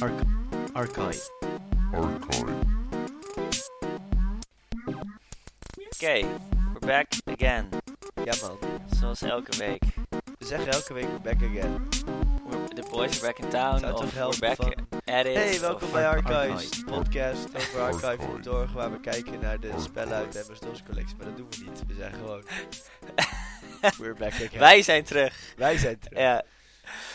Arch 0.00 0.22
archive. 0.74 1.30
Oké, 5.94 6.26
we're 6.72 6.86
back 6.86 7.06
again. 7.24 7.68
Ja 8.24 8.34
man, 8.42 8.58
Zoals 9.00 9.22
elke 9.22 9.56
week. 9.58 9.82
we 10.38 10.44
zeggen 10.46 10.68
elke 10.72 10.92
week 10.94 11.04
we're 11.06 11.20
back 11.20 11.42
again. 11.42 11.88
We're- 12.48 12.68
The 12.74 12.82
boys 12.90 13.22
are 13.22 13.32
back 13.32 13.38
in 13.38 13.48
town. 13.48 13.78
Zou 13.78 13.92
Of 13.94 14.12
we're 14.14 14.38
back 14.38 14.56
van- 14.56 14.74
at 15.04 15.26
it. 15.26 15.34
Hey, 15.34 15.60
welkom 15.60 15.90
bij 15.92 16.08
Archive. 16.08 16.34
Archives, 16.34 16.84
podcast 16.84 17.56
over 17.56 17.80
Archive.org, 17.80 18.72
waar 18.72 18.92
we 18.92 19.00
kijken 19.00 19.40
naar 19.40 19.60
de 19.60 19.72
spellen 19.78 20.14
uit 20.14 20.32
de 20.32 20.44
MS-DOS 20.48 20.82
collectie. 20.82 21.16
Maar 21.16 21.26
dat 21.26 21.36
doen 21.36 21.46
we 21.50 21.56
niet, 21.64 21.82
we 21.86 21.94
zeggen 21.94 22.18
gewoon, 22.18 22.42
we're 24.00 24.14
back 24.14 24.32
again. 24.32 24.58
Wij 24.58 24.82
zijn 24.82 25.04
terug. 25.04 25.54
Wij 25.56 25.78
zijn 25.78 25.98
terug. 25.98 26.18
Ja. 26.18 26.42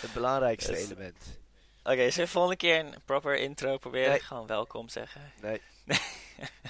Het 0.02 0.14
belangrijkste 0.14 0.78
element. 0.78 1.40
Oké, 1.84 2.10
zullen 2.12 2.16
we 2.16 2.28
volgende 2.28 2.58
keer 2.58 2.80
een 2.80 2.94
proper 3.06 3.38
intro 3.38 3.78
proberen? 3.78 4.10
Nee. 4.10 4.20
Gewoon 4.20 4.48
welkom 4.48 4.90
zeggen. 4.90 5.32
Nee. 5.42 5.62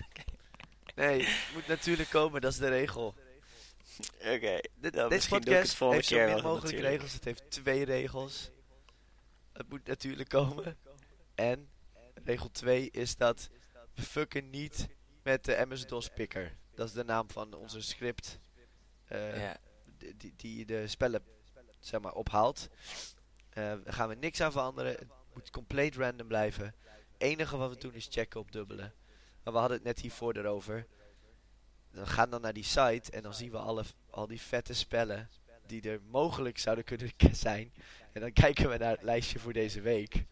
Oké. 0.10 0.24
Nee, 0.96 1.24
het 1.26 1.54
moet 1.54 1.68
natuurlijk 1.68 2.10
komen, 2.10 2.42
dat 2.42 2.52
is 2.52 2.58
de 2.58 2.68
regel. 2.70 3.16
Oké, 4.20 4.60
Dit, 4.76 4.94
dan 4.94 5.10
deze 5.10 5.30
podcast 5.30 5.80
heeft 5.80 6.08
zo 6.08 6.26
min 6.26 6.42
mogelijk 6.44 6.80
regels. 6.80 7.14
Het 7.14 7.24
heeft 7.26 7.52
twee 7.52 7.86
regels. 7.86 8.50
Het 9.54 9.70
moet 9.70 9.88
natuurlijk 9.88 10.30
komen. 10.30 10.78
En 11.36 11.70
regel 12.24 12.52
2 12.52 12.90
is 12.92 13.16
dat 13.16 13.50
we 13.96 14.02
fucken 14.02 14.50
niet 14.50 14.88
met 15.24 15.46
de 15.46 15.66
MS-DOS 15.68 16.10
picker. 16.10 16.58
Dat 16.76 16.88
is 16.88 16.94
de 16.94 17.04
naam 17.04 17.30
van 17.32 17.54
onze 17.54 17.82
script. 17.82 18.40
eh, 19.06 19.42
Ja. 19.42 19.58
die, 20.18 20.34
die 20.36 20.66
de 20.66 20.88
spellen 20.88 21.24
zeg 21.80 22.02
maar, 22.02 22.14
ophaalt. 22.14 22.68
Eh, 23.54 23.64
daar 23.84 23.94
gaan 23.94 24.10
we 24.10 24.16
niks 24.16 24.42
aan 24.42 24.52
veranderen. 24.52 24.92
Het 24.92 25.08
moet 25.34 25.50
compleet 25.50 25.96
random 25.96 26.28
blijven. 26.28 26.66
Het 26.66 26.76
enige 27.18 27.58
wat 27.58 27.70
we 27.70 27.80
doen 27.80 27.94
is 27.94 28.08
checken 28.12 28.40
op 28.40 28.52
dubbele. 28.52 28.92
Maar 29.44 29.54
we 29.54 29.60
hadden 29.60 29.78
het 29.78 29.86
net 29.86 30.00
hiervoor 30.00 30.36
erover. 30.38 30.88
We 31.90 32.06
gaan 32.06 32.30
dan 32.30 32.42
naar 32.42 32.54
die 32.54 32.64
site 32.64 33.12
en 33.12 33.22
dan 33.22 33.34
zien 33.34 33.52
we 33.52 33.58
alle, 33.58 33.84
al 34.10 34.28
die 34.28 34.42
vette 34.42 34.74
spellen 34.74 35.30
die 35.66 35.82
er 35.82 36.02
mogelijk 36.10 36.58
zouden 36.58 36.84
kunnen 36.84 37.12
zijn. 37.32 37.74
En 38.12 38.22
dan 38.22 38.34
kijken 38.34 38.70
we 38.70 38.78
naar 38.78 38.92
het 38.92 39.04
lijstje 39.04 39.40
voor 39.40 39.54
deze 39.54 39.82
week. 39.82 40.26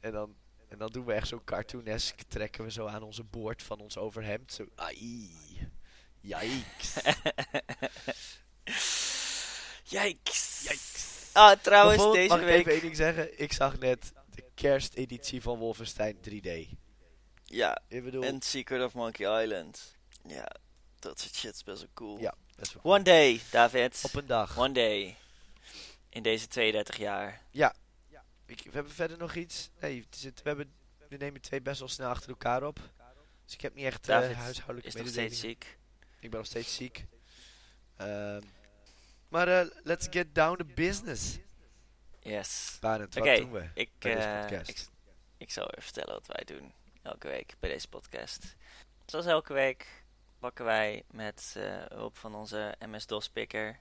En 0.00 0.12
dan, 0.12 0.36
en 0.68 0.78
dan 0.78 0.90
doen 0.90 1.04
we 1.04 1.12
echt 1.12 1.28
zo 1.28 1.42
cartoonesk, 1.44 2.20
trekken 2.20 2.64
we 2.64 2.70
zo 2.70 2.86
aan 2.86 3.02
onze 3.02 3.24
boord 3.24 3.62
van 3.62 3.80
ons 3.80 3.96
overhemd. 3.98 4.52
Zo, 4.52 4.66
ai, 4.74 5.30
yikes. 6.20 6.94
Yikes. 9.84 10.62
Yikes. 10.62 11.21
Ah, 11.32 11.58
trouwens, 11.60 11.96
Bijvoorbeeld, 11.96 12.28
deze 12.28 12.28
mag 12.28 12.38
ik 12.38 12.44
week... 12.44 12.58
even 12.58 12.72
één 12.72 12.80
ding 12.80 12.96
zeggen? 12.96 13.40
Ik 13.40 13.52
zag 13.52 13.78
net 13.78 14.12
de 14.34 14.44
kersteditie 14.54 15.42
van 15.42 15.58
Wolfenstein 15.58 16.16
3D. 16.16 16.76
Ja, 17.44 17.82
bedoel, 17.88 18.22
en 18.22 18.42
Secret 18.42 18.84
of 18.84 18.94
Monkey 18.94 19.42
Island. 19.42 19.96
Ja, 20.26 20.48
dat 20.98 21.20
soort 21.20 21.34
shit 21.34 21.54
is 21.54 21.64
best 21.64 21.80
wel 21.80 21.90
cool. 21.94 22.18
ja, 22.18 22.34
best 22.56 22.72
wel 22.72 22.82
cool. 22.82 22.94
One 22.94 23.04
day, 23.04 23.40
David. 23.50 24.00
Op 24.02 24.14
een 24.14 24.26
dag. 24.26 24.58
One 24.58 24.72
day. 24.72 25.16
In 26.08 26.22
deze 26.22 26.48
32 26.48 26.96
jaar. 26.96 27.40
Ik, 28.52 28.62
we 28.64 28.70
hebben 28.72 28.92
verder 28.92 29.18
nog 29.18 29.34
iets. 29.34 29.70
Nee, 29.80 30.06
het 30.10 30.42
we, 30.42 30.48
hebben, 30.48 30.72
we 31.08 31.16
nemen 31.16 31.40
twee 31.40 31.60
best 31.62 31.78
wel 31.78 31.88
snel 31.88 32.08
achter 32.08 32.28
elkaar 32.28 32.62
op. 32.62 32.80
Dus 33.44 33.54
ik 33.54 33.60
heb 33.60 33.74
niet 33.74 33.84
echt 33.84 34.06
David 34.06 34.36
huishoudelijke 34.36 34.88
Is 34.88 34.94
nog 34.94 35.04
mededelingen. 35.04 35.36
steeds 35.36 35.58
ziek. 35.64 35.78
Ik 36.20 36.30
ben 36.30 36.38
nog 36.38 36.48
steeds 36.48 36.74
ziek. 36.74 37.06
Ehm, 37.96 38.40
maar 39.32 39.48
eh, 39.48 39.66
let's 39.82 40.06
get 40.10 40.34
down 40.34 40.56
to 40.56 40.64
business. 40.74 41.38
Yes. 42.20 42.76
Barend, 42.80 43.12
doen 43.12 43.52
we? 43.52 43.68
Ik, 43.74 43.90
bij 43.98 44.14
deze 44.14 44.26
eh, 44.26 44.40
podcast? 44.40 44.68
ik, 44.68 44.86
ik 45.36 45.50
zal 45.50 45.70
even 45.70 45.82
vertellen 45.82 46.12
wat 46.12 46.26
wij 46.26 46.42
doen. 46.44 46.72
Elke 47.02 47.28
week 47.28 47.54
bij 47.60 47.70
deze 47.70 47.88
podcast. 47.88 48.56
Zoals 49.06 49.26
elke 49.26 49.52
week 49.52 50.04
pakken 50.38 50.64
wij 50.64 51.02
met 51.10 51.54
eh, 51.56 51.84
hulp 51.88 52.16
van 52.16 52.34
onze 52.34 52.74
MS-DOS 52.78 53.28
picker 53.28 53.80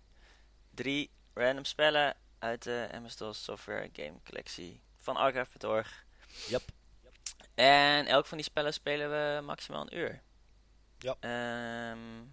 drie 0.69 1.09
random 1.33 1.65
spellen 1.65 2.15
uit 2.39 2.63
de 2.63 2.89
MS-DOS 2.91 3.43
software 3.43 3.89
game 3.93 4.21
collectie 4.25 4.81
van 4.97 5.15
Archive.org. 5.15 6.05
Yep. 6.47 6.63
En 7.55 8.05
elk 8.05 8.25
van 8.25 8.37
die 8.37 8.45
spellen 8.45 8.73
spelen 8.73 9.09
we 9.09 9.41
maximaal 9.41 9.81
een 9.81 9.97
uur. 9.97 10.21
Ja. 10.97 11.15
Ehm, 11.19 12.23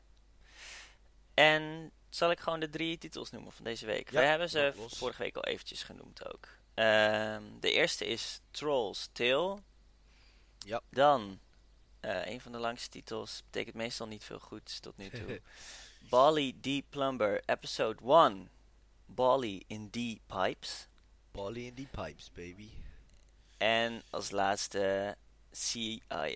en 1.34 1.92
zal 2.08 2.30
ik 2.30 2.40
gewoon 2.40 2.60
de 2.60 2.68
drie 2.70 2.98
titels 2.98 3.30
noemen 3.30 3.52
van 3.52 3.64
deze 3.64 3.86
week? 3.86 4.10
Ja, 4.10 4.20
we 4.20 4.26
hebben 4.26 4.50
ze 4.50 4.72
vorige 4.88 5.22
week 5.22 5.36
al 5.36 5.44
eventjes 5.44 5.82
genoemd 5.82 6.34
ook. 6.34 6.48
Ehm, 6.74 7.42
de 7.60 7.72
eerste 7.72 8.06
is 8.06 8.40
Trolls 8.50 9.08
Tale. 9.12 9.58
Ja. 10.58 10.80
Dan, 10.90 11.40
eh, 12.00 12.26
een 12.26 12.40
van 12.40 12.52
de 12.52 12.58
langste 12.58 12.88
titels, 12.88 13.42
betekent 13.44 13.74
meestal 13.76 14.06
niet 14.06 14.24
veel 14.24 14.38
goeds 14.38 14.80
tot 14.80 14.96
nu 14.96 15.10
toe. 15.10 15.40
Bali 16.10 16.60
D. 16.60 16.88
Plumber, 16.90 17.42
episode 17.46 18.02
1. 18.12 18.50
Bali 19.06 19.64
in 19.66 19.90
D. 19.90 19.94
Pipes. 20.26 20.86
Bally 21.32 21.66
in 21.66 21.74
die 21.74 21.88
pipes, 21.90 22.30
baby. 22.32 22.70
En 23.58 24.02
als 24.10 24.30
laatste 24.30 25.16
CIA 25.52 26.30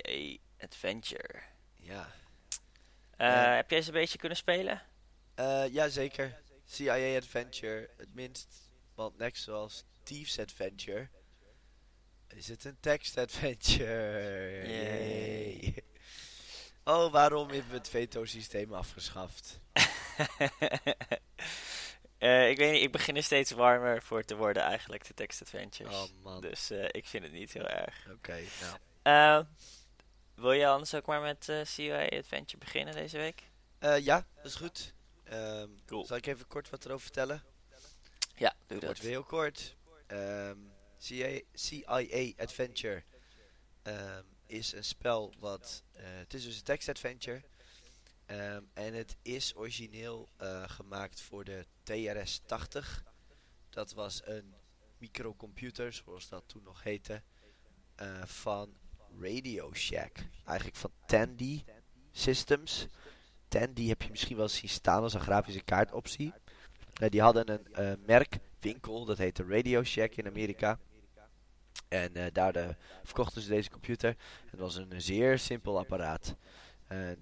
Adventure. 0.58 1.42
Ja. 1.76 2.12
Eh, 3.16 3.26
Ja. 3.28 3.54
Heb 3.54 3.70
jij 3.70 3.82
ze 3.82 3.88
een 3.88 3.94
beetje 3.94 4.18
kunnen 4.18 4.38
spelen? 4.38 4.82
Eh 5.42 5.72
Jazeker. 5.72 6.40
CIA 6.64 7.16
Adventure, 7.16 7.90
het 7.96 8.14
minst. 8.14 8.48
Want 8.94 9.18
net 9.18 9.38
zoals 9.38 9.84
Thieves 10.02 10.38
Adventure 10.38 11.08
is 12.28 12.48
het 12.48 12.64
een 12.64 12.76
text 12.80 13.18
adventure. 13.18 14.62
Yay. 14.66 15.74
Oh, 16.84 17.12
waarom 17.12 17.50
hebben 17.50 17.70
we 17.70 17.76
het 17.76 17.88
veto-systeem 17.88 18.72
afgeschaft? 18.72 19.60
Eh, 22.18 22.50
ik 22.50 22.56
weet 22.56 22.72
niet, 22.72 22.82
ik 22.82 22.92
begin 22.92 23.16
er 23.16 23.22
steeds 23.22 23.50
warmer 23.50 24.02
voor 24.02 24.22
te 24.24 24.36
worden 24.36 24.62
eigenlijk, 24.62 25.06
de 25.06 25.14
text 25.14 25.42
adventures. 25.42 25.94
Oh 25.94 26.22
man. 26.22 26.40
Dus 26.40 26.70
eh, 26.70 26.84
ik 26.90 27.06
vind 27.06 27.24
het 27.24 27.32
niet 27.32 27.52
heel 27.52 27.68
erg. 27.68 28.06
Oké, 28.10 28.38
nou. 29.02 29.46
Wil 30.34 30.52
je 30.52 30.66
anders 30.66 30.94
ook 30.94 31.06
maar 31.06 31.20
met 31.20 31.52
CIA 31.62 32.08
Adventure 32.08 32.58
beginnen 32.58 32.94
deze 32.94 33.16
week? 33.16 33.42
Ja, 33.80 34.26
dat 34.34 34.44
is 34.44 34.54
goed. 34.54 34.94
Ehm, 35.32 35.68
Cool. 35.86 36.04
Zal 36.06 36.16
ik 36.16 36.26
even 36.26 36.46
kort 36.46 36.70
wat 36.70 36.84
erover 36.84 37.02
vertellen? 37.02 37.42
Ja, 38.34 38.54
doe 38.66 38.78
dat. 38.78 38.84
wordt 38.84 39.00
heel 39.00 39.22
kort. 39.24 39.76
Ehm, 40.06 40.58
CIA, 40.98 41.40
CIA 41.52 42.32
Adventure 42.36 43.02
ehm, 43.82 44.24
is 44.46 44.72
een 44.72 44.84
spel 44.84 45.32
wat... 45.38 45.82
eh, 45.92 46.04
het 46.04 46.34
is 46.34 46.44
dus 46.44 46.56
een 46.56 46.62
text 46.62 46.88
adventure. 46.88 47.42
Ehm, 48.26 48.62
en 48.72 48.94
het 48.94 49.16
is 49.22 49.56
origineel 49.56 50.28
eh, 50.36 50.68
gemaakt 50.68 51.20
voor 51.20 51.44
de 51.44 51.66
TRS-80. 51.82 53.02
Dat 53.70 53.92
was 53.92 54.20
een 54.24 54.54
microcomputer, 54.98 55.92
zoals 55.92 56.28
dat 56.28 56.44
toen 56.46 56.62
nog 56.62 56.82
heette, 56.82 57.22
eh, 57.94 58.22
van 58.24 58.76
Radio 59.20 59.74
Shack. 59.74 60.16
Eigenlijk 60.44 60.76
van 60.76 60.92
Tandy 61.06 61.64
Systems. 62.12 62.86
Tandy 63.52 63.88
heb 63.88 64.02
je 64.02 64.10
misschien 64.10 64.36
wel 64.36 64.48
zien 64.48 64.70
staan 64.70 65.02
als 65.02 65.14
een 65.14 65.20
grafische 65.20 65.62
kaartoptie. 65.62 66.32
Eh, 66.94 67.10
die 67.10 67.20
hadden 67.20 67.50
een 67.50 67.74
eh, 67.74 67.92
merkwinkel, 68.06 69.04
dat 69.04 69.18
heette 69.18 69.44
Radio 69.48 69.82
Shack 69.82 70.14
in 70.14 70.26
Amerika. 70.26 70.78
En 71.88 72.14
eh, 72.14 72.26
daar 72.32 72.76
verkochten 73.02 73.42
ze 73.42 73.48
deze 73.48 73.70
computer. 73.70 74.16
Het 74.50 74.60
was 74.60 74.76
een 74.76 75.00
zeer 75.00 75.38
simpel 75.38 75.78
apparaat. 75.78 76.34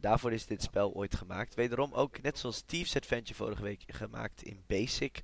Daarvoor 0.01 0.33
is 0.33 0.47
dit 0.47 0.63
spel 0.63 0.93
ooit 0.93 1.15
gemaakt. 1.15 1.55
Wederom 1.55 1.93
ook, 1.93 2.23
net 2.23 2.39
zoals 2.39 2.57
Steve's 2.57 2.97
Adventure 2.97 3.35
vorige 3.35 3.63
week, 3.63 3.83
gemaakt 3.87 4.43
in 4.43 4.65
BASIC. 4.67 5.23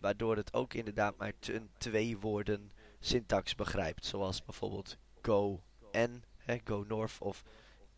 Waardoor 0.00 0.36
het 0.36 0.52
ook 0.52 0.74
inderdaad 0.74 1.16
maar 1.16 1.32
een 1.40 1.70
twee 1.78 2.18
woorden 2.18 2.72
syntax 3.00 3.54
begrijpt. 3.54 4.04
Zoals 4.04 4.44
bijvoorbeeld 4.44 4.96
go 5.22 5.62
en, 5.90 6.24
hè, 6.36 6.58
go 6.64 6.84
north 6.88 7.16
of 7.18 7.42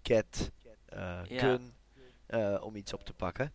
get, 0.03 0.51
eh, 0.85 1.21
Eh, 2.31 2.56
om 2.61 2.77
iets 2.77 2.93
op 2.93 3.05
te 3.05 3.12
pakken. 3.12 3.55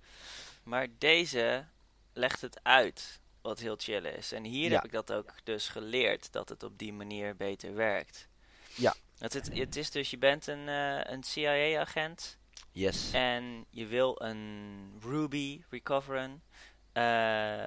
Maar 0.63 0.88
deze 0.98 1.66
legt 2.13 2.42
het 2.42 2.60
uit, 2.63 3.19
wat 3.42 3.60
heel 3.60 3.75
chill 3.77 4.06
is. 4.06 4.31
En 4.31 4.44
hier 4.44 4.69
Ja. 4.69 4.75
heb 4.75 4.86
ik 4.86 4.92
dat 4.92 5.12
ook 5.13 5.33
dus 5.44 5.68
geleerd, 5.68 6.31
dat 6.31 6.50
het 6.50 6.63
op 6.63 6.77
die 6.77 6.94
manier 6.94 7.36
beter 7.36 7.74
werkt. 7.75 8.27
Ja. 8.75 8.95
Het, 9.18 9.33
het, 9.33 9.57
het 9.57 9.75
is 9.75 9.92
dus, 9.92 10.10
je 10.10 10.18
bent 10.18 10.48
een, 10.48 10.68
eh, 10.69 11.00
een 11.13 11.24
CIA-agent 11.24 12.38
Yes. 12.72 13.12
en 13.13 13.66
je 13.69 13.86
wil 13.86 14.22
een 14.22 14.92
Ruby 15.04 15.63
recoveren. 15.69 16.44
Eh, 16.92 17.04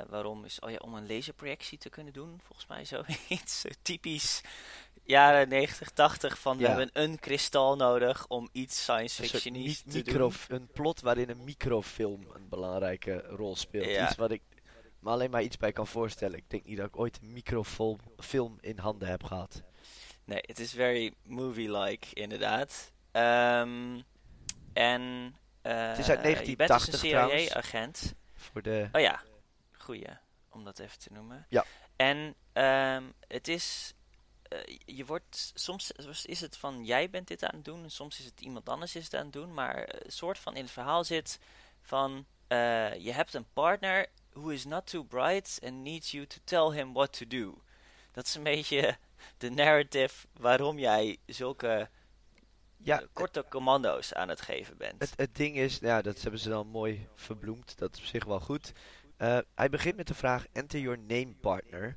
waarom 0.09 0.45
is, 0.45 0.59
oh 0.61 0.71
ja, 0.71 0.77
om 0.77 0.95
een 0.95 1.07
laserprojectie 1.07 1.79
te 1.79 1.89
kunnen 1.89 2.13
doen, 2.13 2.41
volgens 2.45 2.67
mij 2.69 2.85
zoiets. 2.85 3.61
Zo 3.61 3.69
typisch 3.83 4.41
jaren 5.09 5.49
90, 5.49 5.91
80 5.91 6.39
van 6.39 6.57
we 6.57 6.63
Ja. 6.63 6.69
hebben 6.69 6.91
een 6.93 7.19
kristal 7.19 7.77
nodig 7.77 8.27
om 8.27 8.49
iets 8.53 8.83
science 8.83 9.23
mi- 9.23 9.75
te 9.75 9.83
micro, 9.85 10.29
doen. 10.49 10.59
Een 10.61 10.67
plot 10.73 11.01
waarin 11.01 11.29
een 11.31 11.45
microfilm 11.45 12.27
een 12.35 12.49
belangrijke 12.49 13.17
rol 13.21 13.57
speelt. 13.57 13.87
Ja. 13.87 14.07
Iets 14.09 14.17
wat 14.17 14.31
ik 14.31 14.43
me 15.01 15.11
alleen 15.11 15.31
maar 15.31 15.43
iets 15.43 15.57
bij 15.57 15.73
kan 15.73 15.87
voorstellen. 15.87 16.37
Ik 16.39 16.51
denk 16.51 16.65
niet 16.65 16.77
dat 16.77 16.87
ik 16.87 16.99
ooit 16.99 17.19
een 17.23 17.33
microfilm 17.33 17.99
film 18.19 18.57
in 18.61 18.79
handen 18.79 19.09
heb 19.09 19.25
gehad. 19.25 19.63
Nee, 20.25 20.41
het 20.43 20.59
is 20.59 20.73
very 20.73 21.15
movie-like, 21.23 22.15
inderdaad. 22.15 22.93
Ehm, 23.13 24.01
en... 24.73 25.35
eh, 25.63 25.89
Het 25.89 25.99
is 25.99 26.09
uit 26.11 26.19
Je 26.47 26.57
bent 26.57 26.69
dus 26.69 26.89
1980 26.89 27.03
een. 27.03 27.09
CIA-agent. 27.09 28.15
Voor 28.35 28.63
de... 28.63 28.89
Oh 28.93 29.01
ja, 29.01 29.23
goeie, 29.73 30.07
om 30.51 30.65
dat 30.65 30.79
even 30.79 30.99
te 30.99 31.09
noemen. 31.13 31.47
Ja. 31.49 31.65
En 31.97 32.35
ehm, 32.53 33.03
het 33.29 33.49
is... 33.49 33.93
eh, 34.49 34.77
je 34.85 35.05
wordt... 35.05 35.53
Soms 35.55 35.93
is 36.25 36.41
het 36.41 36.57
van, 36.57 36.85
jij 36.85 37.11
bent 37.11 37.29
dit 37.29 37.45
aan 37.45 37.55
het 37.57 37.65
doen. 37.65 37.83
En 37.83 37.91
soms 37.91 38.19
is 38.19 38.25
het 38.25 38.41
iemand 38.41 38.69
anders 38.69 38.95
is 38.95 39.05
het 39.05 39.15
aan 39.15 39.25
het 39.25 39.33
doen. 39.33 39.55
Maar 39.55 39.89
een 40.05 40.13
soort 40.13 40.39
van 40.39 40.57
in 40.57 40.63
het 40.63 40.73
verhaal 40.73 41.05
zit 41.05 41.39
van... 41.83 42.27
eh, 42.47 42.95
je 42.95 43.13
hebt 43.13 43.35
een 43.35 43.47
partner 43.53 44.07
who 44.33 44.49
is 44.49 44.65
not 44.65 44.87
too 44.87 45.03
bright 45.03 45.59
and 45.65 45.73
needs 45.83 46.11
you 46.11 46.27
to 46.27 46.37
tell 46.45 46.79
him 46.79 46.93
what 46.93 47.13
to 47.13 47.27
do. 47.27 47.63
Dat 48.13 48.27
is 48.27 48.35
een 48.35 48.43
beetje 48.43 48.97
de 49.37 49.51
narrative 49.51 50.27
waarom 50.33 50.79
jij 50.79 51.19
zulke 51.27 51.89
Ja, 52.77 53.01
eh, 53.01 53.07
korte 53.13 53.45
commando's 53.49 54.13
aan 54.13 54.29
het 54.29 54.41
geven 54.41 54.77
bent. 54.77 55.01
Het, 55.01 55.13
het 55.17 55.37
ding 55.37 55.57
is, 55.57 55.81
nou 55.81 55.93
ja, 55.93 56.03
dat 56.03 56.23
hebben 56.23 56.41
ze 56.41 56.49
dan 56.49 56.67
mooi 56.67 57.09
verbloemd. 57.15 57.79
Dat 57.79 57.95
is 57.95 58.01
op 58.01 58.07
zich 58.07 58.25
wel 58.25 58.41
goed. 58.41 58.73
Hij 59.55 59.69
begint 59.71 59.97
met 59.97 60.07
de 60.07 60.15
vraag: 60.15 60.47
Enter 60.53 60.81
your 60.81 60.99
name 60.99 61.35
partner. 61.41 61.97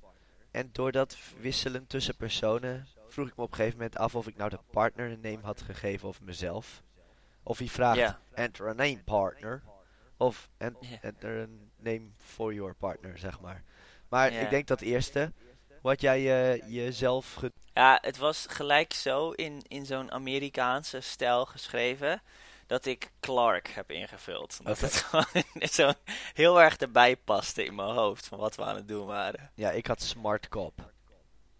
En 0.51 0.69
door 0.71 0.91
dat 0.91 1.17
wisselen 1.39 1.87
tussen 1.87 2.15
personen 2.15 2.87
vroeg 3.07 3.27
ik 3.27 3.35
me 3.37 3.43
op 3.43 3.49
een 3.49 3.55
gegeven 3.55 3.77
moment 3.77 3.97
af 3.97 4.15
of 4.15 4.27
ik 4.27 4.37
nou 4.37 4.49
de 4.49 4.59
partner 4.71 5.11
een 5.11 5.19
name 5.21 5.41
had 5.43 5.61
gegeven 5.61 6.07
of 6.07 6.21
mezelf. 6.21 6.81
Of 7.43 7.57
hij 7.57 7.67
vraagt. 7.67 7.97
Enter 8.33 8.67
a 8.67 8.73
name 8.73 9.03
partner. 9.03 9.63
Of 10.17 10.49
en, 10.57 10.75
enter 11.01 11.41
a 11.41 11.47
name 11.77 12.01
for 12.17 12.53
your 12.53 12.73
partner, 12.75 13.17
zeg 13.17 13.39
maar. 13.39 13.63
Maar 14.09 14.31
ik 14.41 14.49
denk 14.49 14.67
dat 14.67 14.81
eerste. 14.81 15.31
Wat 15.81 16.01
jij 16.01 16.51
eh, 16.53 16.69
jezelf 16.73 17.33
ge- 17.33 17.51
Ja, 17.73 17.97
het 18.01 18.17
was 18.17 18.45
gelijk 18.49 18.93
zo 18.93 19.31
in, 19.31 19.61
in 19.67 19.85
zo'n 19.85 20.11
Amerikaanse 20.11 20.99
stijl 20.99 21.45
geschreven 21.45 22.21
dat 22.71 22.85
ik 22.85 23.11
Clark 23.19 23.67
heb 23.67 23.91
ingevuld. 23.91 24.55
Omdat 24.59 24.75
Oké. 24.77 24.85
het 24.85 24.95
gewoon 25.03 25.69
zo 25.69 25.91
heel 26.33 26.61
erg 26.61 26.77
erbij 26.77 27.15
paste 27.17 27.65
in 27.65 27.75
mijn 27.75 27.89
hoofd 27.89 28.27
van 28.27 28.37
wat 28.39 28.55
we 28.55 28.63
aan 28.63 28.75
het 28.75 28.87
doen 28.87 29.05
waren. 29.05 29.51
Ja, 29.55 29.71
ik 29.71 29.87
had 29.87 30.01
smart 30.01 30.47
cop. 30.47 30.93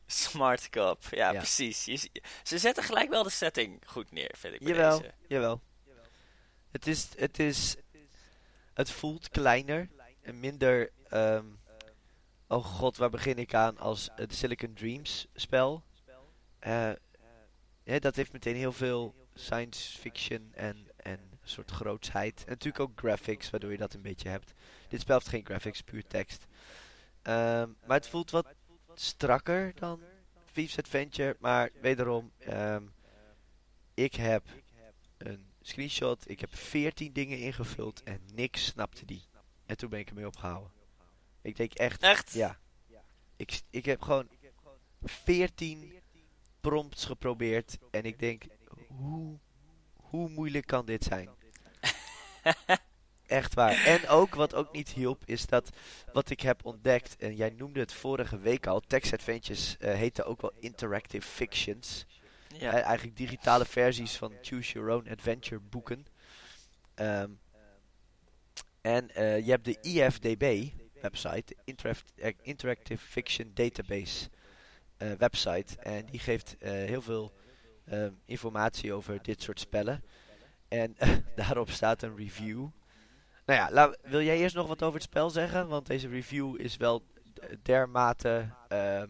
Smart 0.06 0.70
cop, 0.70 1.04
ja, 1.10 1.32
Ja. 1.32 1.38
precies. 1.38 1.86
Je 1.86 2.10
ze 2.44 2.58
zetten 2.58 2.84
gelijk 2.84 3.10
wel 3.10 3.24
de 3.24 3.30
setting 3.30 3.82
goed 3.86 4.12
neer, 4.12 4.36
vind 4.38 4.54
ik 4.54 4.68
Jawel, 4.68 5.00
deze. 5.00 5.14
jawel. 5.28 5.62
Het 6.72 6.88
is, 6.88 7.08
het 7.16 7.40
is, 7.40 7.76
het 8.74 8.92
voelt 8.92 9.30
kleiner 9.30 9.90
en 10.22 10.40
minder, 10.40 10.92
ehm, 11.10 11.46
oh 12.48 12.66
god, 12.66 12.98
waar 12.98 13.10
begin 13.10 13.38
ik 13.38 13.54
aan 13.54 13.78
als 13.78 14.10
het 14.16 14.36
Silicon 14.36 14.74
Dreams 14.74 15.28
spel. 15.36 15.84
Eh, 16.60 16.92
ja, 17.84 18.00
dat 18.00 18.16
heeft 18.16 18.32
meteen 18.32 18.56
heel 18.56 18.72
veel 18.74 19.16
science 19.34 19.98
fiction 19.98 20.50
en 20.54 20.91
een 21.42 21.50
soort 21.50 21.72
grootsheid. 21.72 22.40
En 22.40 22.50
natuurlijk 22.50 22.80
ook 22.80 23.00
graphics, 23.00 23.50
waardoor 23.50 23.72
je 23.72 23.78
dat 23.78 23.94
een 23.94 24.02
beetje 24.02 24.30
hebt. 24.30 24.54
Dit 24.88 25.02
spel 25.02 25.16
heeft 25.16 25.30
geen 25.30 25.46
graphics, 25.46 25.82
puur 25.82 26.08
tekst. 26.08 26.46
Ehm, 27.22 27.70
maar 27.86 27.98
het 27.98 28.08
voelt 28.08 28.32
wat 28.32 28.48
strakker 28.94 29.72
dan 29.76 30.02
Thieves 30.54 30.78
Adventure. 30.78 31.36
Maar 31.40 31.70
wederom, 31.82 32.32
ehm, 32.38 32.84
ik 33.94 34.16
heb 34.16 34.44
een 35.18 35.46
screenshot. 35.62 36.30
Ik 36.30 36.40
heb 36.40 36.56
14 36.56 37.14
dingen 37.14 37.40
ingevuld 37.40 38.04
en 38.04 38.22
niks 38.34 38.66
snapte 38.66 39.06
die. 39.06 39.24
En 39.66 39.78
toen 39.78 39.90
ben 39.90 40.00
ik 40.00 40.10
ermee 40.10 40.28
opgehouden. 40.28 40.72
Ik 41.42 41.56
denk 41.56 41.74
echt, 41.74 42.02
Echt? 42.02 42.34
ja. 42.34 42.60
Ik, 43.36 43.62
ik 43.70 43.86
heb 43.86 44.02
gewoon 44.02 44.30
14 45.04 46.02
prompts 46.60 47.06
geprobeerd. 47.06 47.78
En 47.92 48.04
ik 48.04 48.20
denk, 48.20 48.44
hoe, 48.88 49.40
hoe 50.12 50.30
moeilijk 50.30 50.68
kan 50.68 50.86
dit 50.86 51.04
zijn? 51.04 51.30
Echt 53.28 53.54
waar. 53.54 53.86
En 53.86 54.08
ook, 54.08 54.36
wat 54.36 54.54
ook 54.56 54.72
niet 54.72 54.90
hielp, 54.90 55.22
is 55.26 55.46
dat 55.46 55.70
wat 56.14 56.30
ik 56.30 56.42
heb 56.42 56.66
ontdekt. 56.66 57.16
En 57.18 57.36
jij 57.36 57.50
noemde 57.50 57.80
het 57.80 57.94
vorige 57.94 58.40
week 58.40 58.68
al. 58.68 58.80
Text 58.80 59.14
Adventures 59.14 59.78
eh 59.78 59.94
heten 59.94 60.26
ook 60.26 60.42
wel 60.42 60.54
Interactive 60.60 61.28
Fictions. 61.28 62.06
Ja. 62.58 62.74
Eh, 62.74 62.84
eigenlijk 62.84 63.18
digitale 63.18 63.66
versies 63.66 64.16
van 64.16 64.34
Choose 64.42 64.74
Your 64.74 64.90
Own 64.90 65.10
Adventure 65.10 65.62
boeken. 65.62 66.06
Ehm, 66.94 67.30
en 68.82 69.10
eh, 69.10 69.46
je 69.46 69.52
hebt 69.52 69.66
de 69.66 69.78
IFDB 69.82 70.72
website, 71.02 71.56
de 71.66 72.36
Interactive 72.42 73.06
Fiction 73.06 73.52
Database 73.54 74.30
website. 75.18 75.78
En 75.80 76.06
die 76.06 76.20
geeft 76.20 76.56
heel 76.60 77.02
veel 77.02 77.34
ehm, 77.92 78.12
informatie 78.26 78.94
over 78.94 79.22
dit 79.22 79.42
soort 79.42 79.60
spellen. 79.60 80.04
En 80.68 80.96
daarop 81.36 81.70
staat 81.70 82.02
een 82.02 82.18
review. 82.18 82.68
Nou 83.46 83.60
ja, 83.74 83.96
wil 84.02 84.22
jij 84.22 84.38
eerst 84.38 84.56
nog 84.56 84.68
wat 84.68 84.84
over 84.84 84.94
het 84.94 85.04
spel 85.04 85.30
zeggen? 85.30 85.68
Want 85.68 85.86
deze 85.88 86.08
review 86.08 86.62
is 86.62 86.78
wel 86.78 87.04
dermate, 87.62 88.50
ehm, 88.68 89.10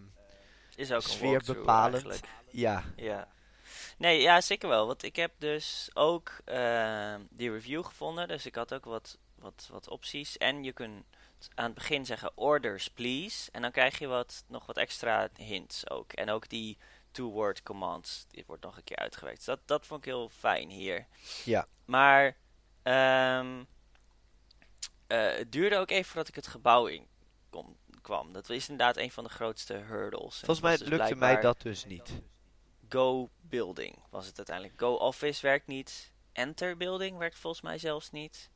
Is 0.76 0.92
ook 0.92 1.04
een 1.04 1.10
sfeer 1.10 1.30
walkthrough 1.30 1.60
bepalend. 1.60 1.94
eigenlijk. 1.94 2.26
ja, 2.50 2.84
Ja. 2.96 3.28
Nee, 3.98 4.22
ja, 4.22 4.42
zeker 4.42 4.70
wel. 4.70 4.88
Want 4.88 5.04
ik 5.04 5.16
heb 5.16 5.32
dus 5.38 5.90
ook 5.94 6.42
eh, 6.46 7.16
die 7.30 7.52
review 7.52 7.86
gevonden. 7.86 8.28
Dus 8.28 8.46
ik 8.46 8.56
had 8.56 8.74
ook 8.74 8.86
wat, 8.86 9.18
wat, 9.36 9.68
wat 9.72 9.90
opties. 9.90 10.38
En 10.38 10.64
je 10.64 10.74
kunt 10.74 11.04
aan 11.56 11.66
het 11.66 11.74
begin 11.74 12.06
zeggen 12.06 12.32
orders 12.36 12.88
please. 12.88 13.52
En 13.52 13.62
dan 13.62 13.72
krijg 13.72 14.00
je 14.00 14.08
wat, 14.08 14.44
nog 14.48 14.66
wat 14.66 14.78
extra 14.78 15.30
hints 15.38 15.90
ook. 15.90 16.14
En 16.14 16.30
ook 16.30 16.50
die 16.50 16.78
two-word 17.12 17.64
commands. 17.64 18.26
Die 18.30 18.44
wordt 18.48 18.64
nog 18.64 18.78
een 18.78 18.84
keer 18.84 18.98
uitgewerkt. 18.98 19.38
Dus 19.38 19.46
dat, 19.46 19.60
dat 19.66 19.86
vond 19.86 20.00
ik 20.00 20.06
heel 20.06 20.30
fijn 20.30 20.70
hier. 20.70 21.08
Ja. 21.46 21.68
Maar 21.86 22.38
ehm, 22.84 23.64
eh, 25.08 25.36
het 25.38 25.52
duurde 25.52 25.78
ook 25.78 25.90
even 25.90 26.06
voordat 26.06 26.28
ik 26.28 26.36
het 26.36 26.48
gebouw 26.48 26.86
in 26.86 27.08
kon, 27.50 27.78
kwam. 28.02 28.34
Dat 28.34 28.50
is 28.50 28.70
inderdaad 28.70 28.98
een 28.98 29.12
van 29.12 29.24
de 29.24 29.30
grootste 29.30 29.74
hurdles. 29.74 30.40
En 30.40 30.46
volgens 30.46 30.62
mij 30.62 30.78
dus 30.78 30.88
lukte 30.88 31.16
mij 31.16 31.42
dat 31.42 31.62
dus 31.62 31.86
niet. 31.86 32.22
Go 32.90 33.30
Building 33.42 33.96
was 34.10 34.26
het 34.26 34.38
uiteindelijk. 34.38 34.80
Go 34.80 34.94
Office 34.94 35.42
werkt 35.42 35.68
niet. 35.68 36.12
Enter 36.32 36.78
Building 36.78 37.18
werkt 37.18 37.40
volgens 37.40 37.62
mij 37.62 37.78
zelfs 37.78 38.12
niet. 38.12 38.50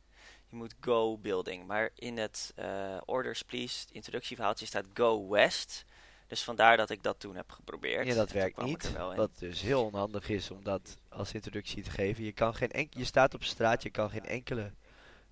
Je 0.50 0.56
moet 0.56 0.76
Go 0.80 1.18
Building. 1.18 1.68
Maar 1.68 1.92
in 1.96 2.18
het 2.18 2.52
eh, 2.56 2.98
Orders 3.06 3.42
Please 3.42 3.88
introductieverhaaltje 3.92 4.66
staat 4.66 4.86
Go 4.94 5.28
West. 5.30 5.86
Dus 6.28 6.44
vandaar 6.44 6.78
dat 6.78 6.90
ik 6.90 7.04
dat 7.04 7.20
toen 7.20 7.36
heb 7.36 7.52
geprobeerd. 7.52 8.08
Ja, 8.08 8.14
dat 8.14 8.32
En 8.32 8.36
werkt 8.36 8.62
niet. 8.62 8.92
Wat 9.16 9.40
dus 9.40 9.62
heel 9.62 9.84
onhandig 9.84 10.30
is 10.30 10.52
om 10.52 10.64
dat 10.64 10.98
als 11.10 11.34
introductie 11.34 11.84
te 11.84 11.90
geven. 11.90 12.24
Je, 12.24 12.32
kan 12.32 12.56
geen 12.56 12.88
je 12.90 13.06
staat 13.06 13.34
op 13.34 13.44
straat, 13.44 13.84
je 13.84 13.90
kan 13.90 14.10
geen 14.10 14.26
enkele 14.26 14.72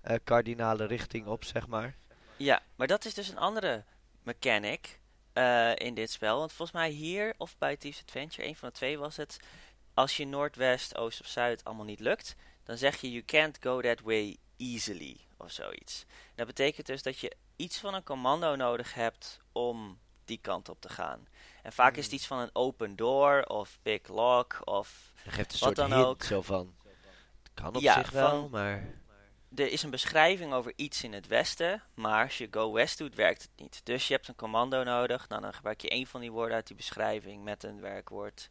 eh, 0.00 0.16
kardinale 0.24 0.84
richting 0.84 1.26
op, 1.26 1.44
zeg 1.44 1.66
maar. 1.66 1.96
Ja, 2.36 2.62
maar 2.76 2.86
dat 2.86 3.04
is 3.04 3.14
dus 3.14 3.28
een 3.28 3.38
andere 3.38 3.84
mechanic 4.22 4.98
eh, 5.32 5.76
in 5.76 5.94
dit 5.94 6.10
spel. 6.10 6.38
Want 6.38 6.52
volgens 6.52 6.78
mij 6.78 6.90
hier 6.90 7.34
of 7.36 7.58
bij 7.58 7.76
Thieves 7.76 8.02
Adventure, 8.02 8.48
een 8.48 8.56
van 8.56 8.68
de 8.68 8.74
twee 8.74 8.98
was 8.98 9.16
het. 9.16 9.36
Als 9.94 10.16
je 10.16 10.26
noordwest, 10.26 10.96
oost 10.96 11.20
of 11.20 11.26
zuid 11.26 11.64
allemaal 11.64 11.84
niet 11.84 12.00
lukt, 12.00 12.36
dan 12.64 12.76
zeg 12.76 13.00
je 13.00 13.10
you 13.10 13.24
can't 13.24 13.58
go 13.60 13.80
that 13.80 14.00
way 14.00 14.36
easily 14.56 15.16
of 15.36 15.50
zoiets. 15.50 16.04
Dat 16.34 16.46
betekent 16.46 16.86
dus 16.86 17.02
dat 17.02 17.18
je 17.18 17.36
iets 17.56 17.78
van 17.78 17.94
een 17.94 18.02
commando 18.02 18.56
nodig 18.56 18.94
hebt 18.94 19.40
om 19.52 19.98
die 20.28 20.38
kant 20.42 20.68
op 20.68 20.80
te 20.80 20.88
gaan. 20.88 21.26
En 21.62 21.72
vaak 21.72 21.90
is 21.96 21.96
het 21.96 22.06
Hmm. 22.06 22.14
iets 22.14 22.26
van 22.26 22.38
een 22.38 22.50
open 22.52 22.96
door 22.96 23.42
of 23.42 23.78
big 23.82 24.08
lock 24.08 24.60
of 24.64 25.12
geeft 25.26 25.58
Wat 25.58 25.74
dan 25.74 25.92
ook. 25.92 26.22
zo 26.22 26.42
van... 26.42 26.74
Het 27.42 27.50
kan 27.54 27.74
op 27.76 27.82
Ja, 27.82 27.94
zich 27.94 28.10
wel, 28.10 28.40
van- 28.40 28.50
maar... 28.50 28.84
er 29.56 29.72
is 29.72 29.82
een 29.82 29.90
beschrijving 29.90 30.52
over 30.52 30.72
iets 30.76 31.02
in 31.04 31.12
het 31.12 31.26
westen, 31.26 31.82
maar 31.94 32.24
als 32.24 32.38
je 32.38 32.48
go 32.50 32.72
west 32.72 32.98
doet, 32.98 33.14
werkt 33.14 33.42
het 33.42 33.50
niet. 33.56 33.80
Dus 33.84 34.06
je 34.08 34.14
hebt 34.14 34.28
een 34.28 34.34
commando 34.36 34.82
nodig, 34.82 35.28
nou, 35.28 35.42
dan 35.42 35.54
gebruik 35.54 35.80
je 35.80 35.88
één 35.88 36.06
van 36.06 36.20
die 36.20 36.30
woorden 36.32 36.54
uit 36.54 36.66
die 36.66 36.76
beschrijving 36.76 37.44
met 37.44 37.62
een 37.62 37.80
werkwoord. 37.80 38.50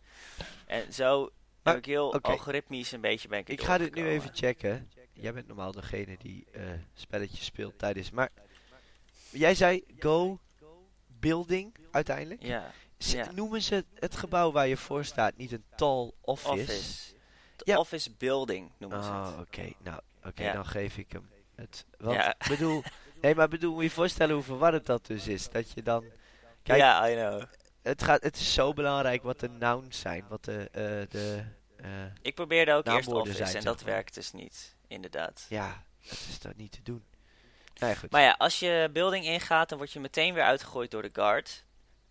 En 0.65 0.93
zo 0.93 1.29
Maar, 1.61 1.73
heb 1.73 1.83
ik 1.83 1.89
heel 1.89 2.19
algoritmisch 2.21 2.91
een 2.91 3.01
beetje 3.01 3.27
ben 3.27 3.39
ik 3.39 3.49
Ik 3.49 3.61
ga 3.63 3.77
dit 3.77 3.95
nu 3.95 4.07
even 4.07 4.29
checken. 4.33 4.89
Jij 5.13 5.33
bent 5.33 5.47
normaal 5.47 5.71
degene 5.71 6.17
die 6.17 6.45
eh 6.51 6.61
spelletjes 6.93 7.45
speelt 7.45 7.77
tijdens... 7.79 8.11
Maar 8.11 8.29
jij 9.29 9.55
zei 9.55 9.83
go 9.99 10.39
building 11.29 11.75
uiteindelijk? 11.91 12.43
Ja. 12.43 12.71
Noemen 13.33 13.61
ze 13.61 13.85
het 13.95 14.15
gebouw 14.15 14.51
waar 14.51 14.67
je 14.67 14.77
voor 14.77 15.05
staat 15.05 15.37
niet 15.37 15.51
een 15.51 15.63
tall 15.75 16.11
office? 16.21 16.51
office. 16.51 17.13
De 17.55 17.63
Ja. 17.71 17.77
office 17.77 18.11
building 18.17 18.71
noemen 18.77 19.03
ze 19.03 19.09
Oh, 19.09 19.25
het. 19.37 19.47
oké. 19.47 19.69
Nou, 19.79 19.99
oké, 20.25 20.43
Ja. 20.43 20.53
dan 20.53 20.65
geef 20.65 20.97
ik 20.97 21.11
hem 21.11 21.29
het. 21.55 21.85
Want, 21.97 22.15
Ja. 22.15 22.35
bedoel... 22.47 22.83
Nee, 23.21 23.35
maar 23.35 23.47
bedoel, 23.47 23.71
moet 23.71 23.81
je 23.81 23.87
je 23.87 23.93
voorstellen 23.93 24.35
hoe 24.35 24.43
verwarrend 24.43 24.85
dat 24.85 25.05
dus 25.05 25.27
is. 25.27 25.49
Dat 25.49 25.71
je 25.71 25.83
dan... 25.83 26.03
Kijk, 26.63 26.79
ja, 26.79 27.09
I 27.09 27.13
know. 27.15 27.43
het, 27.81 28.03
gaat, 28.03 28.23
het 28.23 28.35
is 28.35 28.53
zo 28.53 28.73
belangrijk 28.73 29.23
wat 29.23 29.39
de 29.39 29.49
nouns 29.49 29.99
zijn. 29.99 30.25
Wat 30.29 30.43
de... 30.45 30.69
eh, 30.71 30.81
de 31.09 31.43
eh, 31.75 31.89
Ik 32.21 32.35
probeerde 32.35 32.73
ook 32.73 32.87
eerst 32.87 33.07
office 33.07 33.35
zijn, 33.45 33.55
en 33.55 33.63
dat 33.63 33.75
maar. 33.83 33.85
werkt 33.93 34.13
dus 34.13 34.31
niet, 34.31 34.75
inderdaad. 34.87 35.45
ja, 35.49 35.83
dat 36.09 36.11
is 36.29 36.37
toch 36.37 36.55
niet 36.55 36.71
te 36.71 36.81
doen. 36.83 37.03
Goed. 37.79 38.11
Maar 38.11 38.21
ja, 38.21 38.35
als 38.37 38.59
je 38.59 38.89
building 38.93 39.25
ingaat, 39.25 39.69
dan 39.69 39.77
word 39.77 39.91
je 39.91 39.99
meteen 39.99 40.33
weer 40.33 40.43
uitgegooid 40.43 40.91
door 40.91 41.01
de 41.01 41.09
guard. 41.13 41.63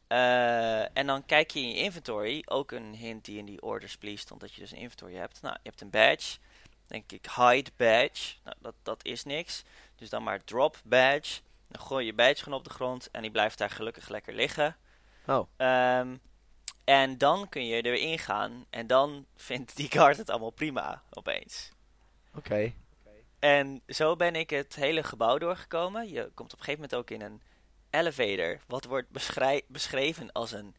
Eh, 0.07 0.97
en 0.97 1.07
dan 1.07 1.25
kijk 1.27 1.51
je 1.51 1.61
in 1.61 1.69
je 1.69 1.77
inventory, 1.77 2.43
ook 2.47 2.73
een 2.73 2.95
hint 2.95 3.25
die 3.25 3.39
in 3.39 3.45
die 3.45 3.63
orders 3.63 3.97
please 3.97 4.19
stond, 4.19 4.41
dat 4.41 4.55
je 4.55 4.61
dus 4.61 4.71
een 4.71 4.79
inventory 4.79 5.15
hebt. 5.15 5.43
Nou, 5.43 5.55
je 5.63 5.69
hebt 5.69 5.81
een 5.81 5.91
badge, 5.91 6.39
denk 6.87 7.13
ik 7.13 7.27
hide 7.37 7.71
badge, 7.77 8.35
nou, 8.45 8.57
dat, 8.61 8.75
dat 8.83 9.05
is 9.05 9.25
niks. 9.25 9.63
Dus 9.97 10.11
dan 10.11 10.23
maar 10.23 10.45
drop 10.45 10.81
badge, 10.85 11.41
dan 11.69 11.81
gooi 11.83 12.07
je 12.07 12.13
badge 12.13 12.43
gewoon 12.43 12.59
op 12.59 12.65
de 12.65 12.71
grond 12.71 13.11
en 13.11 13.23
die 13.23 13.31
blijft 13.31 13.59
daar 13.59 13.71
gelukkig 13.71 14.09
lekker 14.09 14.35
liggen. 14.35 14.77
Oh, 15.27 15.49
Ehm, 15.57 16.17
en 16.85 17.19
dan 17.19 17.49
kun 17.49 17.67
je 17.67 17.83
erin 17.83 18.19
gaan 18.19 18.67
en 18.71 18.87
dan 18.87 19.27
vindt 19.37 19.77
die 19.77 19.91
guard 19.91 20.17
het 20.17 20.31
allemaal 20.31 20.51
prima 20.51 21.03
opeens. 21.11 21.71
oké. 22.35 22.73
En 23.43 23.83
zo 23.89 24.17
ben 24.17 24.35
ik 24.37 24.51
het 24.51 24.75
hele 24.75 25.03
gebouw 25.03 25.39
doorgekomen. 25.39 26.09
Je 26.09 26.31
komt 26.35 26.53
op 26.53 26.59
een 26.59 26.65
gegeven 26.65 26.81
moment 26.81 26.95
ook 26.95 27.11
in 27.11 27.21
een 27.23 27.41
elevator. 27.91 28.61
Wat 28.67 28.85
wordt 28.85 29.09
beschreven 29.69 30.33
als 30.33 30.53
een 30.53 30.75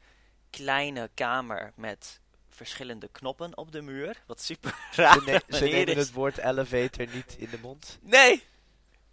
kleine 0.50 1.10
kamer 1.14 1.72
met 1.76 2.20
verschillende 2.50 3.08
knoppen 3.12 3.58
op 3.58 3.72
de 3.72 3.82
muur. 3.82 4.24
Wat 4.28 4.42
super 4.42 4.76
raar 4.96 5.14
Ze, 5.14 5.22
ne- 5.48 5.58
ze 5.58 5.64
nemen 5.66 5.98
het 5.98 6.12
woord 6.12 6.38
elevator 6.38 7.08
niet 7.14 7.36
in 7.38 7.50
de 7.50 7.60
mond. 7.62 8.00
Nee! 8.02 8.44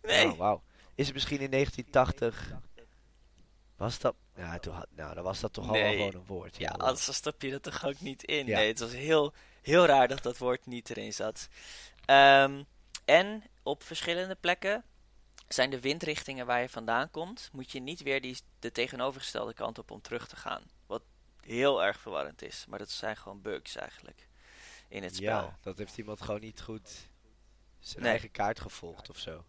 Nee! 0.02 0.26
Oh, 0.26 0.38
wauw. 0.38 0.62
Is 0.94 1.04
het 1.06 1.14
misschien 1.14 1.40
in 1.40 1.50
1980... 1.50 2.52
Was 3.76 3.98
dat... 3.98 4.14
Ja, 4.36 4.58
toen 4.58 4.74
had, 4.74 4.86
nou, 4.96 5.14
dan 5.14 5.24
was 5.24 5.40
dat 5.40 5.52
toch 5.52 5.70
Nee. 5.70 5.82
allemaal 5.84 6.06
gewoon 6.06 6.20
een 6.20 6.26
woord. 6.26 6.56
Ja, 6.56 6.74
joh. 6.76 6.86
anders 6.86 7.14
stop 7.14 7.42
je 7.42 7.50
dat 7.50 7.62
toch 7.62 7.84
ook 7.84 8.00
niet 8.00 8.22
in. 8.24 8.46
Ja. 8.46 8.58
Nee, 8.58 8.68
het 8.68 8.78
was 8.78 8.92
heel, 8.92 9.32
heel 9.62 9.86
raar 9.86 10.08
dat 10.08 10.22
dat 10.22 10.38
woord 10.38 10.66
niet 10.66 10.90
erin 10.90 11.12
zat. 11.12 11.48
Ehm, 12.04 12.62
en 13.04 13.42
op 13.62 13.82
verschillende 13.82 14.34
plekken 14.34 14.84
zijn 15.48 15.70
de 15.70 15.80
windrichtingen 15.80 16.46
waar 16.46 16.60
je 16.60 16.68
vandaan 16.68 17.10
komt, 17.10 17.48
moet 17.52 17.72
je 17.72 17.80
niet 17.80 18.02
weer 18.02 18.20
die, 18.20 18.38
de 18.58 18.72
tegenovergestelde 18.72 19.54
kant 19.54 19.78
op 19.78 19.90
om 19.90 20.00
terug 20.00 20.28
te 20.28 20.36
gaan. 20.36 20.62
Wat 20.86 21.02
heel 21.40 21.84
erg 21.84 22.00
verwarrend 22.00 22.42
is, 22.42 22.64
maar 22.68 22.78
dat 22.78 22.90
zijn 22.90 23.16
gewoon 23.16 23.42
bugs 23.42 23.76
eigenlijk 23.76 24.28
in 24.88 25.02
het 25.02 25.16
spel. 25.16 25.26
Ja, 25.26 25.58
dat 25.60 25.78
heeft 25.78 25.98
iemand 25.98 26.20
gewoon 26.20 26.40
niet 26.40 26.60
goed 26.60 27.08
zijn 27.78 28.02
Nee. 28.02 28.10
eigen 28.10 28.30
kaart 28.30 28.60
gevolgd 28.60 29.10
of 29.10 29.18
zo. 29.18 29.44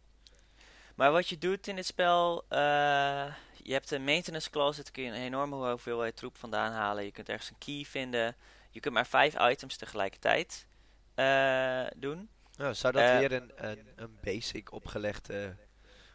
Maar 0.96 1.12
wat 1.12 1.27
je 1.29 1.38
doet 1.38 1.67
in 1.67 1.77
het 1.77 1.86
spel, 1.86 2.46
eh, 2.50 3.34
je 3.63 3.74
hebt 3.74 3.91
een 3.91 4.03
maintenance 4.03 4.50
closet, 4.50 4.91
kun 4.91 5.03
je 5.03 5.10
een 5.10 5.22
enorme 5.22 5.70
hoeveelheid 5.70 6.15
troep 6.15 6.38
vandaan 6.38 6.72
halen. 6.72 7.03
Je 7.03 7.12
kunt 7.12 7.29
ergens 7.29 7.50
een 7.50 7.58
key 7.58 7.84
vinden. 7.86 8.36
Je 8.70 8.79
kunt 8.79 8.93
maar 8.93 9.08
vijf 9.08 9.36
items 9.39 9.77
tegelijkertijd 9.77 10.67
eh, 11.15 11.86
doen. 11.96 12.29
Nou, 12.61 12.73
zou 12.73 12.93
dat 12.93 13.03
Eh, 13.03 13.17
weer 13.17 13.31
een, 13.31 13.51
een, 13.55 13.87
een 13.95 14.17
basic 14.21 14.71
opgelegde... 14.71 15.55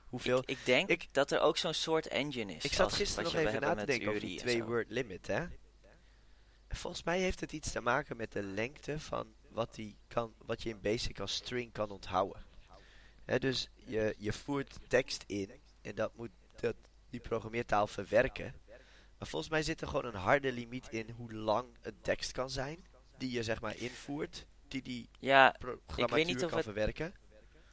Hoeveel? 0.07 0.39
Ik, 0.39 0.49
ik 0.49 0.59
denk 0.65 0.89
Ik- 0.89 1.09
dat 1.13 1.31
er 1.31 1.41
ook 1.41 1.57
zo'n 1.57 1.75
soort 1.75 2.07
engine 2.09 2.55
is. 2.55 2.65
Ik 2.65 2.73
zat 2.73 2.93
gisteren 2.93 3.25
nog 3.25 3.35
even 3.35 3.61
na 3.61 3.75
te 3.75 3.87
denken 3.87 4.09
over 4.09 4.21
die 4.21 4.39
twee 4.39 4.65
word 4.65 4.91
limit, 4.91 5.27
hè? 5.27 5.47
Volgens 6.69 7.03
mij 7.03 7.21
heeft 7.21 7.41
het 7.41 7.53
iets 7.53 7.73
te 7.73 7.81
maken 7.81 8.17
met 8.17 8.33
de 8.33 8.43
lengte 8.43 9.01
van 9.01 9.35
wat, 9.49 9.75
die 9.75 9.97
kan, 10.09 10.35
wat 10.47 10.63
je 10.63 10.69
in 10.69 10.81
basic 10.81 11.21
als 11.21 11.35
string 11.35 11.73
kan 11.73 11.91
onthouden. 11.91 12.45
Hè, 13.25 13.39
dus 13.39 13.69
je, 13.75 14.15
je 14.19 14.33
voert 14.33 14.79
tekst 14.89 15.25
in 15.27 15.51
en 15.83 15.95
dat 15.95 16.17
moet 16.17 16.31
dat, 16.61 16.77
die 17.11 17.21
programmeertaal 17.21 17.87
verwerken. 17.87 18.55
Maar 19.19 19.29
volgens 19.29 19.51
mij 19.51 19.63
zit 19.63 19.81
er 19.81 19.87
gewoon 19.89 20.05
een 20.05 20.15
harde 20.15 20.53
limiet 20.53 20.89
in 20.91 21.11
hoe 21.11 21.33
lang 21.33 21.67
een 21.83 22.01
tekst 22.01 22.33
kan 22.33 22.51
zijn. 22.51 22.87
Die 23.19 23.31
je 23.31 23.43
zeg 23.43 23.61
maar 23.61 23.77
invoert, 23.77 24.47
die 24.69 24.83
die 24.83 25.09
Ja, 25.19 25.55
programmatuur 25.87 26.25
niet 26.25 26.43
of 26.43 26.49
kan 26.49 26.57
het- 26.59 26.67
verwerken. 26.67 27.15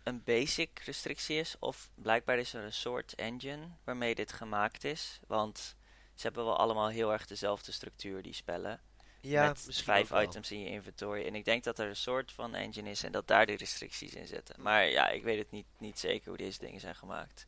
een 0.03 0.23
basic 0.23 0.79
restrictie 0.85 1.39
is. 1.39 1.55
Of 1.59 1.89
blijkbaar 1.95 2.38
is 2.38 2.53
er 2.53 2.63
een 2.63 2.73
soort 2.73 3.15
engine 3.15 3.67
waarmee 3.83 4.15
dit 4.15 4.33
gemaakt 4.33 4.83
is. 4.83 5.19
Want 5.27 5.75
ze 6.15 6.21
hebben 6.21 6.45
wel 6.45 6.57
allemaal 6.57 6.88
heel 6.89 7.12
erg 7.12 7.25
dezelfde 7.25 7.71
structuur, 7.71 8.21
die 8.21 8.33
spellen. 8.33 8.81
Ja, 9.21 9.47
met 9.47 9.67
vijf 9.69 10.12
items 10.12 10.51
in 10.51 10.59
je 10.59 10.69
inventory. 10.69 11.25
En 11.25 11.35
ik 11.35 11.45
denk 11.45 11.63
dat 11.63 11.79
er 11.79 11.88
een 11.88 11.95
soort 11.95 12.31
van 12.31 12.55
engine 12.55 12.89
is 12.89 13.03
en 13.03 13.12
dat 13.12 13.27
daar 13.27 13.45
de 13.45 13.55
restricties 13.57 14.13
in 14.13 14.27
zitten. 14.27 14.55
Maar 14.62 14.85
ja, 14.85 15.09
ik 15.09 15.23
weet 15.23 15.38
het 15.38 15.51
niet, 15.51 15.65
niet 15.77 16.00
zeker 16.00 16.27
hoe 16.27 16.38
deze 16.38 16.59
dingen 16.59 16.79
zijn 16.79 16.95
gemaakt. 16.95 17.45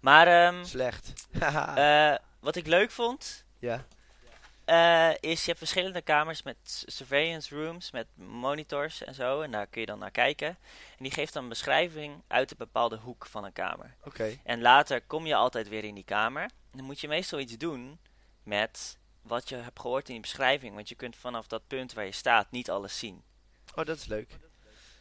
Maar 0.00 0.26
ehm, 0.26 0.64
Slecht. 0.64 1.26
Eh, 1.40 2.14
wat 2.40 2.56
ik 2.56 2.66
leuk 2.66 2.90
vond, 2.90 3.44
ja. 3.58 3.86
Eh, 4.66 5.10
is 5.20 5.40
je 5.40 5.46
hebt 5.46 5.58
verschillende 5.58 6.02
kamers 6.02 6.42
met 6.42 6.56
surveillance 6.86 7.54
rooms, 7.56 7.90
met 7.90 8.06
monitors 8.14 9.04
en 9.04 9.14
zo. 9.14 9.40
En 9.40 9.50
daar 9.50 9.66
kun 9.66 9.80
je 9.80 9.86
dan 9.86 9.98
naar 9.98 10.10
kijken. 10.10 10.48
En 10.48 10.56
die 10.98 11.10
geeft 11.10 11.32
dan 11.32 11.42
een 11.42 11.48
beschrijving 11.48 12.22
uit 12.26 12.50
een 12.50 12.56
bepaalde 12.56 12.96
hoek 12.96 13.26
van 13.26 13.44
een 13.44 13.52
kamer. 13.52 13.94
Oké. 14.04 14.38
En 14.44 14.60
later 14.60 15.02
kom 15.02 15.26
je 15.26 15.34
altijd 15.34 15.68
weer 15.68 15.84
in 15.84 15.94
die 15.94 16.04
kamer. 16.04 16.50
Dan 16.72 16.84
moet 16.84 17.00
je 17.00 17.08
meestal 17.08 17.38
iets 17.38 17.56
doen 17.56 17.98
met 18.42 18.98
wat 19.22 19.48
je 19.48 19.56
hebt 19.56 19.80
gehoord 19.80 20.06
in 20.06 20.12
die 20.12 20.22
beschrijving. 20.22 20.74
Want 20.74 20.88
je 20.88 20.94
kunt 20.94 21.16
vanaf 21.16 21.46
dat 21.46 21.66
punt 21.66 21.92
waar 21.92 22.04
je 22.04 22.12
staat 22.12 22.50
niet 22.50 22.70
alles 22.70 22.98
zien. 22.98 23.22
Oh, 23.74 23.84
dat 23.84 23.96
is 23.96 24.06
leuk. 24.06 24.38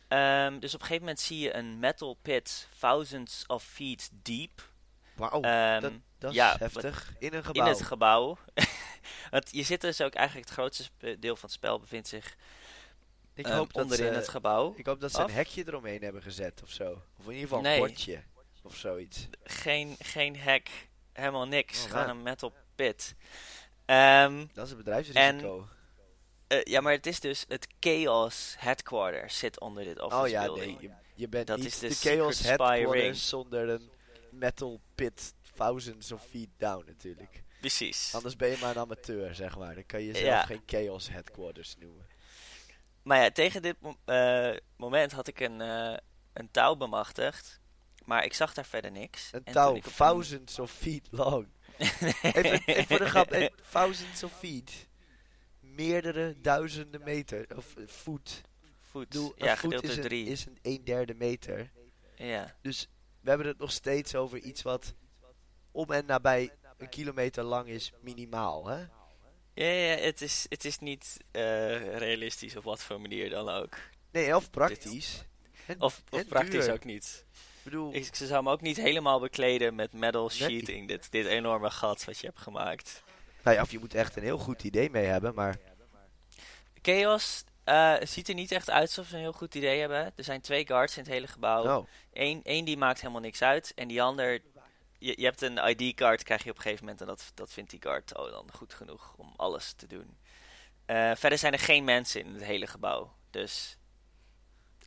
Ehm, 0.08 0.60
dus 0.60 0.74
op 0.74 0.80
een 0.80 0.86
gegeven 0.86 1.06
moment 1.06 1.20
zie 1.20 1.40
je 1.40 1.54
een 1.56 1.80
metal 1.80 2.18
pit 2.22 2.68
thousands 2.80 3.44
of 3.48 3.64
feet 3.64 4.10
deep. 4.14 4.70
Wauw, 5.16 5.42
Ehm, 5.42 5.82
dat, 5.82 5.94
dat 6.18 6.30
is 6.30 6.36
ja, 6.36 6.56
heftig. 6.60 7.14
In 7.20 7.34
een 7.34 7.44
gebouw. 7.44 7.66
in 7.66 7.72
het 7.72 7.82
gebouw. 7.82 8.38
Want 9.32 9.50
je 9.52 9.64
zit 9.64 9.82
dus 9.82 10.02
ook 10.02 10.14
eigenlijk 10.14 10.48
het 10.50 10.58
grootste 10.58 10.90
deel 11.20 11.36
van 11.36 11.44
het 11.50 11.52
spel 11.52 11.80
bevindt 11.80 12.08
zich 12.08 12.36
ik, 13.34 13.46
ehm, 13.46 13.56
hoop 13.56 13.74
dat 13.74 13.84
onderin 13.84 14.14
ze, 14.14 14.20
het 14.20 14.30
gebouw. 14.30 14.74
ik 14.78 14.86
hoop 14.86 15.00
dat 15.00 15.12
ze 15.12 15.18
af. 15.18 15.28
een 15.28 15.34
hekje 15.34 15.64
eromheen 15.68 16.02
hebben 16.02 16.22
gezet 16.22 16.62
of 16.64 16.70
zo. 16.70 17.02
Of 17.20 17.26
in 17.26 17.32
ieder 17.32 17.42
geval 17.48 17.62
Nee. 17.62 17.74
een 17.82 17.88
bordje. 17.88 18.24
Of 18.64 18.76
zoiets. 18.76 19.28
Geen, 19.44 19.96
geen 20.00 20.40
hack, 20.40 20.68
helemaal 21.14 21.48
niks. 21.48 21.84
Oh, 21.84 21.90
gewoon 21.90 22.08
man. 22.08 22.18
een 22.18 22.24
metal 22.24 22.54
pit. 22.76 23.16
Ehm, 23.86 24.46
Dat 24.54 24.66
is 24.66 24.72
een 24.72 24.78
bedrijfsrisico. 24.78 25.68
eh, 26.48 26.64
ja, 26.64 26.82
maar 26.82 26.92
het 26.94 27.06
is 27.06 27.20
dus 27.20 27.46
het 27.48 27.68
Chaos 27.80 28.56
Headquarter 28.58 29.30
zit 29.30 29.60
onder 29.60 29.84
dit 29.84 30.00
office 30.02 30.22
oh 30.22 30.28
ja, 30.28 30.44
building. 30.44 30.80
nee. 30.80 30.90
Je, 30.90 30.96
je 31.16 31.28
bent 31.28 31.48
Dat 31.48 31.58
niet 31.58 31.66
is 31.68 31.80
de 31.80 31.90
Chaos 32.10 32.40
Headquarters 32.40 32.92
ring. 32.92 33.16
zonder 33.16 33.70
een 33.70 33.90
metal 34.32 34.80
pit 34.96 35.34
thousands 35.56 36.12
of 36.12 36.26
feet 36.30 36.50
down 36.58 36.84
natuurlijk. 36.88 37.44
Precies. 37.66 38.16
Anders 38.16 38.36
ben 38.36 38.50
je 38.50 38.58
maar 38.62 38.70
een 38.70 38.82
amateur, 38.82 39.36
zeg 39.36 39.58
maar. 39.58 39.74
Dan 39.76 39.86
kan 39.86 40.00
je 40.02 40.06
jezelf 40.08 40.26
Ja. 40.26 40.46
geen 40.46 40.62
Chaos 40.66 41.10
Headquarters 41.10 41.76
noemen. 41.80 42.08
Maar 43.04 43.22
ja, 43.24 43.32
tegen 43.32 43.62
dit 43.62 43.76
eh, 44.06 44.52
moment 44.78 45.12
had 45.12 45.28
ik 45.28 45.40
een, 45.40 45.62
eh, 45.62 45.98
een 46.34 46.52
touw 46.52 46.76
bemachtigd. 46.76 47.60
Maar 48.06 48.24
ik 48.26 48.34
zag 48.34 48.54
daar 48.54 48.66
verder 48.66 48.92
niks. 48.92 49.30
Een 49.32 49.46
En 49.46 49.54
touw, 49.54 49.76
een- 49.76 49.82
thousands 49.82 50.60
of 50.60 50.72
feet 50.72 51.08
long. 51.12 51.48
Even, 51.78 52.62
even 52.66 52.86
voor 52.86 52.98
de 52.98 53.10
grap, 53.10 53.32
eh, 53.32 53.48
thousands 53.72 54.24
of 54.24 54.32
feet. 54.40 54.88
Meerdere 55.60 56.36
duizenden 56.42 57.04
meter. 57.04 57.46
Of 57.58 57.76
eh, 57.76 57.88
voet. 57.88 58.42
voet. 58.82 59.10
Bedoel, 59.10 59.34
ja, 59.38 59.58
voet 59.58 59.84
is 59.84 59.98
een, 59.98 60.10
is 60.10 60.46
een 60.46 60.58
een 60.62 60.84
derde 60.84 61.14
meter. 61.14 61.72
Ja. 62.16 62.56
Dus 62.62 62.88
we 63.22 63.30
hebben 63.30 63.48
het 63.48 63.58
nog 63.58 63.72
steeds 63.72 64.16
over 64.16 64.38
iets 64.40 64.62
wat 64.62 64.94
om 65.72 65.92
en 65.92 66.06
nabij 66.06 66.52
een 66.78 66.90
kilometer 66.90 67.44
lang 67.44 67.68
is 67.68 67.92
minimaal, 68.02 68.68
hè? 68.68 68.78
Ja, 69.54 69.66
ja, 69.66 69.96
het 69.98 70.22
is, 70.22 70.46
het 70.50 70.66
is 70.66 70.80
niet 70.80 71.18
eh, 71.32 71.98
realistisch 71.98 72.56
op 72.56 72.64
wat 72.64 72.84
voor 72.84 73.02
manier 73.02 73.30
dan 73.30 73.50
ook. 73.50 73.78
Nee, 74.12 74.36
of 74.36 74.50
praktisch. 74.50 75.24
En, 75.66 75.82
Of, 75.82 76.02
of 76.10 76.20
en 76.20 76.26
praktisch 76.28 76.66
duur. 76.66 76.74
ook 76.74 76.84
niet. 76.84 77.26
Ik 77.32 77.64
bedoel, 77.64 77.94
Ik, 77.96 78.16
ze 78.16 78.26
zou 78.28 78.44
hem 78.44 78.50
ook 78.54 78.62
niet 78.62 78.78
helemaal 78.78 79.20
bekleden 79.20 79.76
met 79.76 79.94
metal 79.94 80.28
Nee. 80.28 80.50
sheeting. 80.50 80.88
Dit, 80.88 81.12
dit 81.12 81.26
enorme 81.26 81.70
gat 81.70 82.06
wat 82.06 82.20
je 82.20 82.28
hebt 82.28 82.40
gemaakt. 82.40 83.04
nou 83.44 83.56
ja, 83.56 83.62
of 83.62 83.72
je 83.72 83.80
moet 83.80 83.94
echt 83.96 84.16
een 84.16 84.24
heel 84.24 84.38
goed 84.38 84.64
idee 84.64 84.90
mee 84.90 85.06
hebben, 85.06 85.34
maar 85.36 85.58
Chaos 86.82 87.44
eh, 87.64 87.94
ziet 88.04 88.28
er 88.30 88.36
niet 88.36 88.52
echt 88.52 88.70
uit 88.70 88.88
alsof 88.88 89.08
ze 89.08 89.14
een 89.16 89.22
heel 89.22 89.32
goed 89.32 89.56
idee 89.56 89.80
hebben. 89.80 90.14
Er 90.16 90.24
zijn 90.24 90.42
twee 90.42 90.66
guards 90.68 90.98
in 90.98 91.04
het 91.04 91.12
hele 91.12 91.28
gebouw. 91.28 91.78
oh, 91.78 91.88
Eén, 92.14 92.40
één 92.44 92.66
die 92.66 92.78
maakt 92.78 93.02
helemaal 93.02 93.22
niks 93.22 93.42
uit. 93.42 93.72
En 93.76 93.88
die 93.88 94.02
ander, 94.02 94.42
je, 94.98 95.14
je 95.18 95.26
hebt 95.26 95.42
een 95.42 95.58
ID-card, 95.70 96.24
krijg 96.24 96.44
je 96.44 96.50
op 96.50 96.56
een 96.56 96.62
gegeven 96.62 96.84
moment. 96.86 97.02
En 97.02 97.08
dat, 97.08 97.32
dat 97.34 97.52
vindt 97.52 97.70
die 97.70 97.82
guard 97.82 98.18
oh, 98.18 98.32
dan 98.32 98.50
goed 98.54 98.74
genoeg 98.74 99.14
om 99.18 99.34
alles 99.36 99.74
te 99.74 99.88
doen. 99.88 100.18
Eh, 100.86 101.12
verder 101.16 101.38
zijn 101.38 101.54
er 101.54 101.60
geen 101.60 101.84
mensen 101.84 102.22
in 102.22 102.34
het 102.34 102.44
hele 102.44 102.68
gebouw. 102.68 103.14
Dus 103.30 103.78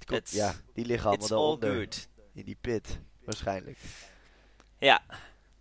het 0.04 0.30
ja, 0.30 0.54
die 0.74 0.84
liggen 0.86 1.08
allemaal 1.08 1.28
daaronder 1.28 1.74
good. 1.74 2.08
in 2.34 2.44
die 2.44 2.56
pit, 2.60 2.98
waarschijnlijk. 3.24 3.78
Ja, 4.78 5.02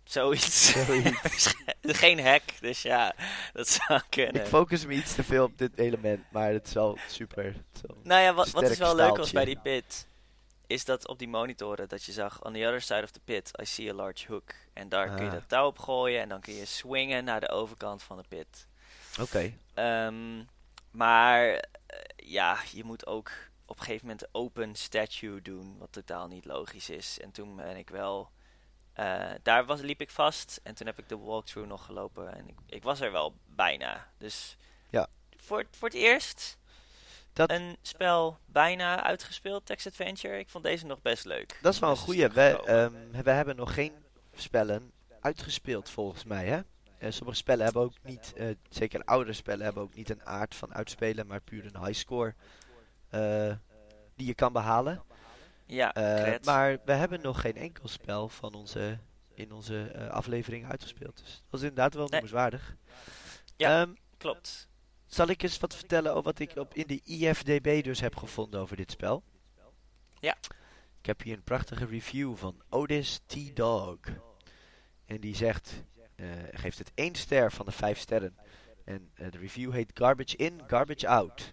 zoiets. 0.04 0.72
Zoiets. 0.72 1.54
geen 1.82 2.20
hack, 2.20 2.42
dus 2.60 2.82
ja, 2.82 3.14
dat 3.52 3.68
zou 3.68 4.00
kunnen. 4.08 4.42
Ik 4.42 4.48
focus 4.48 4.86
me 4.86 4.92
iets 4.94 5.14
te 5.14 5.24
veel 5.24 5.44
op 5.44 5.58
dit 5.58 5.78
element, 5.78 6.24
maar 6.30 6.52
het 6.52 6.66
is 6.66 6.72
wel 6.72 6.98
super. 7.08 7.46
Is 7.46 7.80
wel- 7.82 7.96
Nou 8.02 8.22
ja, 8.22 8.34
wat, 8.34 8.50
wat 8.50 8.62
is 8.62 8.78
wel 8.78 8.94
leuk 8.94 9.16
was 9.16 9.28
staaltje. 9.28 9.34
bij 9.34 9.44
die 9.44 9.58
pit, 9.58 10.07
is 10.68 10.84
dat 10.84 11.08
op 11.08 11.18
die 11.18 11.28
monitoren 11.28 11.88
dat 11.88 12.04
je 12.04 12.12
zag, 12.12 12.44
on 12.44 12.52
the 12.52 12.58
other 12.66 12.80
side 12.82 13.02
of 13.02 13.10
the 13.10 13.20
pit, 13.20 13.50
I 13.60 13.64
see 13.64 13.90
a 13.90 13.94
large 13.94 14.26
hook. 14.32 14.54
En 14.72 14.88
daar 14.88 15.08
kun 15.08 15.24
je 15.24 15.30
Ah. 15.30 15.32
dat 15.32 15.48
touw 15.48 15.66
op 15.66 15.78
gooien 15.78 16.20
en 16.20 16.28
dan 16.28 16.40
kun 16.40 16.54
je 16.54 16.64
swingen 16.64 17.24
naar 17.24 17.40
de 17.40 17.48
overkant 17.48 18.02
van 18.02 18.16
de 18.16 18.24
pit. 18.28 18.66
Oké, 19.20 19.52
Ehm, 19.74 20.44
maar 20.90 21.48
eh, 21.54 21.62
ja, 22.16 22.58
je 22.72 22.84
moet 22.84 23.06
ook 23.06 23.30
op 23.66 23.78
een 23.78 23.84
gegeven 23.84 24.06
moment 24.06 24.28
open 24.32 24.74
statue 24.74 25.42
doen, 25.42 25.78
wat 25.78 25.92
totaal 25.92 26.26
niet 26.28 26.44
logisch 26.44 26.90
is. 26.90 27.20
En 27.20 27.30
toen 27.30 27.56
ben 27.56 27.76
ik 27.76 27.90
wel 27.90 28.30
Eh, 28.92 29.30
daar 29.42 29.66
was, 29.66 29.80
liep 29.80 30.00
ik 30.00 30.10
vast 30.10 30.60
en 30.62 30.74
toen 30.74 30.86
heb 30.86 30.98
ik 30.98 31.08
de 31.08 31.18
walkthrough 31.18 31.68
nog 31.70 31.84
gelopen 31.84 32.34
en 32.34 32.48
ik, 32.48 32.58
ik 32.66 32.82
was 32.82 33.00
er 33.00 33.12
wel 33.12 33.34
bijna. 33.46 34.10
Dus 34.16 34.56
Ja. 34.90 35.06
voor, 35.36 35.64
voor 35.70 35.88
het 35.88 35.96
eerst 35.96 36.57
Dat- 37.38 37.50
een 37.50 37.76
spel 37.82 38.38
bijna 38.46 39.02
uitgespeeld, 39.02 39.66
Text 39.66 39.86
Adventure. 39.86 40.38
Ik 40.38 40.48
vond 40.48 40.64
deze 40.64 40.86
nog 40.86 41.02
best 41.02 41.24
leuk. 41.24 41.58
Dat 41.62 41.72
is 41.74 41.78
wel 41.78 41.90
een 41.90 41.96
goeie. 41.96 42.28
We, 42.28 42.62
ehm, 42.66 43.22
we 43.24 43.30
hebben 43.30 43.56
nog 43.56 43.74
geen 43.74 43.92
spellen 44.34 44.92
uitgespeeld 45.20 45.90
volgens 45.90 46.24
mij, 46.24 46.46
hè? 46.46 46.60
Eh, 46.98 47.10
sommige 47.10 47.38
spellen 47.38 47.64
hebben 47.64 47.82
ook 47.82 47.94
niet, 48.02 48.32
eh, 48.36 48.46
zeker 48.68 49.04
oudere 49.04 49.32
spellen 49.32 49.64
hebben 49.64 49.82
ook 49.82 49.94
niet 49.94 50.10
een 50.10 50.26
aard 50.26 50.54
van 50.54 50.74
uitspelen, 50.74 51.26
maar 51.26 51.40
puur 51.40 51.64
een 51.74 51.84
high 51.84 51.98
score 51.98 52.34
eh, 53.08 53.52
die 54.16 54.26
je 54.26 54.34
kan 54.34 54.52
behalen. 54.52 55.02
ja, 55.66 55.92
maar 56.44 56.78
we 56.84 56.92
hebben 56.92 57.20
nog 57.20 57.40
geen 57.40 57.56
enkel 57.56 57.88
spel 57.88 58.28
van 58.28 58.54
onze, 58.54 58.98
in 59.34 59.52
onze 59.52 60.08
aflevering 60.10 60.70
uitgespeeld. 60.70 61.16
Dus 61.24 61.42
dat 61.50 61.60
is 61.60 61.66
inderdaad 61.68 61.94
wel 61.94 62.02
Nee. 62.02 62.10
noemenswaardig. 62.10 62.74
Ja. 63.56 63.80
Ehm, 63.80 63.92
klopt. 64.16 64.68
Zal 65.08 65.28
ik 65.28 65.42
eens 65.42 65.58
wat 65.58 65.74
vertellen 65.74 66.10
over 66.10 66.22
wat 66.22 66.38
ik 66.38 66.56
op, 66.56 66.74
in 66.74 66.86
de 66.86 67.00
IFDB 67.04 67.84
dus 67.84 68.00
heb 68.00 68.16
gevonden 68.16 68.60
over 68.60 68.76
dit 68.76 68.90
spel? 68.90 69.22
Ja. 70.20 70.36
Ik 71.00 71.06
heb 71.06 71.22
hier 71.22 71.36
een 71.36 71.42
prachtige 71.42 71.84
review 71.84 72.36
van 72.36 72.62
Otis 72.68 73.20
T. 73.26 73.56
Dog. 73.56 73.98
En 75.06 75.20
die 75.20 75.36
zegt, 75.36 75.84
eh, 76.14 76.26
geeft 76.52 76.78
het 76.78 76.90
één 76.94 77.14
ster 77.14 77.52
van 77.52 77.66
de 77.66 77.72
vijf 77.72 77.98
sterren. 77.98 78.36
En 78.84 79.10
eh, 79.14 79.30
de 79.30 79.38
review 79.38 79.72
heet 79.72 79.90
Garbage 79.94 80.36
In, 80.36 80.60
Garbage 80.66 81.08
Out. 81.08 81.52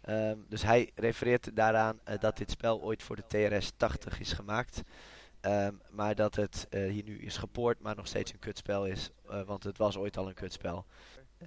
Ehm, 0.00 0.38
dus 0.48 0.62
hij 0.62 0.90
refereert 0.94 1.56
daaraan 1.56 2.00
eh, 2.04 2.18
dat 2.20 2.36
dit 2.36 2.50
spel 2.50 2.80
ooit 2.80 3.02
voor 3.02 3.16
de 3.16 3.26
TRS 3.26 3.72
80 3.76 4.20
is 4.20 4.32
gemaakt. 4.32 4.82
Ehm, 5.40 5.74
maar 5.90 6.14
dat 6.14 6.34
het 6.34 6.66
hier 6.70 7.04
nu 7.04 7.18
is 7.18 7.36
gepoord, 7.36 7.80
maar 7.80 7.96
nog 7.96 8.06
steeds 8.06 8.32
een 8.32 8.38
kutspel 8.38 8.86
is. 8.86 9.10
want 9.46 9.64
het 9.64 9.78
was 9.78 9.96
ooit 9.96 10.16
al 10.16 10.28
een 10.28 10.34
kutspel. 10.34 10.86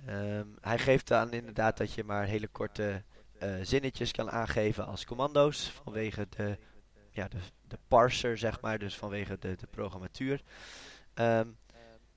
Ehm, 0.05 0.47
hij 0.61 0.77
geeft 0.77 1.11
aan 1.11 1.33
inderdaad 1.33 1.77
dat 1.77 1.93
je 1.93 2.03
maar 2.03 2.25
hele 2.25 2.47
korte 2.47 3.03
eh, 3.39 3.49
zinnetjes 3.61 4.11
kan 4.11 4.31
aangeven 4.31 4.85
als 4.85 5.05
commando's. 5.05 5.69
Vanwege 5.83 6.27
de, 6.29 6.57
ja, 7.11 7.27
de, 7.27 7.37
de 7.67 7.77
parser, 7.87 8.37
zeg 8.37 8.61
maar. 8.61 8.79
Dus 8.79 8.97
vanwege 8.97 9.37
de, 9.39 9.55
de 9.55 9.67
programmatuur. 9.67 10.41
Ehm, 11.13 11.47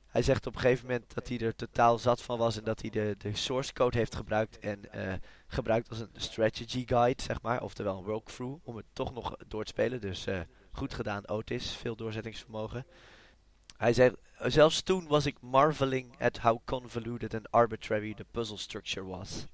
hij 0.07 0.23
zegt 0.23 0.47
op 0.47 0.55
een 0.55 0.61
gegeven 0.61 0.87
moment 0.87 1.15
dat 1.15 1.29
hij 1.29 1.39
er 1.39 1.55
totaal 1.55 1.99
zat 1.99 2.23
van 2.23 2.39
was. 2.39 2.57
En 2.57 2.65
dat 2.65 2.81
hij 2.81 2.91
de, 2.91 3.15
de 3.19 3.37
source 3.37 3.73
code 3.73 3.99
heeft 3.99 4.15
gebruikt. 4.15 4.59
En 4.59 4.93
eh, 4.93 5.13
gebruikt 5.47 5.89
als 5.89 6.01
een 6.01 6.11
strategy 6.13 6.87
guide, 6.87 7.23
zeg 7.23 7.43
maar. 7.43 7.63
Oftewel 7.63 7.99
een 7.99 8.05
walkthrough. 8.05 8.61
Om 8.65 8.77
het 8.77 8.87
toch 8.93 9.13
nog 9.13 9.37
door 9.47 9.65
te 9.65 9.71
spelen. 9.71 10.01
Dus 10.01 10.27
eh, 10.27 10.41
goed 10.73 10.95
gedaan, 10.95 11.29
Otis. 11.29 11.71
Veel 11.71 11.97
doorzettingsvermogen. 11.97 12.87
Hij 13.77 13.93
zegt, 13.93 14.15
zelfs 14.47 14.83
toen 14.83 15.07
was 15.07 15.27
ik 15.27 15.37
marveling 15.41 16.21
at 16.21 16.39
how 16.39 16.59
convoluted 16.65 17.35
and 17.35 17.51
arbitrary 17.51 18.15
the 18.15 18.25
puzzle 18.31 18.57
structure 18.59 19.07
was. 19.07 19.47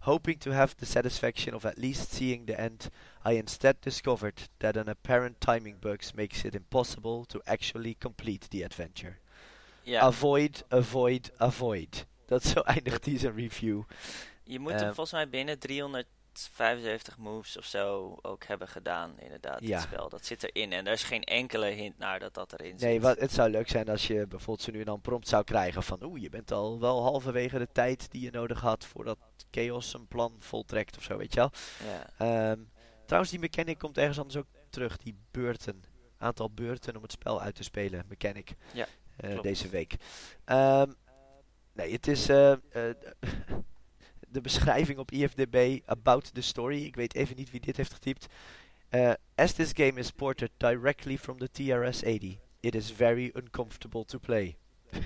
Hoping 0.00 0.38
to 0.40 0.50
have 0.50 0.74
the 0.76 0.86
satisfaction 0.86 1.54
of 1.54 1.64
at 1.64 1.76
least 1.78 2.12
seeing 2.12 2.46
the 2.46 2.54
end, 2.54 2.88
I 3.26 3.32
instead 3.36 3.76
discovered 3.80 4.48
that 4.58 4.76
an 4.76 4.88
apparent 4.88 5.40
timing 5.40 5.76
bugs 5.80 6.12
makes 6.12 6.44
it 6.44 6.54
impossible 6.54 7.24
to 7.24 7.40
actually 7.44 7.94
complete 7.94 8.48
the 8.50 8.64
adventure. 8.64 9.16
Ja, 9.82 10.00
Avoid, 10.00 10.62
avoid, 10.68 11.30
avoid. 11.38 12.06
Dat 12.26 12.42
zo 12.44 12.60
eindigt 12.60 13.04
hij 13.04 13.18
zijn 13.18 13.34
review. 13.34 13.82
je 14.44 14.58
moet 14.58 14.72
hem 14.72 14.80
ehm, 14.80 14.92
volgens 14.92 15.12
mij 15.12 15.28
binnen 15.28 15.58
375 16.38 17.18
moves 17.18 17.56
of 17.56 17.64
zo 17.64 18.16
ook 18.22 18.44
hebben 18.44 18.68
gedaan, 18.68 19.18
inderdaad, 19.18 19.60
Ja. 19.60 19.78
het 19.78 19.86
spel. 19.86 20.08
Dat 20.08 20.26
zit 20.26 20.42
erin 20.42 20.72
en 20.72 20.86
er 20.86 20.92
is 20.92 21.02
geen 21.02 21.24
enkele 21.24 21.66
hint 21.66 21.98
naar 21.98 22.18
dat 22.18 22.34
dat 22.34 22.52
erin 22.52 22.78
zit. 22.78 22.88
Nee, 22.88 23.00
wat, 23.00 23.18
het 23.18 23.32
zou 23.32 23.50
leuk 23.50 23.68
zijn 23.68 23.88
als 23.88 24.06
je 24.06 24.26
bijvoorbeeld 24.26 24.62
zo 24.62 24.70
nu 24.72 24.84
dan 24.84 25.00
prompt 25.00 25.28
zou 25.28 25.44
krijgen 25.44 25.82
van 25.82 26.02
oeh, 26.02 26.20
je 26.20 26.28
bent 26.28 26.52
al 26.52 26.80
wel 26.80 27.02
halverwege 27.02 27.58
de 27.58 27.68
tijd 27.72 28.10
die 28.10 28.22
je 28.22 28.30
nodig 28.30 28.60
had 28.60 28.84
voordat 28.84 29.18
Chaos 29.50 29.94
een 29.94 30.06
plan 30.06 30.36
voltrekt 30.38 30.96
of 30.96 31.02
zo, 31.02 31.16
weet 31.16 31.34
je 31.34 31.40
wel. 31.40 31.50
Ja. 31.86 32.50
Ehm, 32.50 32.60
trouwens, 33.04 33.30
die 33.30 33.40
mechanic 33.40 33.78
komt 33.78 33.98
ergens 33.98 34.18
anders 34.18 34.36
ook 34.36 34.46
terug, 34.70 34.96
die 34.96 35.16
beurten. 35.30 35.82
Aantal 36.18 36.50
beurten 36.50 36.96
om 36.96 37.02
het 37.02 37.12
spel 37.12 37.40
uit 37.40 37.54
te 37.54 37.62
spelen, 37.62 38.04
mechanic. 38.08 38.54
Ja, 38.72 38.86
eh, 39.16 39.40
deze 39.40 39.68
week. 39.68 39.94
Ehm, 40.44 40.92
nee, 41.72 41.92
het 41.92 42.06
is 42.06 42.28
eh, 42.28 42.52
eh, 42.52 42.58
de 44.30 44.40
beschrijving 44.40 44.98
op 44.98 45.10
IFDB 45.10 45.78
about 45.84 46.34
the 46.34 46.40
story. 46.40 46.84
Ik 46.84 46.96
weet 46.96 47.14
even 47.14 47.36
niet 47.36 47.50
wie 47.50 47.60
dit 47.60 47.76
heeft 47.76 47.92
getypt. 47.92 48.26
Eh, 48.88 49.12
as 49.34 49.52
this 49.52 49.70
game 49.74 49.98
is 49.98 50.10
ported 50.10 50.50
directly 50.56 51.18
from 51.18 51.38
the 51.38 51.48
TRS-80, 51.52 52.38
it 52.60 52.74
is 52.74 52.90
very 52.90 53.30
uncomfortable 53.34 54.04
to 54.04 54.18
play. 54.18 54.56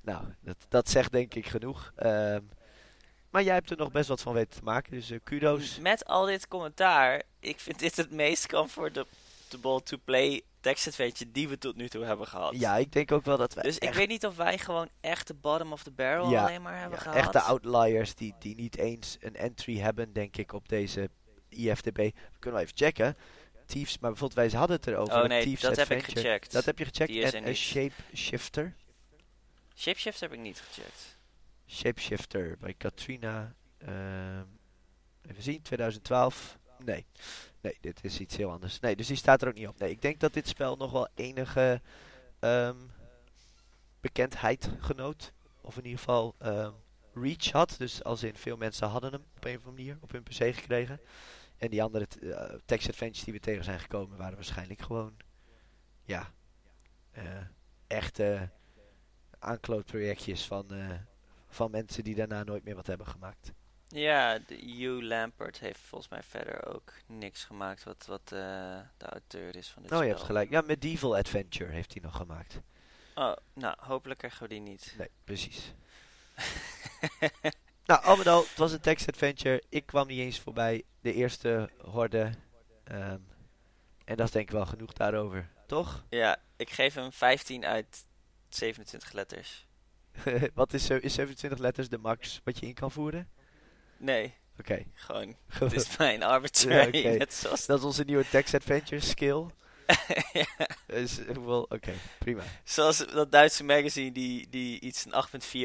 nou, 0.00 0.24
dat, 0.40 0.56
dat 0.68 0.88
zegt 0.88 1.12
denk 1.12 1.34
ik 1.34 1.46
genoeg. 1.46 1.92
Ehm, 1.96 2.40
maar 3.30 3.42
jij 3.42 3.54
hebt 3.54 3.70
er 3.70 3.76
nog 3.76 3.90
best 3.90 4.08
wat 4.08 4.20
van 4.20 4.34
weten 4.34 4.58
te 4.58 4.64
maken, 4.64 4.92
dus 4.92 5.10
eh, 5.10 5.18
kudos. 5.24 5.78
Met 5.78 6.04
al 6.04 6.24
dit 6.24 6.48
commentaar, 6.48 7.22
ik 7.40 7.60
vind 7.60 7.78
dit 7.78 7.96
het 7.96 8.10
meest 8.10 8.46
comfortable 8.46 9.10
to 9.60 9.96
play 10.04 10.42
text 10.60 10.86
adventure 10.86 11.30
die 11.30 11.48
we 11.48 11.58
tot 11.58 11.76
nu 11.76 11.88
toe 11.88 12.04
hebben 12.04 12.26
gehad. 12.26 12.54
Ja, 12.58 12.76
ik 12.76 12.92
denk 12.92 13.12
ook 13.12 13.24
wel 13.24 13.36
dat 13.36 13.54
we 13.54 13.62
Dus 13.62 13.78
ik 13.78 13.94
weet 13.94 14.08
niet 14.08 14.26
of 14.26 14.36
wij 14.36 14.58
gewoon 14.58 14.88
echt 15.00 15.26
de 15.26 15.34
bottom 15.34 15.72
of 15.72 15.82
the 15.82 15.90
barrel 15.90 16.30
Ja, 16.30 16.44
alleen 16.46 16.62
maar 16.62 16.80
hebben 16.80 16.98
ja, 16.98 17.04
gehad. 17.04 17.18
echte 17.18 17.40
outliers 17.40 18.14
die, 18.14 18.34
die 18.38 18.54
niet 18.54 18.76
eens 18.76 19.16
een 19.20 19.36
entry 19.36 19.78
hebben, 19.78 20.12
denk 20.12 20.36
ik, 20.36 20.52
op 20.52 20.68
deze 20.68 21.10
IFDB. 21.48 21.96
We 21.96 22.12
kunnen 22.38 22.60
wel 22.60 22.68
even 22.68 22.76
checken. 22.76 23.16
Thieves, 23.66 23.98
maar 23.98 24.10
bijvoorbeeld 24.10 24.50
wij 24.50 24.58
hadden 24.58 24.76
het 24.76 24.86
erover. 24.86 25.22
Oh 25.22 25.28
nee, 25.28 25.42
Thieves 25.42 25.60
dat 25.60 25.76
heb 25.76 25.90
ik 25.90 26.04
gecheckt. 26.04 26.52
Dat 26.52 26.64
heb 26.64 26.78
je 26.78 26.84
gecheckt. 26.84 27.10
Die 27.10 27.22
is 27.22 27.32
en 27.32 27.46
een. 27.48 27.54
Shapeshifter. 27.54 28.74
Shapeshift 29.76 30.20
heb 30.20 30.32
ik 30.32 30.38
niet 30.38 30.60
gecheckt. 30.60 31.18
Shapeshifter 31.66 32.56
bij 32.60 32.74
Katrina. 32.74 33.54
ehm, 33.78 34.44
even 35.22 35.42
zien, 35.42 35.62
2012. 35.62 36.58
Nee. 36.78 37.06
Nee, 37.64 37.76
dit 37.80 38.04
is 38.04 38.20
iets 38.20 38.36
heel 38.36 38.50
anders. 38.50 38.80
Nee, 38.80 38.96
dus 38.96 39.06
die 39.06 39.16
staat 39.16 39.42
er 39.42 39.48
ook 39.48 39.54
niet 39.54 39.68
op. 39.68 39.78
Nee, 39.78 39.90
ik 39.90 40.02
denk 40.02 40.20
dat 40.20 40.32
dit 40.32 40.48
spel 40.48 40.76
nog 40.76 40.92
wel 40.92 41.08
enige 41.14 41.80
ehm, 42.38 42.76
bekendheid 44.00 44.70
genoot. 44.78 45.32
Of 45.60 45.76
in 45.76 45.82
ieder 45.84 45.98
geval 45.98 46.34
ehm, 46.38 46.72
reach 47.14 47.50
had. 47.50 47.74
Dus 47.78 48.04
als 48.04 48.22
in 48.22 48.36
veel 48.36 48.56
mensen 48.56 48.88
hadden 48.88 49.12
hem 49.12 49.24
op 49.36 49.44
een 49.44 49.56
of 49.56 49.64
andere 49.64 49.76
manier 49.76 49.98
op 50.00 50.12
hun 50.12 50.22
PC 50.22 50.54
gekregen. 50.54 51.00
En 51.56 51.70
die 51.70 51.82
andere 51.82 52.06
t- 52.06 52.18
eh, 52.18 52.54
text 52.64 52.88
adventures 52.88 53.24
die 53.24 53.32
we 53.34 53.40
tegen 53.40 53.64
zijn 53.64 53.80
gekomen 53.80 54.18
waren 54.18 54.34
waarschijnlijk 54.34 54.82
gewoon, 54.82 55.16
ja, 56.02 56.32
eh, 57.10 57.22
echte 57.86 58.50
aanklootprojectjes 59.38 60.46
van, 60.46 60.70
eh, 60.72 60.90
van 61.48 61.70
mensen 61.70 62.04
die 62.04 62.14
daarna 62.14 62.42
nooit 62.44 62.64
meer 62.64 62.74
wat 62.74 62.86
hebben 62.86 63.06
gemaakt. 63.06 63.52
Ja, 63.94 64.38
de 64.38 64.54
Hugh 64.54 65.02
Lampert 65.02 65.58
heeft 65.58 65.80
volgens 65.80 66.10
mij 66.10 66.22
verder 66.22 66.66
ook 66.74 66.92
niks 67.06 67.44
gemaakt 67.44 67.84
wat, 67.84 68.04
wat 68.06 68.22
eh, 68.24 68.78
de 68.96 69.06
auteur 69.06 69.56
is 69.56 69.68
van 69.68 69.82
dit 69.82 69.92
Oh, 69.92 69.98
je 69.98 70.04
spel. 70.04 70.14
hebt 70.16 70.26
gelijk. 70.26 70.50
Ja, 70.50 70.60
Medieval 70.60 71.16
Adventure 71.16 71.70
heeft 71.72 71.92
hij 71.92 72.02
nog 72.02 72.16
gemaakt. 72.16 72.60
Oh, 73.14 73.32
nou, 73.52 73.76
hopelijk 73.78 74.18
krijgen 74.18 74.42
we 74.42 74.48
die 74.48 74.60
niet. 74.60 74.94
Nee, 74.98 75.08
precies. 75.24 75.72
nou, 77.86 78.04
al 78.04 78.16
met 78.16 78.26
al, 78.26 78.42
het 78.42 78.56
was 78.56 78.72
een 78.72 78.80
text 78.80 79.08
adventure. 79.08 79.62
Ik 79.68 79.86
kwam 79.86 80.06
niet 80.06 80.18
eens 80.18 80.40
voorbij 80.40 80.82
de 81.00 81.12
eerste 81.12 81.70
horde. 81.84 82.30
Ehm, 82.84 83.18
en 84.04 84.16
dat 84.16 84.26
is 84.26 84.32
denk 84.32 84.46
ik 84.48 84.54
wel 84.54 84.66
genoeg 84.66 84.92
daarover. 84.92 85.48
Toch? 85.66 86.04
ja, 86.08 86.36
ik 86.56 86.70
geef 86.70 86.94
hem 86.94 87.12
15 87.12 87.64
uit 87.64 88.04
27 88.48 89.12
letters. 89.12 89.66
wat 90.54 90.72
is, 90.72 90.86
zo- 90.86 90.98
is 91.00 91.14
27 91.14 91.58
letters 91.58 91.88
de 91.88 91.98
max 91.98 92.40
wat 92.44 92.58
je 92.58 92.66
in 92.66 92.74
kan 92.74 92.90
voeren? 92.90 93.28
Nee, 93.96 94.34
Oké. 94.58 94.84
gewoon, 94.94 95.36
het 95.58 95.72
is 95.72 95.96
mijn 95.96 96.22
arbitrary. 96.22 97.06
Ja, 97.18 97.26
zoals 97.40 97.66
Dat 97.66 97.78
is 97.78 97.84
onze 97.84 98.04
nieuwe 98.04 98.28
text 98.28 98.54
adventure 98.54 99.00
skill. 99.00 99.44
ja, 100.32 100.46
Dus? 100.86 101.18
Oké, 101.46 101.92
prima. 102.18 102.42
zoals 102.64 102.98
dat 103.06 103.32
Duitse 103.32 103.64
magazine 103.64 104.12
die, 104.12 104.48
die 104.50 104.80
iets 104.80 105.04
een 105.04 105.12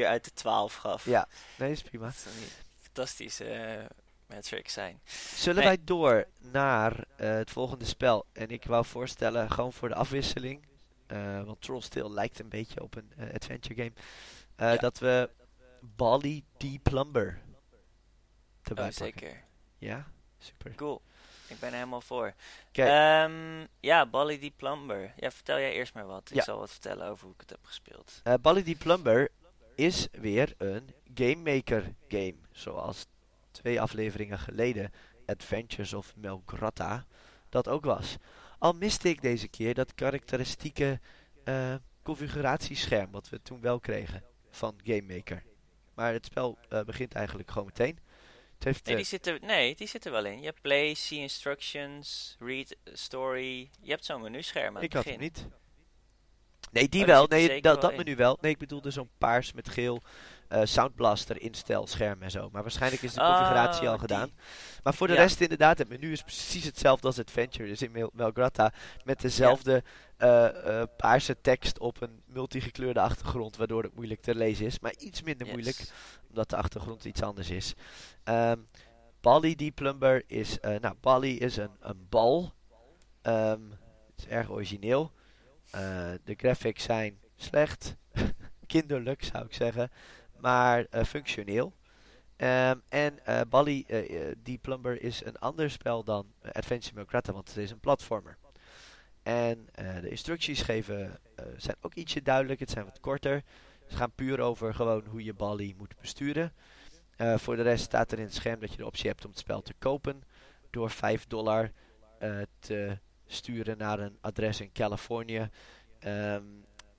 8.4 0.02 0.06
uit 0.06 0.24
de 0.24 0.32
12 0.34 0.74
gaf. 0.74 1.04
Ja, 1.04 1.28
nee, 1.58 1.70
is 1.70 1.82
prima. 1.82 2.06
Dat 2.06 2.32
niet 2.40 2.64
fantastische 2.80 3.44
eh, 3.44 3.84
metrics 4.26 4.72
zijn. 4.72 5.00
Zullen 5.34 5.58
Nee. 5.58 5.66
wij 5.66 5.78
door 5.84 6.26
naar 6.38 7.04
eh, 7.16 7.28
het 7.32 7.50
volgende 7.50 7.84
spel? 7.84 8.26
En 8.32 8.48
ik 8.48 8.64
wou 8.64 8.84
voorstellen, 8.84 9.50
gewoon 9.50 9.72
voor 9.72 9.88
de 9.88 9.94
afwisseling. 9.94 10.66
eh, 11.06 11.42
want 11.42 11.60
Troll 11.62 11.80
Still 11.80 12.08
lijkt 12.08 12.38
een 12.40 12.48
beetje 12.48 12.82
op 12.82 12.96
een 12.96 13.12
adventure 13.34 13.74
game. 13.74 13.92
Ja. 14.56 14.76
Dat 14.76 14.98
we 14.98 15.30
Bali 15.80 16.44
D. 16.56 16.82
Plumber 16.82 17.40
erbij 18.70 18.88
Oh, 18.88 18.96
pakken. 18.96 19.20
zeker. 19.20 19.44
Ja, 19.78 20.06
super. 20.38 20.74
Cool. 20.74 21.02
Ik 21.46 21.58
ben 21.60 21.68
er 21.68 21.74
helemaal 21.74 22.00
voor. 22.00 22.34
Ehm, 22.72 23.66
ja, 23.80 24.06
Bally 24.06 24.38
die 24.38 24.52
Plumber. 24.56 25.12
Ja, 25.16 25.30
vertel 25.30 25.58
jij 25.58 25.72
eerst 25.72 25.94
maar 25.94 26.06
wat. 26.06 26.30
Ik 26.30 26.36
Ja. 26.36 26.42
zal 26.42 26.58
wat 26.58 26.70
vertellen 26.70 27.06
over 27.08 27.24
hoe 27.24 27.34
ik 27.34 27.40
het 27.40 27.50
heb 27.50 27.64
gespeeld. 27.64 28.22
Bali 28.40 28.74
D. 28.74 28.78
Plumber 28.78 29.28
is 29.74 30.08
weer 30.12 30.54
een 30.58 30.90
Game 31.14 31.54
Maker 31.54 31.94
game. 32.08 32.34
Zoals 32.52 33.06
twee 33.50 33.80
afleveringen 33.80 34.38
geleden 34.38 34.92
Adventures 35.26 35.92
of 35.94 36.16
Melgrata 36.16 37.04
dat 37.48 37.68
ook 37.68 37.84
was. 37.84 38.16
Al 38.58 38.72
miste 38.72 39.08
ik 39.08 39.22
deze 39.22 39.48
keer 39.48 39.74
dat 39.74 39.94
karakteristieke 39.94 41.00
eh, 41.44 41.74
configuratiescherm 42.02 43.10
wat 43.10 43.28
we 43.28 43.42
toen 43.42 43.60
wel 43.60 43.80
kregen 43.80 44.24
van 44.50 44.80
Game 44.84 45.14
Maker. 45.14 45.42
Maar 45.94 46.12
het 46.12 46.24
spel 46.26 46.58
eh, 46.68 46.82
begint 46.82 47.14
eigenlijk 47.14 47.50
gewoon 47.50 47.66
meteen. 47.66 47.98
Heeft, 48.64 48.84
Nee, 48.84 48.94
eh, 48.94 49.00
die 49.00 49.10
zit 49.10 49.26
er, 49.26 49.38
nee, 49.40 49.74
die 49.74 49.86
zit 49.86 50.04
er 50.04 50.12
wel 50.12 50.24
in. 50.24 50.38
Je 50.40 50.46
hebt 50.46 50.60
play, 50.60 50.94
see 50.94 51.18
instructions, 51.18 52.36
read 52.38 52.76
story. 52.84 53.70
Je 53.80 53.90
hebt 53.90 54.04
zo'n 54.04 54.20
menuscherm 54.20 54.76
aan 54.76 54.82
ik 54.82 54.92
het 54.92 55.04
had 55.04 55.04
begin. 55.04 55.20
hem 55.20 55.28
niet. 55.44 55.46
Nee, 56.70 56.88
die 56.88 57.00
Oh, 57.00 57.06
wel. 57.06 57.26
Nee, 57.26 57.60
dat, 57.62 57.80
dat 57.80 57.96
menu 57.96 58.16
wel. 58.16 58.38
Nee, 58.40 58.52
ik 58.52 58.58
bedoelde 58.58 58.90
zo'n 58.90 59.10
paars 59.18 59.52
met 59.52 59.68
geel 59.68 60.00
eh 60.48 60.60
Soundblaster 60.64 61.40
instelscherm 61.40 62.22
en 62.22 62.30
zo. 62.30 62.48
Maar 62.52 62.62
waarschijnlijk 62.62 63.02
is 63.02 63.14
de 63.14 63.20
Oh, 63.20 63.26
configuratie 63.26 63.86
al 63.88 63.90
die. 63.92 64.00
gedaan. 64.00 64.30
Maar 64.82 64.94
voor 64.94 65.06
de 65.06 65.12
Ja. 65.12 65.20
rest 65.20 65.40
inderdaad, 65.40 65.78
het 65.78 65.88
menu 65.88 66.12
is 66.12 66.22
precies 66.22 66.64
hetzelfde 66.64 67.06
als 67.06 67.18
Adventure. 67.18 67.68
Dus 67.68 67.82
in 67.82 67.90
Mel- 67.90 68.10
Melgrata 68.14 68.72
met 69.04 69.20
dezelfde 69.20 69.82
eh, 70.16 70.80
eh, 70.80 70.86
paarse 70.96 71.40
tekst 71.40 71.78
op 71.78 72.00
een 72.02 72.22
multigekleurde 72.26 73.00
achtergrond, 73.00 73.56
waardoor 73.56 73.82
het 73.82 73.94
moeilijk 73.94 74.20
te 74.20 74.34
lezen 74.34 74.66
is. 74.66 74.78
Maar 74.80 74.94
iets 74.98 75.22
minder 75.22 75.46
Yes. 75.46 75.54
moeilijk, 75.54 75.90
omdat 76.28 76.50
de 76.50 76.56
achtergrond 76.56 77.04
iets 77.04 77.22
anders 77.22 77.50
is. 77.50 77.74
Ehm 78.24 78.58
Bali 79.20 79.54
die 79.56 79.70
Plumber 79.70 80.22
is, 80.26 80.58
nou 80.80 80.94
Bali 81.00 81.38
is 81.38 81.56
een, 81.56 81.70
een 81.80 82.06
bal. 82.08 82.52
Ehm, 83.22 83.60
het 84.10 84.18
is 84.18 84.26
erg 84.26 84.50
origineel. 84.50 85.12
Eh, 85.70 86.12
de 86.24 86.34
graphics 86.36 86.82
zijn 86.82 87.18
slecht, 87.36 87.96
kinderlijk 88.66 89.24
zou 89.24 89.44
ik 89.44 89.54
zeggen, 89.54 89.90
maar 90.40 90.86
eh, 90.90 91.04
functioneel. 91.04 91.72
Ehm, 92.36 92.78
en 92.88 93.18
Bali, 93.48 93.84
eh, 93.86 94.28
eh, 94.28 94.36
die 94.42 94.58
Plumber 94.58 95.02
is 95.02 95.24
een 95.24 95.38
ander 95.38 95.70
spel 95.70 96.04
dan 96.04 96.26
Adventure 96.52 96.94
Melgrata, 96.94 97.32
want 97.32 97.48
het 97.48 97.56
is 97.56 97.70
een 97.70 97.80
platformer. 97.80 98.36
En 99.22 99.68
de 100.00 100.08
instructies 100.08 100.62
geven, 100.62 101.18
zijn 101.56 101.76
ook 101.80 101.94
ietsje 101.94 102.22
duidelijk, 102.22 102.60
het 102.60 102.70
zijn 102.70 102.84
wat 102.84 103.00
korter. 103.00 103.42
Ze 103.88 103.96
gaan 103.96 104.12
puur 104.14 104.40
over 104.40 104.74
gewoon 104.74 105.04
hoe 105.06 105.24
je 105.24 105.34
Bali 105.34 105.74
moet 105.78 105.94
besturen. 106.00 106.52
Voor 107.16 107.56
de 107.56 107.62
rest 107.62 107.84
staat 107.84 108.12
er 108.12 108.18
in 108.18 108.24
het 108.24 108.34
scherm 108.34 108.60
dat 108.60 108.70
je 108.70 108.76
de 108.76 108.86
optie 108.86 109.08
hebt 109.08 109.24
om 109.24 109.30
het 109.30 109.38
spel 109.38 109.62
te 109.62 109.74
kopen 109.78 110.22
door 110.70 110.90
5 110.90 111.26
dollar 111.26 111.70
te 112.58 112.98
sturen 113.32 113.78
naar 113.78 113.98
een 113.98 114.18
adres 114.20 114.60
in 114.60 114.72
Californië. 114.72 115.50
Ehm, 115.98 116.44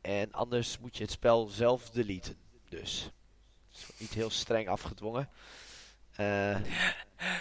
en 0.01 0.31
anders 0.31 0.79
moet 0.79 0.97
je 0.97 1.03
het 1.03 1.11
spel 1.11 1.47
zelf 1.47 1.89
deleten. 1.89 2.37
Dus 2.69 3.11
het 3.71 3.79
is 3.79 3.99
niet 3.99 4.13
heel 4.13 4.29
streng 4.29 4.67
afgedwongen. 4.67 5.29
Eh, 6.15 6.55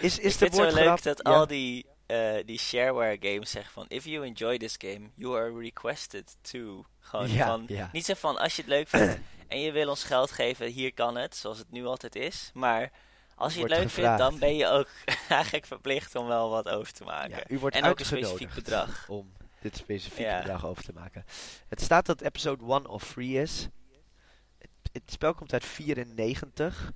is 0.00 0.18
is 0.18 0.36
de 0.36 0.44
het 0.44 0.54
zo 0.54 0.70
leuk 0.70 1.02
dat 1.02 1.20
ja. 1.22 1.32
al 1.32 1.46
die, 1.46 1.86
eh, 2.06 2.36
die 2.44 2.58
shareware 2.58 3.16
games 3.20 3.50
zeggen 3.50 3.72
van... 3.72 3.84
If 3.88 4.04
you 4.04 4.26
enjoy 4.26 4.58
this 4.58 4.74
game, 4.78 5.10
you 5.14 5.36
are 5.36 5.58
requested 5.58 6.36
to. 6.40 6.84
Gewoon 6.98 7.30
Ja, 7.30 7.46
van... 7.46 7.64
ja. 7.68 7.88
Niet 7.92 8.04
zo 8.04 8.14
van, 8.14 8.38
als 8.38 8.56
je 8.56 8.62
het 8.62 8.70
leuk 8.70 8.88
vindt 8.88 9.18
en 9.48 9.60
je 9.60 9.72
wil 9.72 9.88
ons 9.88 10.04
geld 10.04 10.30
geven, 10.30 10.66
hier 10.66 10.94
kan 10.94 11.16
het. 11.16 11.36
Zoals 11.36 11.58
het 11.58 11.70
nu 11.70 11.84
altijd 11.84 12.14
is. 12.14 12.50
Maar 12.54 12.92
als 13.40 13.54
je 13.54 13.60
het 13.60 13.70
leuk 13.70 13.82
gevraagd. 13.82 14.20
vindt, 14.20 14.30
dan 14.30 14.38
ben 14.38 14.56
je 14.56 14.66
ook 14.66 14.88
eigenlijk 15.28 15.66
verplicht 15.66 16.14
om 16.14 16.26
wel 16.26 16.50
wat 16.50 16.68
over 16.68 16.92
te 16.92 17.04
maken. 17.04 17.36
Ja, 17.36 17.44
u 17.48 17.58
wordt 17.58 17.76
en 17.76 17.84
ook 17.84 17.98
een 17.98 18.04
specifiek 18.06 18.54
bedrag. 18.54 19.08
om 19.08 19.32
dit 19.60 19.76
specifieke 19.76 20.30
Ja. 20.30 20.38
bedrag 20.38 20.66
over 20.66 20.82
te 20.84 20.92
maken. 20.92 21.24
Het 21.68 21.80
staat 21.80 22.06
dat 22.06 22.20
episode 22.20 22.64
1 22.64 22.86
of 22.86 23.02
free 23.02 23.42
is. 23.42 23.68
Het, 24.58 24.70
het 24.92 25.10
spel 25.12 25.34
komt 25.34 25.52
uit 25.52 25.64
94. 25.64 26.92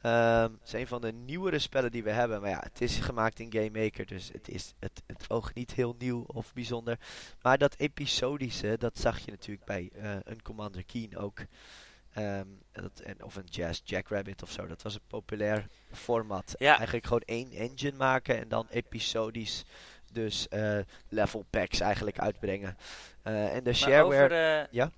Ehm, 0.00 0.42
het 0.42 0.66
is 0.66 0.72
een 0.72 0.86
van 0.86 1.00
de 1.00 1.12
nieuwere 1.12 1.58
spellen 1.58 1.90
die 1.90 2.02
we 2.02 2.10
hebben. 2.10 2.40
Maar 2.40 2.50
ja, 2.50 2.60
het 2.60 2.80
is 2.80 2.96
gemaakt 2.98 3.38
in 3.38 3.52
Game 3.52 3.82
Maker, 3.82 4.06
dus 4.06 4.30
het 4.32 4.48
is 4.48 4.74
het, 4.78 5.02
het 5.06 5.30
oog 5.30 5.54
niet 5.54 5.72
heel 5.72 5.94
nieuw 5.98 6.24
of 6.26 6.52
bijzonder. 6.52 6.98
Maar 7.42 7.58
dat 7.58 7.74
episodische, 7.76 8.78
dat 8.78 8.98
zag 8.98 9.18
je 9.18 9.30
natuurlijk 9.30 9.64
bij 9.64 9.90
eh, 9.94 10.16
een 10.24 10.42
Commander 10.42 10.84
Keen 10.84 11.16
ook. 11.16 11.38
Ehm, 12.12 12.46
dat, 12.72 13.00
en, 13.00 13.22
of 13.22 13.36
een 13.36 13.44
Jazz 13.44 13.80
Jackrabbit 13.84 14.42
of 14.42 14.50
zo. 14.50 14.66
Dat 14.66 14.82
was 14.82 14.94
een 14.94 15.00
populair 15.06 15.66
format. 15.92 16.54
Ja. 16.58 16.76
Eigenlijk 16.76 17.04
gewoon 17.06 17.22
één 17.24 17.50
engine 17.52 17.96
maken 17.96 18.38
en 18.38 18.48
dan 18.48 18.66
episodisch 18.70 19.64
dus 20.12 20.48
eh, 20.48 20.78
level 21.08 21.44
packs 21.50 21.80
eigenlijk 21.80 22.18
uitbrengen. 22.18 22.76
Eh, 23.22 23.54
en 23.54 23.64
de 23.64 23.72
shareware... 23.72 24.24
over 24.24 24.68
Ja? 24.70 24.90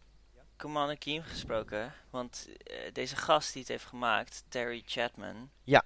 Commander 0.56 0.98
Keen 0.98 1.22
gesproken, 1.22 1.92
want 2.10 2.48
eh, 2.62 2.76
deze 2.92 3.16
gast 3.16 3.52
die 3.52 3.62
het 3.62 3.70
heeft 3.70 3.84
gemaakt, 3.84 4.44
Terry 4.48 4.82
Chapman, 4.86 5.50
Ja. 5.62 5.84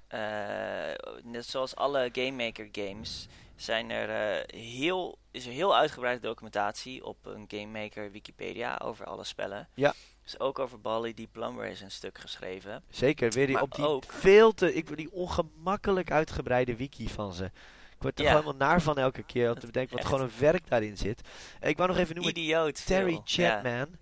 net 1.23 1.47
zoals 1.47 1.77
alle 1.77 2.09
Game 2.13 2.45
Maker 2.45 2.69
games, 2.73 3.27
zijn 3.55 3.91
er, 3.91 4.45
heel, 4.55 5.19
is 5.31 5.47
er 5.47 5.53
heel 5.53 5.77
uitgebreide 5.77 6.21
documentatie 6.21 7.05
op 7.05 7.27
een 7.27 7.45
Game 7.49 7.81
Maker 7.81 8.11
Wikipedia 8.11 8.77
over 8.83 9.07
alle 9.07 9.25
spellen. 9.25 9.69
Ja. 9.75 9.95
Dus 10.27 10.41
ook 10.41 10.59
over 10.59 10.81
Bali 10.81 11.15
Deep 11.15 11.33
Plumber 11.33 11.67
is 11.67 11.81
een 11.81 11.91
stuk 11.91 12.19
geschreven. 12.19 12.83
Zeker, 12.91 13.31
weer 13.31 13.47
die 13.47 13.55
Maar 13.55 13.63
op 13.65 13.75
die 13.75 13.87
ook- 13.87 14.05
veel 14.09 14.53
te... 14.55 14.75
Ik 14.75 14.97
die 14.97 15.13
ongemakkelijk 15.13 16.11
uitgebreide 16.11 16.77
wiki 16.77 17.09
van 17.09 17.33
ze. 17.33 17.45
Ik 17.45 18.03
word 18.03 18.19
er 18.19 18.25
Ja. 18.25 18.31
helemaal 18.31 18.55
naar 18.57 18.83
van 18.83 18.99
elke 18.99 19.23
keer 19.23 19.49
om 19.53 19.59
te 19.59 19.67
bedenken 19.73 19.91
wat 19.97 20.01
echt. 20.05 20.09
gewoon 20.15 20.25
een 20.25 20.39
werk 20.39 20.69
daarin 20.69 20.97
zit. 20.97 21.21
En 21.61 21.69
ik 21.69 21.77
wou 21.77 21.89
nog 21.89 21.99
even 21.99 22.15
noemen, 22.15 22.39
Idioot 22.39 22.87
Terry 22.87 23.11
veel. 23.13 23.23
Ja. 23.25 23.61
Chapman 23.63 23.97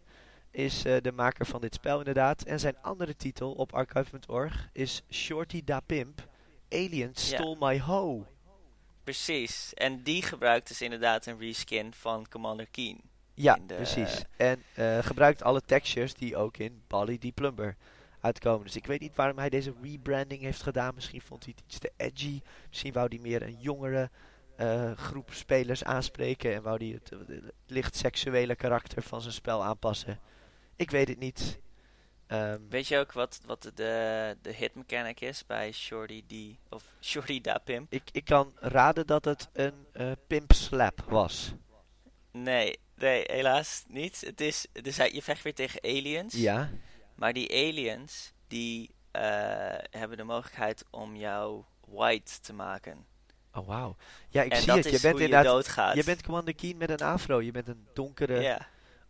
is 0.51 0.85
eh, 0.85 0.97
de 1.03 1.13
maker 1.13 1.47
van 1.47 1.61
dit 1.61 1.75
spel 1.75 1.99
inderdaad. 1.99 2.43
En 2.43 2.61
zijn 2.61 2.77
andere 2.83 3.17
titel 3.17 3.53
op 3.53 3.73
archive.org 3.75 4.69
is 4.73 5.03
Shorty 5.11 5.65
Da 5.65 5.81
Pimp. 5.81 6.29
Aliens 6.71 7.31
Ja. 7.31 7.37
Stole 7.37 7.57
My 7.59 7.79
Hoe. 7.81 8.25
Precies. 9.05 9.75
En 9.75 10.03
die 10.03 10.23
gebruikt 10.23 10.69
dus 10.69 10.83
inderdaad 10.83 11.27
een 11.27 11.39
reskin 11.39 11.93
van 11.93 12.27
Commander 12.29 12.67
Keen. 12.71 13.01
Ja, 13.35 13.59
de- 13.67 13.75
precies. 13.75 14.23
En 14.37 14.63
eh, 14.75 14.99
gebruikt 14.99 15.43
alle 15.43 15.61
textures 15.67 16.15
die 16.15 16.37
ook 16.37 16.57
in 16.57 16.83
Bali 16.87 17.19
the 17.19 17.33
Plumber 17.35 17.77
uitkomen. 18.21 18.67
Dus 18.67 18.77
ik 18.77 18.87
weet 18.87 19.01
niet 19.01 19.17
waarom 19.17 19.39
hij 19.39 19.49
deze 19.51 19.75
rebranding 19.83 20.43
heeft 20.43 20.63
gedaan. 20.63 20.95
Misschien 20.95 21.21
vond 21.21 21.45
hij 21.45 21.55
het 21.57 21.65
iets 21.67 21.79
te 21.79 21.93
edgy. 21.97 22.41
Misschien 22.69 22.93
wou 22.93 23.07
hij 23.09 23.19
meer 23.19 23.43
een 23.43 23.57
jongere 23.61 24.11
eh, 24.57 24.93
groep 24.93 25.33
spelers 25.33 25.85
aanspreken. 25.85 26.55
En 26.55 26.63
wou 26.63 26.77
hij 26.85 26.95
het, 27.03 27.13
eh, 27.13 27.19
het 27.43 27.53
licht 27.67 27.97
seksuele 27.97 28.55
karakter 28.57 29.03
van 29.03 29.21
zijn 29.21 29.35
spel 29.35 29.65
aanpassen. 29.65 30.21
Ik 30.77 30.91
weet 30.91 31.09
het 31.09 31.19
niet. 31.19 31.61
Ehm, 32.27 32.61
Weet 32.69 32.87
je 32.87 32.99
ook 32.99 33.13
wat, 33.13 33.41
wat 33.47 33.63
de, 33.63 34.37
de 34.43 34.53
hit 34.53 34.75
mechanic 34.75 35.21
is 35.21 35.47
bij 35.47 35.73
Shorty 35.73 36.25
D 36.27 36.33
of 36.75 36.85
Shorty 37.01 37.41
Da 37.41 37.59
Pimp? 37.59 37.93
ik, 37.93 38.03
ik 38.13 38.25
kan 38.25 38.53
raden 38.59 39.07
dat 39.07 39.25
het 39.25 39.49
een 39.53 39.87
eh, 39.93 40.13
pimp 40.27 40.53
slap 40.53 41.05
was. 41.09 41.55
Nee, 42.33 42.79
nee, 42.97 43.23
helaas 43.27 43.85
niet. 43.89 44.21
Het 44.21 44.41
is, 44.41 44.67
dus 44.73 44.97
hij- 44.97 45.13
je 45.13 45.23
vecht 45.23 45.43
weer 45.43 45.55
tegen 45.55 45.83
aliens. 45.83 46.35
Ja. 46.35 46.71
Maar 47.15 47.33
die 47.33 47.51
aliens, 47.51 48.33
die 48.49 48.91
eh, 49.11 49.23
hebben 49.91 50.17
de 50.17 50.25
mogelijkheid 50.25 50.85
om 50.91 51.17
jou 51.17 51.63
white 51.87 52.41
te 52.41 52.53
maken. 52.53 53.07
Oh, 53.53 53.67
wauw. 53.67 53.97
Ja, 54.29 54.43
ik 54.43 54.53
en 54.53 54.57
zie 54.59 54.67
dat 54.67 54.77
het. 54.77 54.85
Je 54.85 54.91
bent 54.91 55.03
hoe 55.03 55.13
je 55.21 55.25
inderdaad... 55.27 55.53
doodgaat. 55.53 55.95
Je 55.95 56.05
bent 56.05 56.23
Commander 56.23 56.55
Keen 56.55 56.77
met 56.77 56.91
een 56.91 57.07
afro. 57.07 57.41
Je 57.43 57.51
bent 57.51 57.69
een 57.69 57.87
donkere... 57.93 58.41
Ja. 58.41 58.69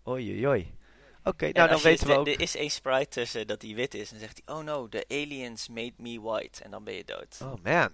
Oei, 0.09 0.47
oei. 0.47 0.75
Oké, 1.23 1.51
nou 1.53 1.69
dan 1.69 1.81
weten 1.81 2.07
we 2.07 2.13
er- 2.13 2.19
ook... 2.19 2.27
Er 2.27 2.41
is 2.41 2.57
één 2.57 2.71
sprite 2.71 3.09
tussen 3.09 3.47
dat 3.47 3.63
hij 3.63 3.75
wit 3.75 3.95
is. 3.95 4.13
En 4.13 4.19
zegt 4.19 4.41
hij, 4.45 4.55
oh 4.57 4.63
no, 4.65 4.89
the 4.89 5.05
aliens 5.09 5.69
made 5.69 5.93
me 5.97 6.21
white. 6.21 6.63
En 6.65 6.71
dan 6.71 6.85
ben 6.85 6.95
je 6.95 7.05
dood. 7.05 7.39
Oh 7.43 7.55
man. 7.63 7.91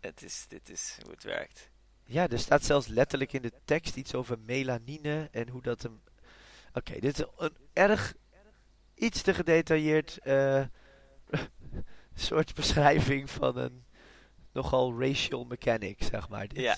Het 0.00 0.22
is, 0.22 0.44
dit 0.48 0.68
is 0.70 0.98
hoe 1.02 1.10
het 1.12 1.22
werkt. 1.22 1.70
Ja, 2.06 2.28
er 2.28 2.38
staat 2.38 2.64
zelfs 2.64 2.86
letterlijk 2.86 3.32
in 3.32 3.42
de 3.42 3.52
tekst 3.64 3.96
iets 3.96 4.14
over 4.14 4.38
melanine 4.38 5.28
en 5.32 5.48
hoe 5.48 5.62
dat 5.62 5.82
hem... 5.82 6.02
Oké, 6.72 7.00
dit 7.00 7.18
is 7.18 7.24
een 7.36 7.56
erg 7.72 8.14
iets 8.94 9.22
te 9.22 9.34
gedetailleerd 9.34 10.18
eh, 10.18 10.62
soort 12.14 12.54
beschrijving 12.54 13.30
van 13.30 13.56
een 13.56 13.84
nogal 14.52 15.00
racial 15.00 15.44
mechanic, 15.44 16.02
zeg 16.02 16.28
maar. 16.28 16.48
Dit. 16.48 16.58
Ja. 16.58 16.76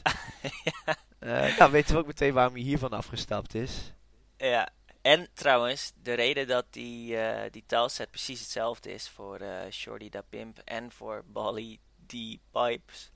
Eh, 1.18 1.58
nou, 1.58 1.70
weten 1.70 1.94
we 1.94 2.00
ook 2.00 2.06
meteen 2.06 2.32
waarom 2.32 2.54
hij 2.54 2.62
hiervan 2.62 2.90
afgestapt 2.92 3.54
is. 3.54 3.92
Ja, 4.36 4.68
en 5.02 5.28
trouwens, 5.34 5.92
de 6.02 6.14
reden 6.14 6.46
dat 6.46 6.66
die, 6.70 7.16
eh 7.16 7.50
die 7.50 7.64
taalset 7.66 8.10
precies 8.10 8.40
hetzelfde 8.40 8.92
is 8.92 9.08
voor 9.08 9.40
Shorty 9.70 10.08
Da 10.08 10.22
Pimp 10.28 10.58
en 10.58 10.92
voor 10.92 11.24
Bali 11.26 11.80
D 12.06 12.12
Pipes. 12.52 13.10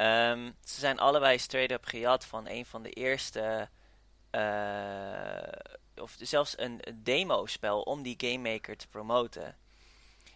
Ehm, 0.00 0.50
ze 0.64 0.80
zijn 0.80 0.98
allebei 0.98 1.38
straight 1.38 1.72
up 1.72 1.84
gejat 1.84 2.24
van 2.24 2.48
een 2.48 2.66
van 2.66 2.82
de 2.82 2.90
eerste, 2.90 3.68
eh, 4.30 6.02
of 6.02 6.16
zelfs 6.18 6.58
een, 6.58 6.80
demo-spel 6.94 7.80
om 7.80 8.02
die 8.02 8.14
Game 8.16 8.50
Maker 8.52 8.76
te 8.76 8.88
promoten. 8.88 9.56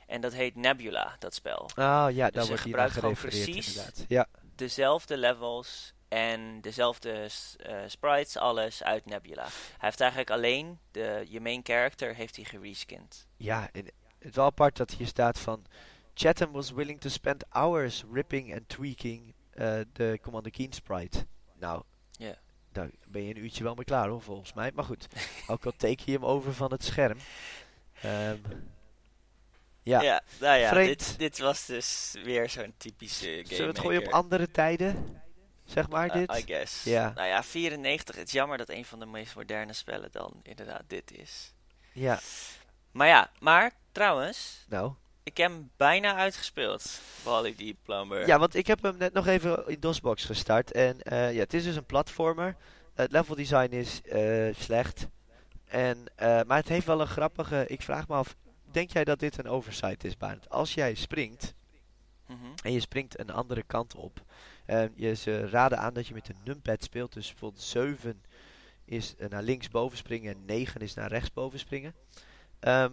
En 0.07 0.21
dat 0.21 0.33
heet 0.33 0.55
Nebula, 0.55 1.17
dat 1.19 1.35
spel. 1.35 1.71
Oh 1.77 2.07
ja, 2.11 2.11
daar 2.13 2.31
Dus 2.31 2.43
ze 2.43 2.49
wordt 2.49 2.63
gebruikt 2.63 2.93
gewoon 2.93 3.15
precies 3.15 3.69
inderdaad. 3.69 4.05
Ja, 4.09 4.27
dezelfde 4.57 5.17
levels 5.17 5.93
en 6.09 6.61
dezelfde 6.61 7.29
eh, 7.57 7.77
sprites, 7.87 8.37
alles 8.37 8.83
uit 8.83 9.07
Nebula. 9.07 9.43
Hij 9.43 9.51
heeft 9.79 10.01
eigenlijk 10.01 10.31
alleen 10.31 10.79
de, 10.91 11.27
je 11.29 11.41
main 11.41 11.61
character 11.63 12.15
heeft 12.15 12.37
hij 12.37 12.45
gereskind. 12.45 13.27
ja 13.37 13.69
het 13.73 13.93
is 14.19 14.31
wel 14.35 14.45
apart 14.45 14.77
dat 14.77 14.91
hier 14.91 15.07
staat 15.07 15.39
van... 15.39 15.67
Chatham 16.15 16.53
was 16.53 16.71
willing 16.71 17.01
to 17.01 17.09
spend 17.09 17.45
hours 17.49 18.05
ripping 18.13 18.55
and 18.55 18.69
tweaking 18.69 19.35
eh, 19.55 19.81
de 19.93 20.19
Commander 20.23 20.53
Keen 20.53 20.73
sprite. 20.73 21.27
Nou, 21.59 21.83
daar 22.73 22.91
ben 23.07 23.23
je 23.23 23.35
een 23.35 23.43
uurtje 23.45 23.65
wel 23.65 23.75
mee 23.75 23.85
klaar 23.85 24.09
hoor, 24.09 24.23
volgens 24.23 24.53
mij. 24.53 24.71
Maar 24.75 24.85
goed, 24.85 25.07
ook 25.47 25.65
al 25.67 25.73
teken 25.77 26.05
je 26.07 26.13
hem 26.13 26.25
over 26.25 26.55
van 26.55 26.73
het 26.73 26.85
scherm. 26.85 27.19
Ehm, 28.03 28.37
ja, 29.83 30.03
Ja, 30.03 30.23
nou 30.41 30.59
ja, 30.59 30.69
Vreemd. 30.69 30.99
dit, 30.99 31.19
dit 31.19 31.39
was 31.39 31.67
dus 31.67 32.15
weer 32.23 32.51
zo'n 32.51 32.75
typische 32.77 33.27
game. 33.27 33.47
zullen 33.47 33.61
we 33.65 33.69
het 33.73 33.79
gooien 33.79 34.07
op 34.07 34.13
andere 34.13 34.51
tijden? 34.51 35.23
Zeg 35.65 35.89
maar 35.89 36.13
dit? 36.13 36.37
I 36.37 36.43
guess. 36.43 36.85
Ja. 36.85 37.13
Nou 37.15 37.29
ja, 37.29 37.43
94. 37.43 38.17
Het 38.17 38.27
is 38.27 38.33
jammer 38.33 38.59
dat 38.59 38.69
een 38.69 38.85
van 38.85 38.99
de 38.99 39.07
meest 39.07 39.35
moderne 39.35 39.73
spellen 39.73 40.09
dan 40.13 40.41
inderdaad 40.43 40.83
dit 40.87 41.13
is. 41.13 41.53
Ja, 41.93 42.21
Maar 42.91 43.07
ja, 43.07 43.31
maar 43.41 43.73
trouwens, 43.93 44.65
nou. 44.69 44.93
Ik 45.25 45.37
heb 45.37 45.51
hem 45.51 45.71
bijna 45.77 46.15
uitgespeeld. 46.15 47.01
Wally 47.23 47.55
Deep 47.55 47.77
Plumber. 47.83 48.27
Ja, 48.27 48.39
want 48.39 48.55
ik 48.55 48.67
heb 48.67 48.83
hem 48.83 48.97
net 48.97 49.13
nog 49.13 49.27
even 49.27 49.69
in 49.69 49.81
DOSBox 49.81 50.25
gestart. 50.25 50.73
En 50.73 51.03
eh, 51.03 51.33
ja, 51.33 51.41
het 51.41 51.55
is 51.55 51.65
dus 51.65 51.77
een 51.77 51.87
platformer. 51.87 52.57
Het 52.95 53.13
level 53.13 53.35
design 53.35 53.73
is 53.73 54.03
eh, 54.03 54.55
slecht. 54.55 55.09
En, 55.65 55.99
eh, 56.17 56.41
maar 56.47 56.57
het 56.57 56.69
heeft 56.69 56.87
wel 56.87 57.01
een 57.01 57.07
grappige... 57.07 57.65
Ik 57.67 57.83
vraag 57.83 58.09
me 58.09 58.15
af, 58.15 58.37
denk 58.71 58.91
jij 58.91 59.05
dat 59.05 59.19
dit 59.19 59.39
een 59.39 59.49
oversight 59.49 60.05
is, 60.05 60.17
Barend? 60.17 60.51
Als 60.51 60.75
jij 60.75 60.95
springt 60.95 61.55
Mhm. 62.27 62.47
en 62.63 62.73
je 62.73 62.81
springt 62.81 63.19
een 63.19 63.31
andere 63.31 63.63
kant 63.63 63.95
op. 63.95 64.23
Je, 64.95 65.15
ze 65.15 65.49
raden 65.49 65.79
aan 65.79 65.95
dat 65.95 66.07
je 66.07 66.15
met 66.15 66.29
een 66.29 66.41
numpad 66.45 66.83
speelt. 66.83 67.13
Dus 67.13 67.29
bijvoorbeeld 67.29 67.63
7 67.63 68.23
is 68.85 69.15
naar 69.29 69.43
linksboven 69.43 69.99
springen 69.99 70.35
en 70.35 70.45
9 70.45 70.81
is 70.81 70.95
naar 70.95 71.09
rechtsboven 71.09 71.59
springen. 71.59 71.95
Ehm, 72.61 72.93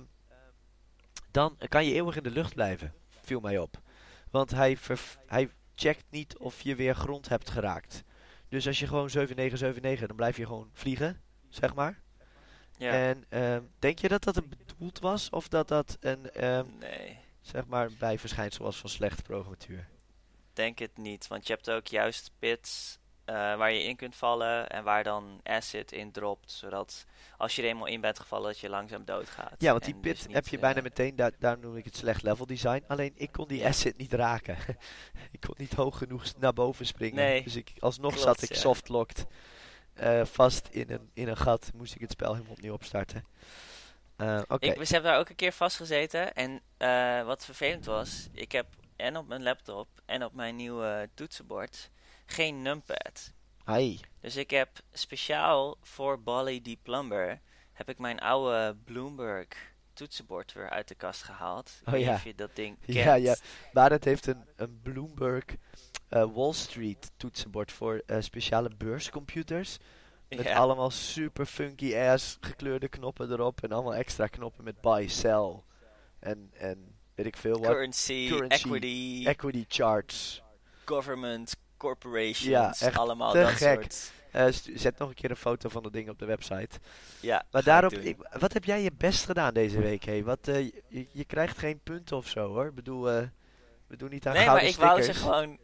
dan 1.31 1.57
kan 1.69 1.85
je 1.85 1.93
eeuwig 1.93 2.15
in 2.15 2.23
de 2.23 2.31
lucht 2.31 2.53
blijven, 2.53 2.93
viel 3.21 3.39
mij 3.39 3.57
op. 3.57 3.81
Want 4.31 4.51
hij, 4.51 4.77
hij 5.25 5.49
checkt 5.75 6.05
niet 6.09 6.37
of 6.37 6.61
je 6.61 6.75
weer 6.75 6.95
grond 6.95 7.29
hebt 7.29 7.49
geraakt. 7.49 8.03
Dus 8.49 8.67
als 8.67 8.79
je 8.79 8.87
gewoon 8.87 9.09
7979, 9.09 10.07
dan 10.07 10.15
blijf 10.15 10.37
je 10.37 10.45
gewoon 10.45 10.69
vliegen, 10.73 11.21
zeg 11.49 11.73
maar. 11.73 11.99
Ja. 12.77 12.91
En 12.91 13.25
ehm, 13.29 13.61
denk 13.79 13.99
je 13.99 14.07
dat 14.07 14.23
dat 14.23 14.35
een 14.35 14.53
bedoeld 14.57 14.99
was? 14.99 15.29
Of 15.29 15.47
dat 15.47 15.67
dat 15.67 15.97
een, 15.99 16.31
ehm, 16.31 16.65
nee, 16.79 17.17
zeg 17.41 17.65
maar, 17.65 17.89
bijverschijnsel 17.99 18.63
was 18.63 18.77
van 18.77 18.89
slechte 18.89 19.21
programmatuur? 19.21 19.87
denk 20.53 20.79
het 20.79 20.97
niet. 20.97 21.27
Want 21.27 21.47
je 21.47 21.53
hebt 21.53 21.69
ook 21.69 21.87
juist 21.87 22.31
pits 22.39 22.99
eh, 23.31 23.57
waar 23.57 23.71
je 23.71 23.83
in 23.83 23.95
kunt 23.95 24.15
vallen 24.15 24.69
en 24.69 24.83
waar 24.83 25.03
dan 25.03 25.39
acid 25.43 25.91
in 25.91 26.11
dropt. 26.11 26.51
Zodat 26.51 27.05
als 27.37 27.55
je 27.55 27.61
er 27.61 27.67
eenmaal 27.67 27.85
in 27.85 28.01
bent 28.01 28.19
gevallen, 28.19 28.47
dat 28.47 28.59
je 28.59 28.69
langzaam 28.69 29.05
doodgaat. 29.05 29.55
Ja, 29.57 29.71
want 29.71 29.83
die 29.83 29.95
pit 29.95 30.15
dus 30.15 30.25
niet, 30.25 30.35
heb 30.35 30.47
je 30.47 30.55
eh, 30.55 30.61
bijna 30.61 30.81
meteen, 30.81 31.15
daar, 31.15 31.31
daar 31.39 31.59
noem 31.59 31.77
ik 31.77 31.85
het 31.85 31.95
slecht 31.95 32.23
level 32.23 32.45
design. 32.45 32.83
Alleen 32.87 33.11
ik 33.15 33.31
kon 33.31 33.47
die 33.47 33.65
asset 33.65 33.97
niet 33.97 34.13
raken. 34.13 34.57
ik 35.31 35.39
kon 35.39 35.55
niet 35.57 35.73
hoog 35.73 35.97
genoeg 35.97 36.23
naar 36.39 36.53
boven 36.53 36.85
springen. 36.85 37.15
Nee, 37.15 37.43
Dus 37.43 37.55
ik, 37.55 37.73
alsnog 37.79 38.11
klopt, 38.11 38.27
zat 38.27 38.41
ik 38.41 38.49
ja. 38.49 38.55
softlocked 38.55 39.25
eh, 39.93 40.25
vast 40.25 40.67
in 40.67 40.89
een, 40.89 41.09
in 41.13 41.27
een 41.27 41.37
gat. 41.37 41.71
Moest 41.75 41.95
ik 41.95 42.01
het 42.01 42.11
spel 42.11 42.33
helemaal 42.33 42.53
opnieuw 42.53 42.73
opstarten. 42.73 43.25
Ik 44.59 44.87
heb 44.87 45.03
daar 45.03 45.19
ook 45.19 45.29
een 45.29 45.35
keer 45.35 45.53
vastgezeten. 45.53 46.33
En 46.33 46.61
wat 47.25 47.45
vervelend 47.45 47.85
was, 47.85 48.27
ik 48.33 48.51
heb 48.51 48.65
en 48.95 49.17
op 49.17 49.27
mijn 49.27 49.43
laptop 49.43 49.87
en 50.05 50.23
op 50.23 50.33
mijn 50.33 50.55
nieuwe 50.55 51.09
toetsenbord 51.13 51.89
geen 52.31 52.61
numpad. 52.61 53.31
Ai. 53.63 53.99
Dus 54.21 54.35
ik 54.35 54.49
heb 54.49 54.69
speciaal 54.91 55.77
voor 55.81 56.21
Bally 56.21 56.61
Deep 56.61 56.79
Plumber 56.83 57.39
heb 57.73 57.89
ik 57.89 57.97
mijn 57.99 58.19
oude 58.19 58.75
Bloomberg 58.83 59.47
toetsenbord 59.93 60.53
weer 60.53 60.69
uit 60.69 60.87
de 60.87 60.95
kast 60.95 61.23
gehaald. 61.23 61.71
Oh 61.85 61.99
ja. 61.99 62.13
of 62.13 62.23
je 62.23 62.35
dat 62.35 62.55
ding 62.55 62.77
kent. 62.85 62.97
Ja, 62.97 63.13
ja. 63.13 63.35
Maar 63.73 63.91
het 63.91 64.03
heeft 64.05 64.27
een, 64.27 64.45
een 64.55 64.79
Bloomberg 64.81 65.43
eh, 66.09 66.25
Wall 66.33 66.53
Street 66.53 67.11
toetsenbord 67.17 67.71
voor 67.71 68.01
eh, 68.05 68.17
speciale 68.21 68.69
beurscomputers. 68.77 69.77
Met 70.29 70.43
Ja. 70.43 70.55
allemaal 70.57 70.89
super 70.89 71.45
funky 71.45 71.95
ass 71.97 72.37
gekleurde 72.41 72.87
knoppen 72.87 73.31
erop. 73.31 73.63
En 73.63 73.71
allemaal 73.71 73.95
extra 73.95 74.27
knoppen 74.27 74.63
met 74.63 74.81
buy, 74.81 75.07
sell. 75.07 75.61
En, 76.19 76.51
en 76.53 76.95
weet 77.15 77.25
ik 77.25 77.37
veel 77.37 77.59
wat. 77.59 77.71
Currency, 77.71 78.27
Currency, 78.29 78.55
equity, 78.65 79.23
Equity 79.27 79.65
charts. 79.67 80.41
government, 80.85 81.55
corporations, 81.81 82.79
Ja, 82.79 82.87
echt 82.87 82.97
allemaal 82.97 83.31
te 83.31 83.37
dat 83.39 83.49
gek. 83.49 83.81
soort. 83.81 84.11
Eh, 84.31 84.45
zet 84.75 84.97
nog 84.97 85.09
een 85.09 85.15
keer 85.15 85.29
een 85.29 85.35
foto 85.35 85.69
van 85.69 85.83
dat 85.83 85.93
ding 85.93 86.09
op 86.09 86.19
de 86.19 86.25
website. 86.25 86.79
Ja, 87.19 87.43
Maar 87.51 87.63
daarop, 87.63 87.93
ik, 87.93 88.17
wat 88.39 88.53
heb 88.53 88.63
jij 88.63 88.81
je 88.81 88.91
best 88.97 89.25
gedaan 89.25 89.53
deze 89.53 89.79
week? 89.81 90.03
Hey? 90.03 90.23
Wat, 90.23 90.47
eh, 90.47 90.69
je, 90.87 91.07
je 91.11 91.25
krijgt 91.25 91.57
geen 91.57 91.79
punten 91.83 92.17
of 92.17 92.27
zo 92.27 92.47
hoor. 92.53 92.65
Ik 92.65 92.75
bedoel, 92.75 93.09
eh, 93.11 93.23
we 93.87 93.97
doen 93.97 94.09
niet 94.09 94.27
aan 94.27 94.33
Nee, 94.33 94.45
maar 94.45 94.59
gouden 94.59 94.69
ik 94.69 94.75
wou 94.85 95.01
ze 95.01 95.13
gewoon. 95.13 95.57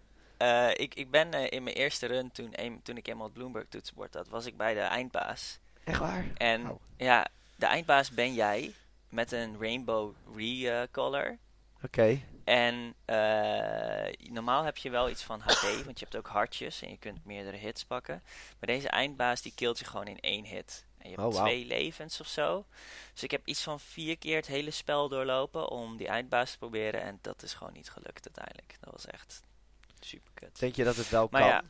ik, 0.73 0.95
ik 0.95 1.11
ben 1.11 1.33
in 1.51 1.63
mijn 1.63 1.75
eerste 1.75 2.05
run, 2.05 2.31
toen, 2.31 2.49
een- 2.51 2.81
toen 2.83 2.97
ik 2.97 3.07
eenmaal 3.07 3.25
het 3.25 3.33
Bloomberg 3.35 3.65
toetsenbord 3.69 4.13
had, 4.13 4.27
was 4.27 4.45
ik 4.45 4.57
bij 4.57 4.73
de 4.73 4.79
eindbaas. 4.79 5.59
Echt 5.83 5.99
waar? 5.99 6.25
En 6.37 6.77
ja, 6.97 7.27
de 7.55 7.65
eindbaas 7.65 8.11
ben 8.11 8.33
jij 8.33 8.73
met 9.09 9.31
een 9.31 9.55
rainbow 9.59 10.13
recolor. 10.35 11.37
Oké. 11.83 12.19
En 12.47 12.95
eh, 13.05 14.29
normaal 14.29 14.63
heb 14.63 14.77
je 14.77 14.89
wel 14.89 15.09
iets 15.09 15.23
van 15.23 15.39
HP, 15.39 15.61
want 15.85 15.99
je 15.99 16.05
hebt 16.05 16.15
ook 16.15 16.27
hartjes 16.27 16.81
en 16.81 16.89
je 16.89 16.97
kunt 16.97 17.25
meerdere 17.25 17.57
hits 17.57 17.85
pakken. 17.85 18.23
Maar 18.59 18.69
deze 18.69 18.89
eindbaas 18.89 19.41
die 19.41 19.53
killt 19.55 19.79
je 19.79 19.85
gewoon 19.85 20.07
in 20.07 20.19
één 20.19 20.45
hit. 20.45 20.85
En 20.97 21.09
je 21.09 21.15
hebt 21.15 21.35
Oh, 21.35 21.43
twee 21.43 21.65
levens 21.65 22.19
of 22.19 22.27
zo. 22.27 22.65
Dus 23.13 23.23
ik 23.23 23.31
heb 23.31 23.47
iets 23.47 23.63
van 23.63 23.79
vier 23.79 24.17
keer 24.17 24.35
het 24.35 24.47
hele 24.47 24.71
spel 24.71 25.09
doorlopen 25.09 25.69
om 25.69 25.97
die 25.97 26.07
eindbaas 26.07 26.51
te 26.51 26.57
proberen. 26.57 27.01
En 27.01 27.19
dat 27.21 27.43
is 27.43 27.53
gewoon 27.53 27.73
niet 27.73 27.89
gelukt 27.89 28.25
uiteindelijk. 28.25 28.77
Dat 28.79 28.93
was 28.93 29.05
echt 29.05 29.41
super 29.99 30.31
kut. 30.33 30.59
Denk 30.59 30.75
je 30.75 30.83
dat 30.83 30.95
het 30.95 31.09
wel 31.09 31.27
Maar 31.31 31.41
kan? 31.41 31.49
ja. 31.49 31.63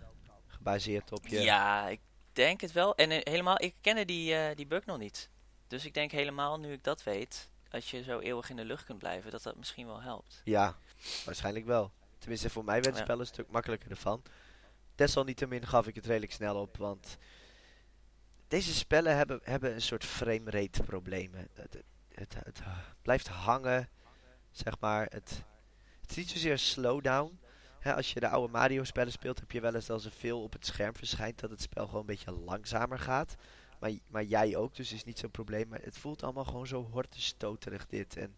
Gebaseerd 0.48 1.12
op 1.12 1.28
je... 1.28 1.42
Ja, 1.42 1.88
ik 1.88 2.00
denk 2.34 2.62
het 2.62 2.72
wel. 2.72 2.96
En 2.96 3.12
eh, 3.12 3.20
helemaal, 3.24 3.62
ik 3.62 3.76
kende 3.82 4.06
die, 4.06 4.36
eh, 4.36 4.56
die 4.56 4.68
bug 4.68 4.86
nog 4.86 4.98
niet. 4.98 5.30
Dus 5.68 5.86
ik 5.86 5.94
denk 5.94 6.12
helemaal 6.12 6.60
nu 6.60 6.72
ik 6.72 6.84
dat 6.84 7.04
weet, 7.04 7.50
als 7.72 7.92
je 7.92 8.04
zo 8.04 8.20
eeuwig 8.20 8.50
in 8.50 8.56
de 8.56 8.66
lucht 8.66 8.86
kunt 8.86 9.00
blijven, 9.00 9.32
dat 9.32 9.44
dat 9.44 9.56
misschien 9.56 9.86
wel 9.86 10.02
helpt. 10.02 10.42
Ja, 10.44 10.76
waarschijnlijk 11.26 11.66
wel. 11.66 11.92
Tenminste, 12.18 12.50
voor 12.50 12.64
mij 12.66 12.74
werd 12.82 12.86
het 12.86 12.98
Ja. 12.98 13.04
spel 13.04 13.20
een 13.20 13.26
stuk 13.26 13.50
makkelijker 13.52 13.90
ervan. 13.90 14.24
Desalniettemin 14.96 15.68
gaf 15.68 15.88
ik 15.88 15.96
het 15.96 16.06
redelijk 16.06 16.32
snel 16.32 16.56
op, 16.62 16.78
want 16.78 17.18
deze 18.48 18.74
spellen 18.74 19.16
hebben, 19.16 19.40
hebben 19.44 19.74
een 19.74 19.82
soort 19.82 20.06
framerate 20.06 20.84
problemen. 20.84 21.40
Het, 21.54 21.74
het, 21.74 21.84
het, 22.14 22.36
het 22.44 22.62
blijft 23.02 23.28
hangen, 23.28 23.90
zeg 24.52 24.80
maar. 24.80 25.04
Het, 25.10 25.44
het 26.02 26.10
is 26.10 26.16
niet 26.16 26.30
zozeer 26.30 26.58
slowdown. 26.58 27.40
Als 27.84 28.14
je 28.14 28.20
de 28.20 28.30
oude 28.30 28.52
Mario 28.52 28.84
spellen 28.84 29.12
speelt, 29.12 29.40
heb 29.40 29.52
je 29.52 29.62
wel 29.62 29.76
eens 29.76 29.90
als 29.90 30.06
er 30.06 30.12
veel 30.12 30.44
op 30.44 30.54
het 30.54 30.66
scherm 30.66 30.96
verschijnt, 30.96 31.40
dat 31.40 31.50
het 31.50 31.62
spel 31.62 31.86
gewoon 31.86 32.00
een 32.00 32.06
beetje 32.06 32.32
langzamer 32.32 33.00
gaat. 33.00 33.36
Maar, 33.80 33.92
maar 34.08 34.24
jij 34.24 34.56
ook, 34.56 34.76
dus 34.76 34.94
is 34.94 35.04
niet 35.04 35.20
zo'n 35.20 35.32
probleem. 35.32 35.68
Maar 35.68 35.82
het 35.82 35.98
voelt 35.98 36.24
allemaal 36.24 36.46
gewoon 36.46 36.68
zo 36.68 36.88
hortestoterig 36.92 37.88
dit. 37.88 38.18
En 38.18 38.36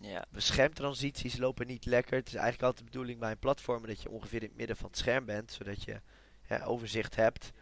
Ja, 0.00 0.24
de 0.30 0.40
schermtransities 0.40 1.36
lopen 1.36 1.66
niet 1.66 1.84
lekker. 1.84 2.16
Het 2.16 2.26
is 2.26 2.34
eigenlijk 2.34 2.62
altijd 2.64 2.84
de 2.84 2.92
bedoeling 2.92 3.20
bij 3.20 3.30
een 3.30 3.38
platform 3.38 3.86
dat 3.86 4.02
je 4.02 4.10
ongeveer 4.10 4.42
in 4.42 4.48
het 4.48 4.56
midden 4.56 4.76
van 4.76 4.88
het 4.88 4.98
scherm 4.98 5.24
bent, 5.24 5.52
zodat 5.52 5.84
je 5.84 6.00
ja, 6.48 6.64
overzicht 6.64 7.16
hebt. 7.16 7.52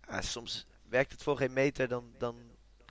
Ah, 0.00 0.22
soms 0.22 0.66
werkt 0.88 1.12
het 1.12 1.22
voor 1.22 1.36
geen 1.36 1.52
meter, 1.52 1.88
dan, 1.88 2.12
dan 2.18 2.36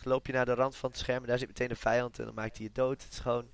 loop 0.03 0.27
je 0.27 0.33
naar 0.33 0.45
de 0.45 0.53
rand 0.53 0.75
van 0.75 0.89
het 0.89 0.99
scherm 0.99 1.21
en 1.21 1.27
daar 1.27 1.37
zit 1.37 1.47
meteen 1.47 1.69
een 1.69 1.75
vijand 1.75 2.19
en 2.19 2.25
dan 2.25 2.33
maakt 2.33 2.57
hij 2.57 2.65
je 2.65 2.71
dood. 2.71 3.03
Het 3.03 3.11
is 3.11 3.19
gewoon, 3.19 3.51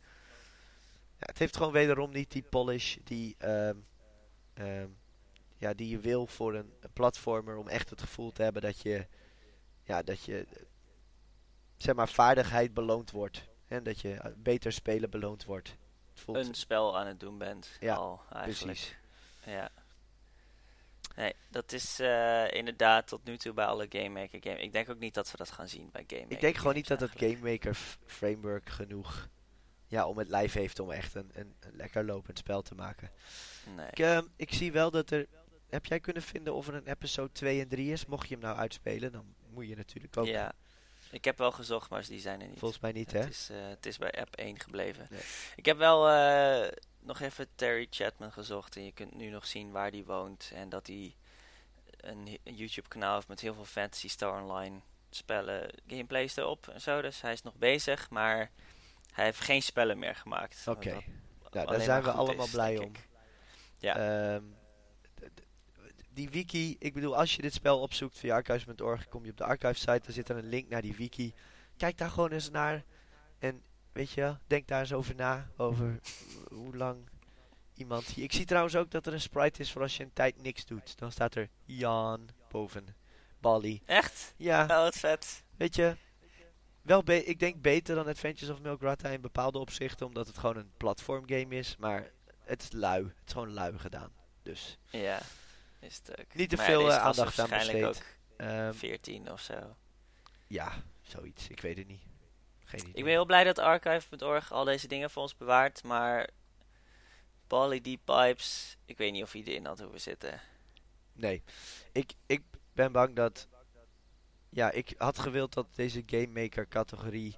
ja, 1.17 1.25
het 1.25 1.37
heeft 1.37 1.57
gewoon 1.57 1.71
wederom 1.71 2.11
niet 2.11 2.31
die 2.31 2.43
polish 2.43 2.97
die, 3.03 3.35
ehm, 3.37 3.75
ehm, 4.53 4.89
ja, 5.57 5.73
die 5.73 5.89
je 5.89 5.99
wil 5.99 6.27
voor 6.27 6.55
een, 6.55 6.73
een 6.79 6.93
platformer 6.93 7.57
om 7.57 7.67
echt 7.67 7.89
het 7.89 8.01
gevoel 8.01 8.31
te 8.31 8.43
hebben 8.43 8.61
dat 8.61 8.81
je, 8.81 9.07
ja, 9.87 10.03
dat 10.03 10.23
je, 10.23 10.45
zeg 11.77 11.95
maar, 11.95 12.09
vaardigheid 12.09 12.73
beloond 12.73 13.11
wordt. 13.11 13.47
En 13.67 13.83
dat 13.83 14.01
je 14.01 14.33
beter 14.37 14.71
spelen 14.71 15.09
beloond 15.09 15.45
wordt. 15.45 15.75
Voelt, 16.13 16.47
een 16.47 16.53
spel 16.53 16.97
aan 16.97 17.07
het 17.07 17.19
doen 17.19 17.37
bent 17.37 17.77
Ja, 17.79 17.95
al 17.95 18.21
eigenlijk. 18.31 18.59
precies. 18.63 18.95
Ja. 19.45 19.71
Nee, 21.15 21.33
dat 21.49 21.71
is 21.71 21.99
eh, 21.99 22.51
inderdaad 22.51 23.07
tot 23.07 23.23
nu 23.23 23.37
toe 23.37 23.53
bij 23.53 23.65
alle 23.65 23.85
Game 23.89 24.09
Maker 24.09 24.39
games. 24.43 24.61
Ik 24.61 24.71
denk 24.71 24.89
ook 24.89 24.99
niet 24.99 25.13
dat 25.13 25.31
we 25.31 25.37
dat 25.37 25.51
gaan 25.51 25.67
zien 25.67 25.89
bij 25.91 26.03
Game 26.07 26.21
Maker 26.21 26.35
Ik 26.35 26.41
denk 26.41 26.57
gewoon 26.57 26.73
niet 26.73 26.87
dat 26.87 26.99
het 26.99 27.11
Game 27.15 27.37
Maker 27.41 27.75
framework 28.05 28.69
genoeg 28.69 29.29
ja, 29.87 30.07
om 30.07 30.17
het 30.17 30.29
live 30.29 30.59
heeft 30.59 30.79
om 30.79 30.91
echt 30.91 31.15
een, 31.15 31.31
een, 31.33 31.55
een 31.59 31.75
lekker 31.75 32.05
lopend 32.05 32.37
spel 32.37 32.61
te 32.61 32.75
maken. 32.75 33.11
eigenlijk. 33.65 33.91
Ik, 33.91 34.05
ehm, 34.05 34.25
ik 34.35 34.53
zie 34.53 34.71
wel 34.71 34.91
dat 34.91 35.11
er... 35.11 35.27
Heb 35.69 35.85
jij 35.85 35.99
kunnen 35.99 36.23
vinden 36.23 36.53
of 36.53 36.67
er 36.67 36.73
een 36.73 36.87
episode 36.87 37.31
2 37.31 37.61
en 37.61 37.67
3 37.67 37.91
is? 37.91 38.05
Mocht 38.05 38.27
je 38.27 38.33
hem 38.33 38.43
nou 38.43 38.57
uitspelen, 38.57 39.11
dan 39.11 39.35
moet 39.57 39.67
je 39.67 39.75
natuurlijk 39.75 40.17
ook... 40.17 40.25
Ja, 40.25 40.51
ik 41.11 41.25
heb 41.25 41.37
wel 41.37 41.51
gezocht, 41.51 41.89
maar 41.89 42.05
die 42.07 42.19
zijn 42.19 42.41
er 42.41 42.47
niet. 42.47 42.59
Volgens 42.59 42.81
mij 42.81 42.91
niet, 42.91 43.11
hè? 43.11 43.19
Het 43.19 43.29
is, 43.29 43.49
eh, 43.49 43.57
het 43.67 43.85
is 43.85 43.97
bij 43.97 44.11
app 44.11 44.35
1 44.35 44.59
gebleven. 44.59 45.07
Nee. 45.09 45.21
Ik 45.55 45.65
heb 45.65 45.77
wel 45.77 46.09
eh, 46.09 46.71
nog 46.99 47.19
even 47.19 47.47
Terry 47.55 47.87
Chapman 47.89 48.31
gezocht. 48.31 48.75
En 48.75 48.83
je 48.85 48.91
kunt 48.91 49.13
nu 49.15 49.29
nog 49.29 49.47
zien 49.47 49.71
waar 49.71 49.89
hij 49.91 50.03
woont. 50.05 50.51
En 50.53 50.69
dat 50.69 50.87
hij 50.87 51.15
een, 51.97 52.27
hi- 52.27 52.37
een 52.43 52.55
YouTube 52.55 52.87
kanaal 52.87 53.15
heeft 53.15 53.27
met 53.27 53.39
heel 53.39 53.53
veel 53.53 53.65
Fantasy 53.65 54.07
Star 54.09 54.41
Online 54.41 54.79
spellen. 55.09 55.69
Gameplays 55.87 56.35
erop 56.35 56.67
en 56.67 56.81
zo. 56.81 57.01
Dus 57.01 57.21
hij 57.21 57.33
is 57.33 57.41
nog 57.41 57.55
bezig. 57.55 58.09
Maar 58.09 58.51
hij 59.11 59.25
heeft 59.25 59.39
geen 59.39 59.61
spellen 59.61 59.99
meer 59.99 60.15
gemaakt. 60.15 60.63
Oké. 60.67 61.03
dat 61.43 61.51
daar 61.53 61.65
alleen 61.65 61.81
zijn 61.81 62.03
we 62.03 62.11
allemaal 62.11 62.45
is, 62.45 62.51
blij 62.51 62.77
om. 62.77 62.91
Ja. 63.79 64.41
Die 66.17 66.29
wiki, 66.29 66.75
ik 66.79 66.93
bedoel, 66.93 67.17
als 67.17 67.35
je 67.35 67.41
dit 67.41 67.53
spel 67.53 67.79
opzoekt 67.79 68.17
via 68.17 68.35
archives.org, 68.35 69.07
kom 69.07 69.25
je 69.25 69.31
op 69.31 69.37
de 69.37 69.43
archive 69.43 69.73
site, 69.73 70.01
daar 70.03 70.11
zit 70.11 70.29
er 70.29 70.37
een 70.37 70.49
link 70.49 70.69
naar 70.69 70.81
die 70.81 70.95
wiki. 70.95 71.33
Kijk 71.77 71.97
daar 71.97 72.09
gewoon 72.09 72.31
eens 72.31 72.49
naar 72.49 72.83
en 73.39 73.63
weet 73.91 74.11
je, 74.11 74.35
denk 74.47 74.67
daar 74.67 74.79
eens 74.79 74.93
over 74.93 75.15
na, 75.15 75.49
over 75.57 75.99
hoe 76.49 76.75
lang 76.75 77.09
iemand 77.73 78.05
hier... 78.05 78.23
Ik 78.23 78.33
zie 78.33 78.45
trouwens 78.45 78.75
ook 78.75 78.91
dat 78.91 79.05
er 79.07 79.13
een 79.13 79.21
sprite 79.21 79.61
is 79.61 79.71
voor 79.71 79.81
als 79.81 79.97
je 79.97 80.03
een 80.03 80.13
tijd 80.13 80.41
niks 80.41 80.65
doet. 80.65 80.97
Dan 80.97 81.11
staat 81.11 81.35
er 81.35 81.49
Jan 81.65 82.29
boven 82.49 82.85
Bali. 83.39 83.81
Echt? 83.85 84.33
Ja, 84.37 84.61
Oh, 84.63 84.67
wat 84.67 84.95
vet. 84.97 85.43
weet 85.57 85.75
je, 85.75 85.95
wel 86.81 87.03
be 87.03 87.23
ik 87.23 87.39
denk 87.39 87.61
beter 87.61 87.95
dan 87.95 88.07
Adventures 88.07 88.53
of 88.53 88.61
Milk 88.61 88.81
Ratta 88.81 89.09
in 89.09 89.21
bepaalde 89.21 89.57
opzichten, 89.59 90.05
omdat 90.05 90.27
het 90.27 90.37
gewoon 90.37 90.57
een 90.57 90.71
platformgame 90.77 91.55
is, 91.55 91.75
maar 91.79 92.11
het 92.43 92.61
is 92.61 92.71
lui. 92.71 93.03
Het 93.03 93.13
is 93.27 93.33
gewoon 93.33 93.53
lui 93.53 93.77
gedaan. 93.79 94.11
Dus 94.41 94.77
Ja, 94.89 95.19
is 95.79 95.95
het 96.03 96.19
ook. 96.19 96.33
Niet 96.33 96.49
te 96.49 96.55
Maar 96.55 96.65
veel, 96.65 96.91
eh, 96.91 96.97
aandacht 96.97 97.39
aan 97.39 97.49
waarschijnlijk 97.49 97.87
besteed. 97.87 98.05
ook 98.37 98.45
ehm, 98.47 98.73
14 98.73 99.31
of 99.31 99.41
zo. 99.41 99.75
ja, 100.47 100.83
zoiets. 101.01 101.47
Ik 101.47 101.59
weet 101.61 101.77
het 101.77 101.87
niet. 101.87 102.01
Geen 102.65 102.79
idee. 102.79 102.93
Ik 102.93 103.03
ben 103.03 103.11
heel 103.13 103.25
blij 103.25 103.43
dat 103.43 103.59
archive.org 103.59 104.51
al 104.51 104.63
deze 104.63 104.87
dingen 104.87 105.09
voor 105.09 105.21
ons 105.21 105.37
bewaart, 105.37 105.83
maar 105.83 106.29
Bali 107.47 107.81
Deep 107.81 107.99
Pipes, 108.05 108.77
ik 108.85 108.97
weet 108.97 109.11
niet 109.11 109.23
of 109.23 109.31
hij 109.31 109.43
erin 109.43 109.65
had 109.65 109.79
hoeven 109.79 110.01
zitten. 110.01 110.41
Nee, 111.13 111.43
ik, 111.91 112.13
ik 112.25 112.41
ben 112.73 112.91
bang 112.91 113.15
dat. 113.15 113.47
Ja, 114.49 114.71
ik 114.71 114.93
had 114.97 115.19
gewild 115.19 115.53
dat 115.53 115.67
deze 115.75 116.03
Game 116.05 116.27
Maker 116.41 116.67
categorie. 116.67 117.37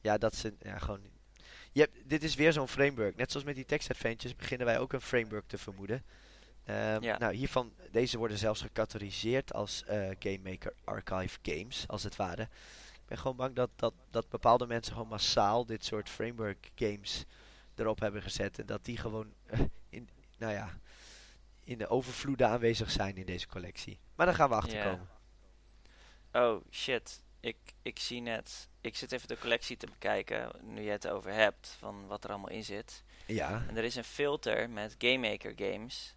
Ja, 0.00 0.18
dat 0.18 0.34
ze. 0.34 0.54
Ja, 0.58 0.78
gewoon. 0.78 1.00
Je 1.72 1.80
hebt, 1.80 2.08
dit 2.08 2.22
is 2.22 2.34
weer 2.34 2.52
zo'n 2.52 2.68
framework. 2.68 3.16
Net 3.16 3.30
zoals 3.30 3.46
met 3.46 3.54
die 3.54 3.64
tekstadventures 3.64 4.36
beginnen 4.36 4.66
wij 4.66 4.78
ook 4.78 4.92
een 4.92 5.00
framework 5.00 5.46
te 5.46 5.58
vermoeden. 5.58 6.04
Ehm, 6.64 7.02
Ja. 7.02 7.18
Nou, 7.18 7.34
hiervan. 7.34 7.72
Deze 7.90 8.18
worden 8.18 8.38
zelfs 8.38 8.60
gecategoriseerd 8.60 9.52
als 9.52 9.84
eh, 9.84 10.10
Game 10.18 10.38
Maker 10.42 10.74
Archive 10.84 11.38
Games, 11.42 11.84
als 11.88 12.02
het 12.02 12.16
ware. 12.16 12.42
Ik 12.92 13.08
ben 13.08 13.18
gewoon 13.18 13.36
bang 13.36 13.54
dat, 13.54 13.70
dat, 13.76 13.94
dat 14.10 14.28
bepaalde 14.28 14.66
mensen 14.66 14.92
gewoon 14.92 15.08
massaal 15.08 15.66
dit 15.66 15.84
soort 15.84 16.08
framework 16.08 16.70
games 16.74 17.24
erop 17.74 18.00
hebben 18.00 18.22
gezet. 18.22 18.58
En 18.58 18.66
dat 18.66 18.84
die 18.84 18.96
gewoon. 18.96 19.32
eh, 19.46 19.60
in, 19.88 20.08
nou 20.38 20.52
ja 20.52 20.78
in 21.64 21.78
de 21.78 21.88
overvloeden 21.88 22.48
aanwezig 22.48 22.90
zijn 22.90 23.16
in 23.16 23.26
deze 23.26 23.46
collectie. 23.46 23.98
Maar 24.14 24.26
daar 24.26 24.34
gaan 24.34 24.48
we 24.48 24.54
achter 24.54 24.76
komen. 24.82 25.08
Oh 26.32 26.64
shit, 26.70 27.22
ik, 27.40 27.56
ik 27.82 27.98
zie 27.98 28.20
net, 28.20 28.68
ik 28.80 28.96
zit 28.96 29.12
even 29.12 29.28
de 29.28 29.38
collectie 29.38 29.76
te 29.76 29.86
bekijken, 29.86 30.50
nu 30.62 30.82
je 30.82 30.90
het 30.90 31.08
over 31.08 31.32
hebt, 31.32 31.76
van 31.78 32.06
wat 32.06 32.24
er 32.24 32.30
allemaal 32.30 32.50
in 32.50 32.64
zit. 32.64 33.02
Ja, 33.26 33.64
En 33.68 33.76
er 33.76 33.84
is 33.84 33.94
een 33.94 34.04
filter 34.04 34.70
met 34.70 34.94
Game 34.98 35.28
Maker 35.28 35.52
Games. 35.56 36.14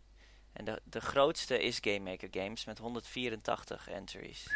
En 0.55 0.65
de, 0.65 0.81
de 0.83 1.01
grootste 1.01 1.61
is 1.63 1.77
Game 1.81 1.99
Maker 1.99 2.27
Games 2.31 2.65
met 2.65 2.77
184 2.77 3.87
entries. 3.89 4.47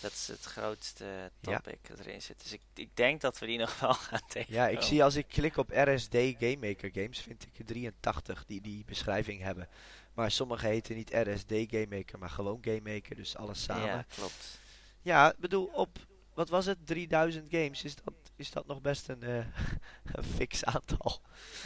Dat 0.00 0.12
is 0.12 0.28
het 0.28 0.44
grootste 0.44 1.04
Ja. 1.40 1.58
topic 1.58 1.78
dat 1.88 1.98
erin 1.98 2.22
zit. 2.22 2.42
Dus 2.42 2.52
ik, 2.52 2.60
ik 2.74 2.96
denk 2.96 3.20
dat 3.20 3.38
we 3.38 3.46
die 3.46 3.58
nog 3.64 3.80
wel 3.80 3.94
gaan 3.94 4.20
tegen. 4.28 4.54
ja, 4.54 4.68
ik 4.68 4.80
zie 4.82 5.04
als 5.04 5.14
ik 5.14 5.28
klik 5.28 5.56
op 5.56 5.70
RSD 5.70 6.14
Game 6.14 6.56
Maker 6.60 6.90
Games, 6.92 7.20
vind 7.20 7.42
ik 7.46 7.58
er 7.58 7.64
83 7.64 8.44
die 8.46 8.60
die 8.60 8.84
beschrijving 8.84 9.42
hebben. 9.42 9.68
Maar 10.14 10.30
sommige 10.30 10.66
heten 10.66 10.96
niet 10.96 11.10
RSD 11.12 11.48
Game 11.50 11.86
Maker, 11.90 12.18
maar 12.18 12.30
gewoon 12.30 12.58
Game 12.60 12.92
Maker, 12.92 13.16
dus 13.16 13.36
alles 13.36 13.62
samen. 13.62 13.86
Ja, 13.86 13.94
Ja, 13.94 14.04
klopt. 14.14 15.34
ik 15.34 15.40
bedoel, 15.40 15.64
op, 15.66 15.98
wat 16.34 16.48
was 16.48 16.66
het, 16.66 16.86
3000 16.86 17.46
games, 17.50 17.84
is 17.84 17.94
dat, 17.94 18.14
is 18.36 18.50
dat 18.50 18.66
nog 18.66 18.80
best 18.80 19.08
een, 19.08 19.22
eh, 19.22 19.36
een 20.14 20.24
fix 20.24 20.64
aantal. 20.64 21.20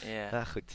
Ja. 0.05 0.31
Nou 0.31 0.47
goed. 0.47 0.73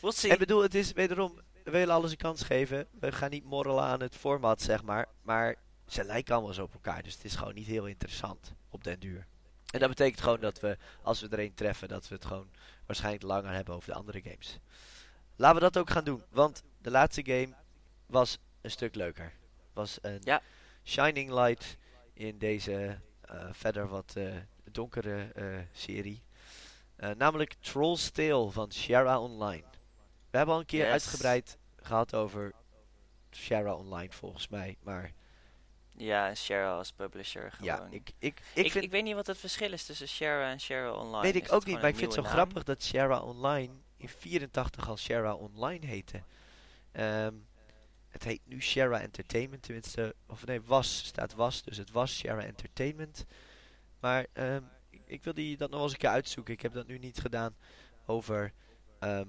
We'll 0.00 0.12
see. 0.12 0.30
En 0.30 0.38
bedoel, 0.38 0.62
het 0.62 0.74
is 0.74 0.92
wederom, 0.92 1.40
we 1.64 1.70
willen 1.70 1.94
alles 1.94 2.10
een 2.10 2.16
kans 2.16 2.42
geven. 2.42 2.86
We 3.00 3.12
gaan 3.12 3.30
niet 3.30 3.44
morrelen 3.44 3.84
aan 3.84 4.00
het 4.00 4.16
format, 4.16 4.62
zeg 4.62 4.82
maar. 4.82 5.06
Maar 5.22 5.56
ze 5.86 6.04
lijken 6.04 6.34
allemaal 6.34 6.52
zo 6.52 6.62
op 6.62 6.74
elkaar. 6.74 7.02
Dus 7.02 7.14
het 7.14 7.24
is 7.24 7.34
gewoon 7.34 7.54
niet 7.54 7.66
heel 7.66 7.86
interessant 7.86 8.54
op 8.68 8.84
den 8.84 9.00
duur. 9.00 9.26
En 9.70 9.80
dat 9.80 9.88
betekent 9.88 10.20
gewoon 10.20 10.40
dat 10.40 10.60
we, 10.60 10.76
als 11.02 11.20
we 11.20 11.28
er 11.28 11.38
een 11.38 11.54
treffen, 11.54 11.88
dat 11.88 12.08
we 12.08 12.14
het 12.14 12.24
gewoon 12.24 12.50
waarschijnlijk 12.86 13.24
langer 13.24 13.52
hebben 13.52 13.74
over 13.74 13.88
de 13.88 13.98
andere 13.98 14.20
games. 14.22 14.58
Laten 15.36 15.56
we 15.56 15.62
dat 15.62 15.78
ook 15.78 15.90
gaan 15.90 16.04
doen. 16.04 16.22
Want 16.30 16.62
de 16.78 16.90
laatste 16.90 17.24
game 17.24 17.54
was 18.06 18.38
een 18.60 18.70
stuk 18.70 18.94
leuker. 18.94 19.32
Was 19.72 19.98
een 20.00 20.20
Ja. 20.24 20.42
Shining 20.84 21.30
Light 21.30 21.76
in 22.12 22.38
deze 22.38 22.98
eh, 23.20 23.48
verder 23.52 23.88
wat 23.88 24.12
eh, 24.16 24.34
donkere 24.70 25.30
eh, 25.34 25.44
serie. 25.72 26.22
Namelijk 27.16 27.54
Troll's 27.60 28.10
Tale 28.10 28.50
van 28.50 28.70
Sierra 28.70 29.20
Online. 29.20 29.64
We 30.30 30.36
hebben 30.36 30.54
al 30.54 30.60
een 30.60 30.66
keer 30.66 30.84
Yes. 30.84 30.92
uitgebreid 30.92 31.58
gehad 31.76 32.14
over 32.14 32.52
Sierra 33.30 33.74
Online 33.74 34.12
volgens 34.12 34.48
mij. 34.48 34.76
Maar 34.82 35.12
Ja, 35.96 36.28
en 36.28 36.36
Share 36.36 36.66
als 36.68 36.92
publisher 36.92 37.52
gewoon. 37.52 37.64
ja, 37.66 37.86
ik, 37.90 38.10
ik, 38.18 38.40
ik, 38.54 38.74
ik, 38.74 38.90
weet 38.90 39.02
niet 39.04 39.14
wat 39.14 39.26
het 39.26 39.38
verschil 39.38 39.72
is 39.72 39.84
tussen 39.84 40.08
Share 40.08 40.44
en 40.44 40.60
Share 40.60 40.94
Online. 40.94 41.22
weet 41.22 41.36
ik 41.36 41.52
ook 41.52 41.64
niet, 41.64 41.80
maar 41.80 41.88
ik 41.88 41.96
vind 41.96 42.06
het 42.06 42.14
zo 42.14 42.22
naam? 42.22 42.32
grappig 42.32 42.62
dat 42.62 42.82
Sierra 42.82 43.20
Online 43.20 43.72
in 43.96 44.08
84 44.08 44.88
al 44.88 44.96
Sierra 44.96 45.34
Online 45.34 45.86
heette. 45.86 46.22
Ehm, 46.92 47.34
het 48.08 48.24
heet 48.24 48.40
nu 48.44 48.60
Sierra 48.60 49.00
Entertainment, 49.00 49.62
tenminste, 49.62 50.14
of 50.26 50.46
nee, 50.46 50.60
was, 50.62 51.04
staat 51.06 51.34
was, 51.34 51.62
dus 51.62 51.76
het 51.76 51.90
was 51.90 52.16
Sierra 52.16 52.42
Entertainment. 52.42 53.24
Maar 54.00 54.26
ehm, 54.32 54.62
ik, 54.90 55.02
ik 55.04 55.24
wil 55.24 55.34
die 55.34 55.56
dat 55.56 55.70
nog 55.70 55.82
eens 55.82 55.92
een 55.92 55.98
keer 55.98 56.08
uitzoeken. 56.08 56.54
Ik 56.54 56.60
heb 56.62 56.72
dat 56.72 56.86
nu 56.86 56.98
niet 56.98 57.18
gedaan 57.18 57.56
over 58.06 58.52
ehm. 58.98 59.28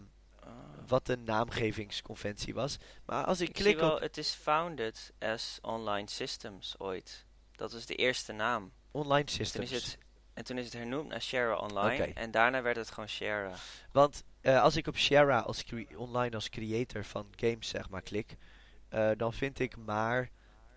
Wat 0.88 1.06
de 1.06 1.18
naamgevingsconventie 1.18 2.54
was. 2.54 2.78
Maar 3.06 3.26
als 3.26 3.42
ik, 3.42 3.50
Ik 3.50 3.56
zie 3.56 3.66
klik 3.66 3.80
wel, 3.80 3.96
op 3.96 4.00
het 4.00 4.18
is 4.18 4.30
founded 4.30 5.14
as 5.20 5.60
Online 5.62 6.10
Systems 6.10 6.76
ooit. 6.78 7.26
Dat 7.52 7.74
is 7.74 7.86
de 7.86 7.96
eerste 7.96 8.34
naam. 8.34 8.72
online 8.92 9.24
Toen 9.24 9.40
is 9.40 9.52
systems. 9.52 9.72
het, 9.72 9.98
en 10.34 10.44
toen 10.44 10.58
is 10.58 10.66
het 10.66 10.74
hernoemd 10.74 11.08
naar 11.08 11.22
Share 11.22 11.60
Online. 11.60 12.14
En 12.14 12.32
daarna 12.32 12.62
werd 12.62 12.76
het 12.76 12.90
gewoon 12.90 13.10
Share. 13.10 13.52
Want 13.92 14.24
eh, 14.42 14.62
als 14.62 14.76
ik 14.76 14.88
op 14.88 14.98
Sierra 14.98 15.40
als 15.40 15.64
online 15.96 16.36
als 16.36 16.50
creator 16.50 17.04
van 17.06 17.28
games 17.36 17.68
zeg 17.68 17.90
maar 17.90 18.02
klik, 18.02 18.36
eh, 18.90 19.10
dan 19.18 19.34
vind 19.34 19.60
ik 19.60 19.78
maar 19.78 20.30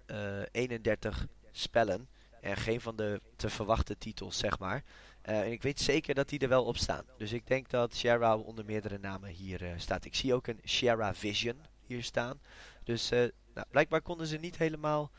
eh, 0.06 0.42
31 0.50 1.26
spellen 1.50 2.08
en 2.40 2.56
geen 2.56 2.80
van 2.80 2.96
de 2.96 3.20
te 3.36 3.50
verwachten 3.50 3.98
titels 3.98 4.38
zeg 4.38 4.58
maar. 4.58 4.82
Eh, 5.24 5.40
en 5.40 5.52
ik 5.52 5.62
weet 5.62 5.80
zeker 5.80 6.14
dat 6.14 6.28
die 6.28 6.38
er 6.38 6.48
wel 6.48 6.64
op 6.64 6.76
staan. 6.76 7.04
Dus 7.16 7.32
ik 7.32 7.46
denk 7.46 7.70
dat 7.70 7.94
Sierra 7.94 8.36
onder 8.36 8.64
meerdere 8.64 8.98
namen 8.98 9.30
hier 9.30 9.62
eh, 9.62 9.72
staat. 9.76 10.04
Ik 10.04 10.14
zie 10.14 10.34
ook 10.34 10.46
een 10.46 10.60
Sierra 10.64 11.14
Vision 11.14 11.56
hier 11.86 12.02
staan. 12.02 12.40
Dus 12.82 13.10
eh, 13.10 13.18
nou, 13.54 13.66
blijkbaar 13.70 14.02
konden 14.02 14.26
ze 14.26 14.36
niet 14.36 14.58
helemaal 14.58 15.10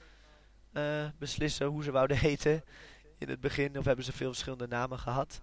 beslissen 1.18 1.68
hoe 1.68 1.84
ze 1.84 1.92
wouden 1.92 2.18
heten 2.28 2.64
in 3.18 3.30
het 3.30 3.40
begin. 3.40 3.78
Of 3.78 3.86
hebben 3.86 4.06
ze 4.06 4.12
veel 4.12 4.28
verschillende 4.28 4.68
namen 4.68 5.00
gehad. 5.00 5.42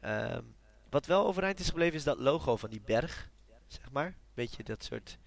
Ehm, 0.00 0.42
wat 0.90 1.06
wel 1.06 1.26
overeind 1.26 1.60
is 1.60 1.68
gebleven 1.68 1.94
is 1.94 2.04
dat 2.04 2.18
logo 2.18 2.56
van 2.56 2.70
die 2.70 2.82
berg. 2.84 3.30
Zeg 3.66 3.90
maar. 3.90 4.16
Beetje 4.34 4.62
dat 4.64 4.84
soort. 4.84 5.18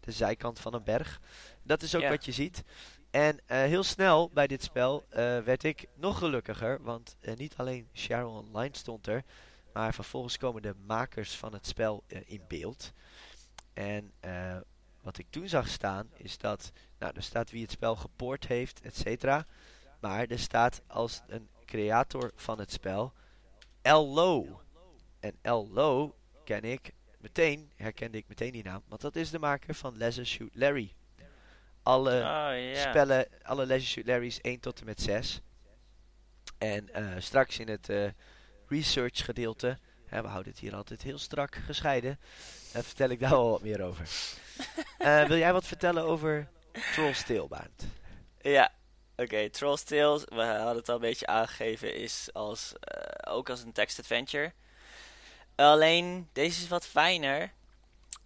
De 0.00 0.12
zijkant 0.12 0.60
van 0.60 0.74
een 0.74 0.84
berg. 0.84 1.20
Dat 1.62 1.82
is 1.82 1.94
ook 1.94 2.02
Ja. 2.02 2.08
wat 2.08 2.24
je 2.24 2.32
ziet. 2.32 2.62
En 3.10 3.38
eh, 3.46 3.58
heel 3.58 3.82
snel 3.82 4.30
bij 4.32 4.46
dit 4.46 4.62
spel 4.62 5.04
eh, 5.08 5.38
werd 5.38 5.64
ik 5.64 5.86
nog 5.94 6.18
gelukkiger. 6.18 6.82
Want 6.82 7.16
eh, 7.20 7.36
niet 7.36 7.56
alleen 7.56 7.88
Shadow 7.94 8.36
Online 8.36 8.76
stond 8.76 9.06
er. 9.06 9.24
Maar 9.72 9.94
vervolgens 9.94 10.36
komen 10.36 10.62
de 10.62 10.74
makers 10.86 11.36
van 11.36 11.52
het 11.52 11.66
spel 11.66 12.04
in 12.06 12.42
beeld. 12.48 12.92
En 13.72 14.12
wat 15.02 15.18
ik 15.18 15.26
toen 15.30 15.48
zag 15.48 15.68
staan 15.68 16.10
is 16.16 16.38
dat. 16.38 16.72
Nou, 16.98 17.12
er 17.16 17.22
staat 17.22 17.50
wie 17.50 17.62
het 17.62 17.70
spel 17.70 17.96
gepoord 17.96 18.46
heeft, 18.46 18.80
et 18.80 18.96
cetera. 18.96 19.46
Maar 20.00 20.26
er 20.26 20.38
staat 20.38 20.82
als 20.86 21.22
een 21.26 21.48
creator 21.64 22.32
van 22.34 22.58
het 22.58 22.72
spel. 22.72 23.12
El 23.82 24.08
Lo. 24.08 24.60
En 25.20 25.34
Lo 25.72 26.14
ken 26.44 26.62
ik 26.64 26.92
meteen, 27.18 27.70
herkende 27.76 28.18
ik 28.18 28.28
meteen 28.28 28.52
die 28.52 28.64
naam. 28.64 28.82
Want 28.88 29.00
dat 29.00 29.16
is 29.16 29.30
de 29.30 29.38
maker 29.38 29.74
van 29.74 29.96
Leisure 29.96 30.26
Shoot 30.26 30.54
Larry. 30.54 30.94
Alle 31.82 32.20
oh 32.20 32.80
spellen, 32.80 33.26
alle 33.42 33.80
Larry's 34.04 34.40
1 34.40 34.60
tot 34.60 34.80
en 34.80 34.86
met 34.86 35.00
6. 35.00 35.40
En 36.58 36.94
eh, 36.94 37.04
straks 37.18 37.58
in 37.58 37.68
het 37.68 37.88
eh, 37.88 38.08
research 38.68 39.24
gedeelte, 39.24 39.78
hè, 40.06 40.22
we 40.22 40.28
houden 40.28 40.52
het 40.52 40.60
hier 40.60 40.74
altijd 40.74 41.02
heel 41.02 41.18
strak 41.18 41.54
gescheiden, 41.54 42.18
eh, 42.72 42.82
vertel 42.82 43.08
ik 43.08 43.20
daar 43.20 43.30
wel 43.30 43.50
wat 43.50 43.62
meer 43.62 43.82
over. 43.82 44.08
Eh, 44.98 45.24
wil 45.24 45.36
jij 45.36 45.52
wat 45.52 45.66
vertellen 45.66 46.04
over 46.04 46.48
Troll's 46.92 47.24
Tale? 47.24 47.48
Ja, 48.40 48.72
oké. 49.16 49.50
Troll's 49.50 49.82
Tales, 49.82 50.24
we 50.24 50.42
hadden 50.42 50.76
het 50.76 50.88
al 50.88 50.94
een 50.94 51.00
beetje 51.00 51.26
aangegeven, 51.26 51.94
is 51.94 52.28
als, 52.32 52.72
ook 53.28 53.50
als 53.50 53.62
een 53.62 53.72
text 53.72 53.98
adventure. 53.98 54.52
Alleen, 55.54 56.28
deze 56.32 56.62
is 56.62 56.68
wat 56.68 56.86
fijner, 56.86 57.52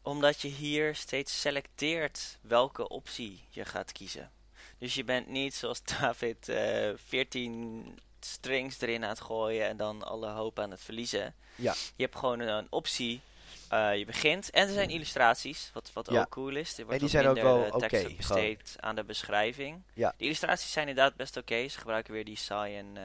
omdat 0.04 0.40
je 0.40 0.48
hier 0.48 0.94
steeds 0.94 1.40
selecteert 1.40 2.38
welke 2.40 2.88
optie 2.88 3.44
je 3.50 3.64
gaat 3.64 3.92
kiezen. 3.92 4.30
Dus 4.78 4.94
je 4.94 5.04
bent 5.04 5.28
niet 5.28 5.54
zoals 5.54 5.82
David 6.00 6.48
eh 6.48 6.90
14 7.06 7.98
strings 8.20 8.80
erin 8.80 9.02
aan 9.02 9.08
het 9.08 9.20
gooien 9.20 9.66
en 9.68 9.76
dan 9.76 10.02
alle 10.02 10.28
hoop 10.28 10.58
aan 10.58 10.70
het 10.70 10.80
verliezen. 10.80 11.34
Ja. 11.54 11.74
Je 11.96 12.02
hebt 12.02 12.16
gewoon 12.16 12.40
een, 12.40 12.48
een 12.48 12.66
optie 12.70 13.20
Eh, 13.68 13.96
je 13.98 14.04
begint 14.04 14.50
en 14.50 14.66
er 14.66 14.72
zijn 14.72 14.90
illustraties, 14.90 15.70
wat, 15.72 15.90
wat 15.92 16.10
Ja. 16.10 16.20
ook 16.20 16.28
cool 16.28 16.56
is. 16.56 16.78
Er 16.78 16.84
wordt 16.84 17.00
die 17.00 17.08
zijn 17.08 17.26
ook 17.26 17.40
wel 17.40 17.64
eh, 17.64 17.74
oké, 17.74 17.88
tekst 17.88 18.16
besteed 18.16 18.76
aan 18.80 18.94
de 18.94 19.04
beschrijving. 19.04 19.82
Ja. 19.94 20.14
De 20.16 20.24
illustraties 20.24 20.72
zijn 20.72 20.88
inderdaad 20.88 21.16
best 21.16 21.36
oké. 21.36 21.68
Ze 21.68 21.78
gebruiken 21.78 22.12
weer 22.12 22.24
die 22.24 22.36
cyan. 22.36 22.98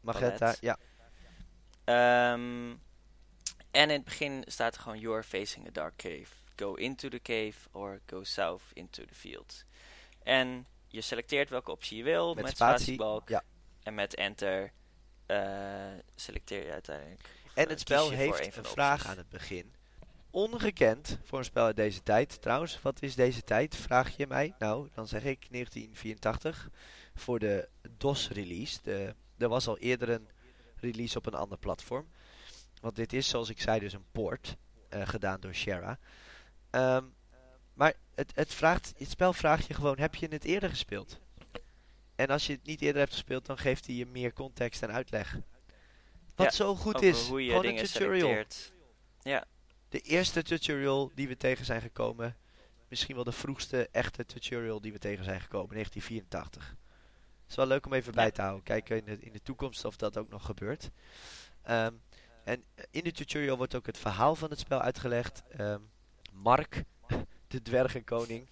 Magenta, 0.00 0.54
ja. 0.60 0.76
Ehm, 1.84 2.74
en 3.78 3.90
in 3.90 3.96
het 3.96 4.04
begin 4.04 4.42
staat 4.46 4.74
er 4.74 4.80
gewoon: 4.80 4.98
You're 4.98 5.22
facing 5.22 5.66
a 5.66 5.70
dark 5.70 5.96
cave. 5.96 6.26
Go 6.56 6.74
into 6.74 7.08
the 7.08 7.20
cave 7.20 7.54
or 7.72 8.00
go 8.06 8.22
south 8.22 8.62
into 8.72 9.04
the 9.04 9.14
field. 9.14 9.64
En 10.22 10.66
je 10.88 11.00
selecteert 11.00 11.50
welke 11.50 11.70
optie 11.70 11.96
je 11.96 12.02
wil 12.02 12.34
Met 12.34 12.44
met, 12.44 12.52
spatie, 12.52 12.82
spatiebalk. 12.82 13.28
ja. 13.28 13.42
En 13.82 13.94
met 13.94 14.14
enter 14.14 14.72
eh, 15.26 15.38
selecteer 16.14 16.64
je 16.64 16.72
uiteindelijk. 16.72 17.28
En 17.54 17.64
eh, 17.64 17.70
het 17.70 17.80
spel 17.80 18.10
heeft 18.10 18.46
een 18.46 18.52
een 18.56 18.64
vraag 18.64 19.06
aan 19.06 19.16
het 19.16 19.28
begin. 19.28 19.74
Ongekend 20.30 21.18
voor 21.24 21.38
een 21.38 21.44
spel 21.44 21.64
uit 21.64 21.76
deze 21.76 22.02
tijd. 22.02 22.42
Trouwens, 22.42 22.82
wat 22.82 23.02
is 23.02 23.14
deze 23.14 23.44
tijd? 23.44 23.76
Vraag 23.76 24.16
je 24.16 24.26
mij. 24.26 24.54
Nou, 24.58 24.88
dan 24.94 25.08
zeg 25.08 25.24
ik 25.24 25.46
1984 25.50 26.68
voor 27.14 27.38
de 27.38 27.68
DOS-release. 27.96 28.80
Er 29.38 29.48
was 29.48 29.68
al 29.68 29.78
eerder 29.78 30.08
een 30.08 30.28
release 30.76 31.18
op 31.18 31.26
een 31.26 31.34
ander 31.34 31.58
platform. 31.58 32.08
Want 32.80 32.96
dit 32.96 33.12
is, 33.12 33.28
zoals 33.28 33.48
ik 33.48 33.60
zei, 33.60 33.80
dus 33.80 33.92
een 33.92 34.10
port 34.12 34.56
eh, 34.88 35.06
gedaan 35.08 35.40
door 35.40 35.54
Shara. 35.54 35.98
Ehm, 36.70 37.04
maar 37.74 37.92
het, 38.14 38.32
het, 38.34 38.54
vraagt, 38.54 38.92
het 38.96 39.10
spel 39.10 39.32
vraagt 39.32 39.66
je 39.66 39.74
gewoon, 39.74 39.98
heb 39.98 40.14
je 40.14 40.26
het 40.28 40.44
eerder 40.44 40.68
gespeeld? 40.70 41.18
En 42.14 42.26
als 42.28 42.46
je 42.46 42.52
het 42.52 42.66
niet 42.66 42.80
eerder 42.80 43.00
hebt 43.00 43.12
gespeeld, 43.12 43.46
dan 43.46 43.58
geeft 43.58 43.86
hij 43.86 43.94
je 43.94 44.06
meer 44.06 44.32
context 44.32 44.82
en 44.82 44.92
uitleg. 44.92 45.36
Wat 46.34 46.46
Ja, 46.46 46.52
zo 46.52 46.74
goed 46.74 47.02
is. 47.02 47.28
hoe 47.28 47.40
je 47.42 47.48
Gewoon 47.48 47.64
een 47.64 47.70
dingen 47.70 47.84
tutorial. 47.84 48.28
selecteert. 48.28 48.72
De 49.88 50.00
eerste 50.00 50.42
tutorial 50.42 51.10
die 51.14 51.28
we 51.28 51.36
tegen 51.36 51.64
zijn 51.64 51.80
gekomen. 51.80 52.36
Misschien 52.88 53.14
wel 53.14 53.24
de 53.24 53.32
vroegste 53.32 53.88
echte 53.92 54.24
tutorial 54.26 54.80
die 54.80 54.92
we 54.92 54.98
tegen 54.98 55.24
zijn 55.24 55.40
gekomen. 55.40 55.74
1984. 55.74 56.68
Het 56.68 57.50
is 57.50 57.56
wel 57.56 57.66
leuk 57.66 57.86
om 57.86 57.92
even 57.92 58.12
bij 58.14 58.24
Ja. 58.24 58.30
te 58.30 58.40
houden. 58.40 58.62
Kijken 58.64 58.96
in 58.96 59.04
de, 59.04 59.18
in 59.20 59.32
de 59.32 59.42
toekomst 59.42 59.84
of 59.84 59.96
dat 59.96 60.16
ook 60.18 60.28
nog 60.28 60.44
gebeurt. 60.44 60.90
Ehm, 61.62 61.92
en 62.48 62.64
in 62.90 63.04
de 63.04 63.12
tutorial 63.12 63.56
wordt 63.56 63.74
ook 63.74 63.86
het 63.86 63.98
verhaal 63.98 64.34
van 64.34 64.50
het 64.50 64.58
spel 64.58 64.80
uitgelegd. 64.80 65.42
Ehm, 65.48 65.80
Mark, 66.32 66.84
de 67.48 67.62
dwergenkoning. 67.62 68.48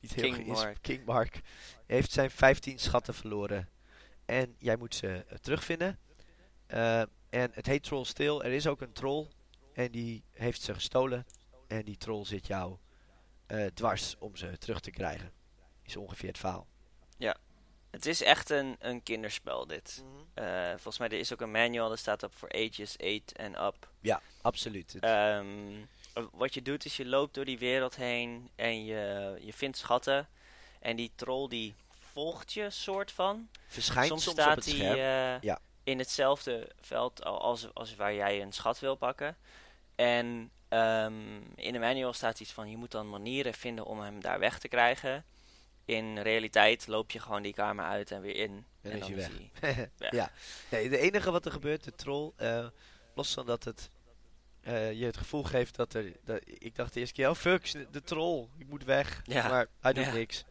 Niet 0.00 0.14
heel 0.14 0.32
King 0.32 0.46
Mark. 0.46 0.78
King 0.80 1.04
Mark. 1.04 1.40
Heeft 1.86 2.12
zijn 2.12 2.30
15 2.30 2.78
schatten 2.78 3.14
verloren. 3.14 3.68
En 4.24 4.54
jij 4.58 4.76
moet 4.76 4.94
ze 4.94 5.24
eh, 5.28 5.38
terugvinden. 5.38 5.98
Eh, 6.66 7.00
en 7.28 7.50
het 7.52 7.66
heet 7.66 7.82
Troll 7.82 8.04
Stil. 8.04 8.44
Er 8.44 8.52
is 8.52 8.66
ook 8.66 8.80
een 8.80 8.92
troll. 8.92 9.28
En 9.72 9.90
die 9.90 10.24
heeft 10.30 10.62
ze 10.62 10.74
gestolen. 10.74 11.26
En 11.66 11.84
die 11.84 11.96
troll 11.96 12.24
zit 12.24 12.46
jou 12.46 12.76
eh, 13.46 13.66
dwars 13.66 14.16
om 14.18 14.36
ze 14.36 14.58
terug 14.58 14.80
te 14.80 14.90
krijgen. 14.90 15.32
Is 15.82 15.96
ongeveer 15.96 16.28
het 16.28 16.38
verhaal. 16.38 16.66
Het 17.90 18.06
is 18.06 18.22
echt 18.22 18.50
een, 18.50 18.76
een 18.78 19.02
kinderspel 19.02 19.66
dit. 19.66 20.04
Eh, 20.34 20.68
volgens 20.70 20.98
mij 20.98 21.08
er 21.08 21.18
is 21.18 21.32
ook 21.32 21.40
een 21.40 21.50
manual, 21.50 21.88
dat 21.88 21.98
staat 21.98 22.22
op 22.22 22.36
voor 22.36 22.52
ages 22.52 22.96
8 22.98 23.32
en 23.32 23.64
up. 23.64 23.88
Ja, 24.00 24.20
absoluut. 24.42 24.96
Ehm, 25.00 25.46
wat 26.32 26.54
je 26.54 26.62
doet 26.62 26.84
is 26.84 26.96
je 26.96 27.06
loopt 27.06 27.34
door 27.34 27.44
die 27.44 27.58
wereld 27.58 27.96
heen 27.96 28.50
en 28.56 28.84
je, 28.84 29.36
je 29.40 29.52
vindt 29.52 29.76
schatten. 29.78 30.28
En 30.80 30.96
die 30.96 31.10
troll 31.16 31.48
die 31.48 31.74
volgt 32.12 32.52
je 32.52 32.70
soort 32.70 33.12
van. 33.12 33.48
verschijnt 33.68 34.08
soms, 34.08 34.22
soms, 34.22 34.36
staat 34.36 34.56
op 34.58 34.64
het 34.64 34.76
hij 34.76 34.90
eh, 35.34 35.40
Ja. 35.42 35.58
in 35.84 35.98
hetzelfde 35.98 36.70
veld 36.80 37.24
al- 37.24 37.40
als, 37.40 37.74
als 37.74 37.94
waar 37.94 38.14
jij 38.14 38.42
een 38.42 38.52
schat 38.52 38.78
wil 38.78 38.94
pakken. 38.94 39.36
En 39.94 40.50
ehm, 40.68 41.40
in 41.54 41.72
de 41.72 41.78
manual 41.78 42.12
staat 42.12 42.40
iets 42.40 42.52
van 42.52 42.70
je 42.70 42.76
moet 42.76 42.90
dan 42.90 43.10
manieren 43.10 43.54
vinden 43.54 43.84
om 43.84 44.00
hem 44.00 44.20
daar 44.20 44.38
weg 44.38 44.58
te 44.58 44.68
krijgen. 44.68 45.24
In 45.90 46.18
realiteit 46.18 46.86
loop 46.86 47.10
je 47.10 47.20
gewoon 47.20 47.42
die 47.42 47.52
kamer 47.52 47.84
uit 47.84 48.10
en 48.10 48.20
weer 48.20 48.36
in. 48.36 48.64
En 48.80 48.92
is 48.92 48.98
dan 49.00 49.10
hij 49.12 49.18
is 49.18 49.28
weg. 49.28 49.50
hij 49.60 49.90
weg. 49.98 50.12
ja. 50.12 50.30
Nee, 50.70 50.88
de 50.88 50.98
enige 50.98 51.30
wat 51.30 51.44
er 51.44 51.52
gebeurt, 51.52 51.84
de 51.84 51.94
troll, 51.94 52.32
eh, 52.36 52.66
los 53.14 53.32
van 53.34 53.46
dat 53.46 53.64
het 53.64 53.90
eh, 54.60 54.92
je 54.92 55.04
het 55.04 55.16
gevoel 55.16 55.42
geeft 55.42 55.76
dat 55.76 55.94
er... 55.94 56.12
Dat, 56.24 56.40
ik 56.44 56.76
dacht 56.76 56.94
de 56.94 57.00
eerste 57.00 57.14
keer, 57.14 57.28
oh 57.28 57.34
fuck, 57.34 57.92
de 57.92 58.02
troll, 58.02 58.48
ik 58.58 58.68
moet 58.68 58.84
weg. 58.84 59.22
Ja. 59.24 59.48
Maar 59.48 59.66
hij 59.80 59.92
doet 59.92 60.04
Ja. 60.04 60.12
niks. 60.12 60.44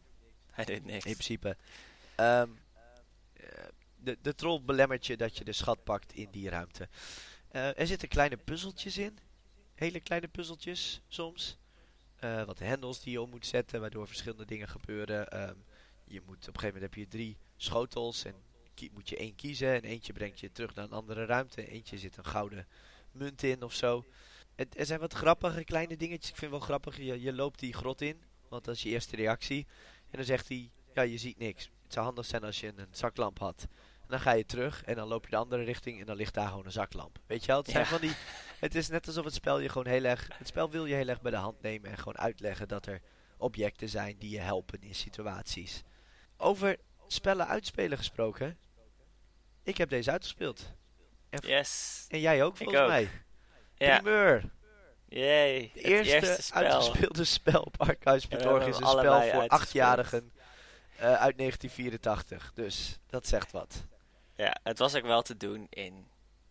Hij 0.50 0.64
doet 0.64 0.84
niks. 0.84 1.04
In 1.04 1.12
principe. 1.12 1.56
Ehm, 2.14 2.48
eh, 3.32 3.44
de, 3.96 4.18
de 4.22 4.34
troll 4.34 4.60
belemmert 4.62 5.06
je 5.06 5.16
dat 5.16 5.38
je 5.38 5.44
de 5.44 5.52
schat 5.52 5.84
pakt 5.84 6.12
in 6.12 6.28
die 6.30 6.48
ruimte. 6.48 6.88
Er 7.50 7.86
zitten 7.86 8.08
kleine 8.08 8.36
puzzeltjes 8.36 8.98
in. 8.98 9.18
Hele 9.74 10.00
kleine 10.00 10.28
puzzeltjes 10.28 11.00
soms. 11.08 11.58
Eh, 12.20 12.44
wat 12.44 12.58
hendels 12.58 13.00
die 13.00 13.12
je 13.12 13.20
om 13.20 13.30
moet 13.30 13.46
zetten, 13.46 13.80
waardoor 13.80 14.06
verschillende 14.06 14.44
dingen 14.44 14.68
gebeuren. 14.68 15.28
Ehm, 15.28 15.54
je 16.04 16.20
moet, 16.26 16.48
op 16.48 16.54
een 16.54 16.60
gegeven 16.60 16.66
moment 16.74 16.82
heb 16.82 16.94
je 16.94 17.08
drie 17.08 17.38
schotels 17.56 18.24
en 18.24 18.34
moet 18.92 19.08
je 19.08 19.16
één 19.16 19.34
kiezen. 19.34 19.72
En 19.74 19.82
eentje 19.84 20.12
brengt 20.12 20.40
je 20.40 20.52
terug 20.52 20.74
naar 20.74 20.84
een 20.84 20.90
andere 20.92 21.24
ruimte. 21.24 21.66
Eentje 21.68 21.98
zit 21.98 22.16
een 22.16 22.24
gouden 22.24 22.66
munt 23.12 23.42
in 23.42 23.62
of 23.62 23.72
zo. 23.74 24.04
Het, 24.54 24.78
er 24.78 24.86
zijn 24.86 25.00
wat 25.00 25.12
grappige 25.12 25.64
kleine 25.64 25.96
dingetjes. 25.96 26.30
Ik 26.30 26.36
vind 26.36 26.50
wel 26.50 26.60
grappig, 26.60 26.96
je, 26.96 27.20
je 27.20 27.32
loopt 27.32 27.58
die 27.58 27.72
grot 27.74 28.00
in. 28.00 28.22
Want 28.48 28.64
dat 28.64 28.74
is 28.74 28.82
je 28.82 28.88
eerste 28.88 29.16
reactie. 29.16 29.66
En 30.10 30.16
dan 30.16 30.24
zegt 30.24 30.48
hij, 30.48 30.70
ja, 30.94 31.02
je 31.02 31.18
ziet 31.18 31.38
niks. 31.38 31.70
Het 31.82 31.92
zou 31.92 32.04
handig 32.04 32.24
zijn 32.26 32.44
als 32.44 32.60
je 32.60 32.66
een 32.76 32.86
zaklamp 32.90 33.38
had. 33.38 33.66
En 34.00 34.06
dan 34.08 34.20
ga 34.20 34.32
je 34.32 34.46
terug 34.46 34.84
en 34.84 34.94
dan 34.94 35.08
loop 35.08 35.24
je 35.24 35.30
de 35.30 35.36
andere 35.36 35.62
richting 35.62 36.00
en 36.00 36.06
dan 36.06 36.16
ligt 36.16 36.34
daar 36.34 36.48
gewoon 36.48 36.64
een 36.64 36.72
zaklamp. 36.72 37.18
Weet 37.26 37.40
je 37.40 37.46
wel? 37.46 37.56
Het, 37.56 37.70
zijn 37.70 37.84
Ja. 37.84 37.90
van 37.90 38.00
die, 38.00 38.14
het 38.60 38.74
is 38.74 38.88
net 38.88 39.06
alsof 39.06 39.24
het 39.24 39.34
spel 39.34 39.58
je 39.58 39.68
gewoon 39.68 39.86
heel 39.86 40.04
erg... 40.04 40.28
Het 40.32 40.46
spel 40.46 40.70
wil 40.70 40.86
je 40.86 40.94
heel 40.94 41.08
erg 41.08 41.20
bij 41.20 41.30
de 41.30 41.36
hand 41.36 41.62
nemen 41.62 41.90
en 41.90 41.98
gewoon 41.98 42.18
uitleggen 42.18 42.68
dat 42.68 42.86
er 42.86 43.00
objecten 43.36 43.88
zijn 43.88 44.16
die 44.18 44.30
je 44.30 44.40
helpen 44.40 44.82
in 44.82 44.94
situaties. 44.94 45.82
Over 46.36 46.76
spellen 47.06 47.46
uitspelen 47.46 47.98
gesproken. 47.98 48.58
Ik 49.62 49.76
heb 49.76 49.88
deze 49.88 50.10
uitgespeeld. 50.10 50.72
Yes. 51.30 52.04
En 52.08 52.20
jij 52.20 52.44
ook 52.44 52.56
volgens 52.56 52.78
ook. 52.78 52.88
mij. 52.88 53.10
Ja. 53.74 54.00
Primeur. 54.00 54.50
Yay. 55.08 55.70
Het 55.74 55.84
eerste, 55.84 56.14
eerste 56.14 56.42
spel. 56.42 56.62
uitgespeelde 56.62 57.24
spel 57.24 57.62
op 57.62 57.74
Ja, 57.78 57.84
Archives 57.86 58.22
we 58.22 58.36
Bedorg 58.36 58.64
hebben 58.64 58.68
is 58.68 58.78
een 58.78 58.98
spel 58.98 59.22
voor 59.22 59.48
achtjarigen 59.48 60.32
eh, 60.96 61.04
uit 61.04 61.38
1984. 61.38 62.52
Dus 62.54 62.98
dat 63.06 63.26
zegt 63.26 63.50
wat. 63.50 63.84
Ja, 64.36 64.56
het 64.62 64.78
was 64.78 64.94
ook 64.94 65.06
wel 65.06 65.22
te 65.22 65.36
doen 65.36 65.66
in 65.70 66.06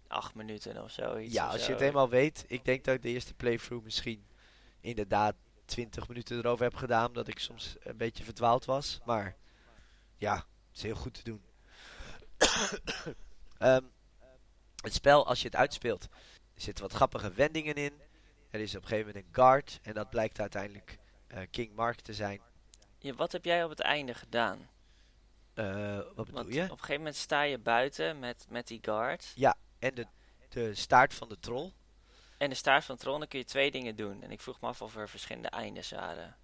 acht 0.10 0.36
minuten 0.36 0.84
of 0.84 0.92
zo. 0.92 1.18
iets 1.18 1.34
ja, 1.34 1.48
of 1.48 1.54
als 1.54 1.66
je 1.66 1.72
het 1.72 1.80
helemaal 1.80 2.10
weet. 2.10 2.46
Ik 2.48 2.66
denk 2.66 2.84
dat 2.84 2.96
ik 2.96 3.02
de 3.02 3.10
eerste 3.10 3.34
playthrough 3.34 3.84
misschien 3.84 4.26
inderdaad 4.82 5.36
20 5.66 6.08
minuten 6.08 6.38
erover 6.38 6.64
heb 6.64 6.76
gedaan. 6.76 7.08
Omdat 7.08 7.28
ik 7.28 7.40
soms 7.40 7.76
een 7.80 7.98
beetje 7.98 8.24
verdwaald 8.24 8.66
was. 8.66 9.00
Maar 9.06 9.36
ja, 10.18 10.36
het 10.36 10.76
is 10.76 10.82
heel 10.82 10.96
goed 10.96 11.14
te 11.14 11.24
doen. 11.24 11.42
Ehm, 13.58 13.84
het 14.82 14.94
spel, 14.94 15.28
als 15.28 15.40
je 15.40 15.46
het 15.46 15.56
uitspeelt, 15.56 16.04
er 16.54 16.62
zitten 16.62 16.84
wat 16.84 16.94
grappige 16.94 17.32
wendingen 17.32 17.76
in. 17.76 17.94
Er 18.50 18.60
is 18.60 18.76
op 18.76 18.82
een 18.82 18.88
gegeven 18.88 19.08
moment 19.08 19.26
een 19.26 19.34
guard. 19.34 19.80
En 19.82 19.94
dat 19.94 20.10
blijkt 20.10 20.40
uiteindelijk 20.40 20.98
eh, 21.28 21.42
King 21.52 21.76
Mark 21.76 22.00
te 22.00 22.14
zijn. 22.14 22.42
Ja, 22.98 23.14
wat 23.14 23.32
heb 23.32 23.46
jij 23.46 23.64
op 23.64 23.70
het 23.70 23.80
einde 23.80 24.14
gedaan? 24.14 24.70
Eh, 25.54 25.96
wat 25.96 26.26
bedoel 26.26 26.34
Want 26.34 26.54
je? 26.54 26.64
op 26.64 26.70
een 26.70 26.78
gegeven 26.78 26.98
moment 26.98 27.16
sta 27.16 27.42
je 27.42 27.58
buiten 27.58 28.20
met, 28.20 28.46
met 28.50 28.68
die 28.68 28.80
guard. 28.82 29.34
En 29.80 29.96
de, 29.96 30.06
de 30.50 30.76
staart 30.76 31.14
van 31.14 31.30
de 31.30 31.40
troll. 31.40 31.72
En 32.38 32.50
de 32.50 32.56
staart 32.56 32.86
van 32.86 32.96
de 32.96 33.02
troon, 33.02 33.20
dan 33.20 33.28
kun 33.28 33.40
je 33.40 33.46
twee 33.46 33.72
dingen 33.72 33.96
doen. 33.96 34.24
En 34.24 34.32
ik 34.32 34.42
vroeg 34.42 34.62
me 34.62 34.68
af 34.68 34.82
of 34.82 34.96
er 34.96 35.10
verschillende 35.10 35.48
eindes 35.50 35.92
waren. 35.92 36.36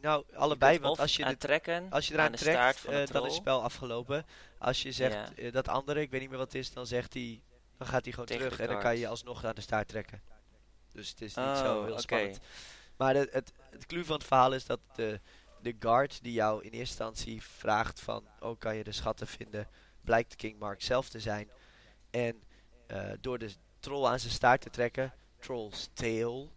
Nou, 0.00 0.24
allebei. 0.34 0.78
Want 0.80 0.98
als 0.98 1.16
je, 1.16 1.24
aan 1.24 1.30
dit, 1.30 1.40
trekken, 1.40 1.90
als 1.90 2.06
je 2.06 2.12
aan 2.12 2.18
eraan 2.18 2.32
de 2.32 2.38
staart 2.38 2.56
trekt, 2.56 2.78
van 2.78 2.94
de 2.94 3.00
eh, 3.00 3.06
dan 3.06 3.26
is 3.26 3.32
het 3.34 3.42
troll. 3.44 3.54
spel 3.54 3.62
afgelopen. 3.62 4.26
Als 4.58 4.82
je 4.82 4.92
zegt 4.92 5.14
Ja. 5.14 5.32
eh, 5.34 5.52
dat 5.52 5.68
andere, 5.68 6.00
ik 6.00 6.10
weet 6.10 6.20
niet 6.20 6.28
meer 6.28 6.38
wat 6.38 6.52
het 6.52 6.56
is, 6.62 6.72
dan 6.72 6.86
zegt 6.86 7.14
hij, 7.14 7.42
dan 7.78 7.86
gaat 7.86 8.02
hij 8.02 8.12
gewoon 8.12 8.26
Tegen 8.26 8.42
terug 8.42 8.56
de 8.58 8.64
en 8.64 8.72
dan 8.72 8.82
kan 8.82 8.98
je 8.98 9.08
alsnog 9.08 9.44
aan 9.44 9.54
de 9.54 9.60
staart 9.60 9.88
trekken. 9.88 10.22
Dus 10.92 11.08
het 11.08 11.20
is 11.20 11.34
niet 11.34 11.44
Oh, 11.46 11.56
zo 11.58 11.82
heel 11.84 11.92
oké. 11.92 12.00
spannend. 12.00 12.38
Maar 12.96 13.14
het, 13.14 13.32
het, 13.32 13.52
het 13.70 13.86
clue 13.86 14.04
van 14.04 14.16
het 14.16 14.26
verhaal 14.26 14.54
is 14.54 14.64
dat 14.66 14.80
de, 14.94 15.20
de 15.62 15.76
guard 15.78 16.22
die 16.22 16.32
jou 16.32 16.56
in 16.64 16.70
eerste 16.70 16.78
instantie 17.04 17.42
vraagt 17.42 18.00
van, 18.00 18.26
oh 18.40 18.58
kan 18.58 18.76
je 18.76 18.84
de 18.84 18.92
schatten 18.92 19.26
vinden, 19.26 19.68
blijkt 20.00 20.36
King 20.36 20.58
Mark 20.58 20.82
zelf 20.82 21.08
te 21.08 21.20
zijn. 21.20 21.50
En 22.10 22.42
door 23.20 23.38
de 23.38 23.50
troll 23.78 24.06
aan 24.06 24.20
zijn 24.20 24.32
staart 24.32 24.60
te 24.60 24.70
trekken, 24.70 25.12
Troll's 25.38 25.88
Tail, 25.92 26.52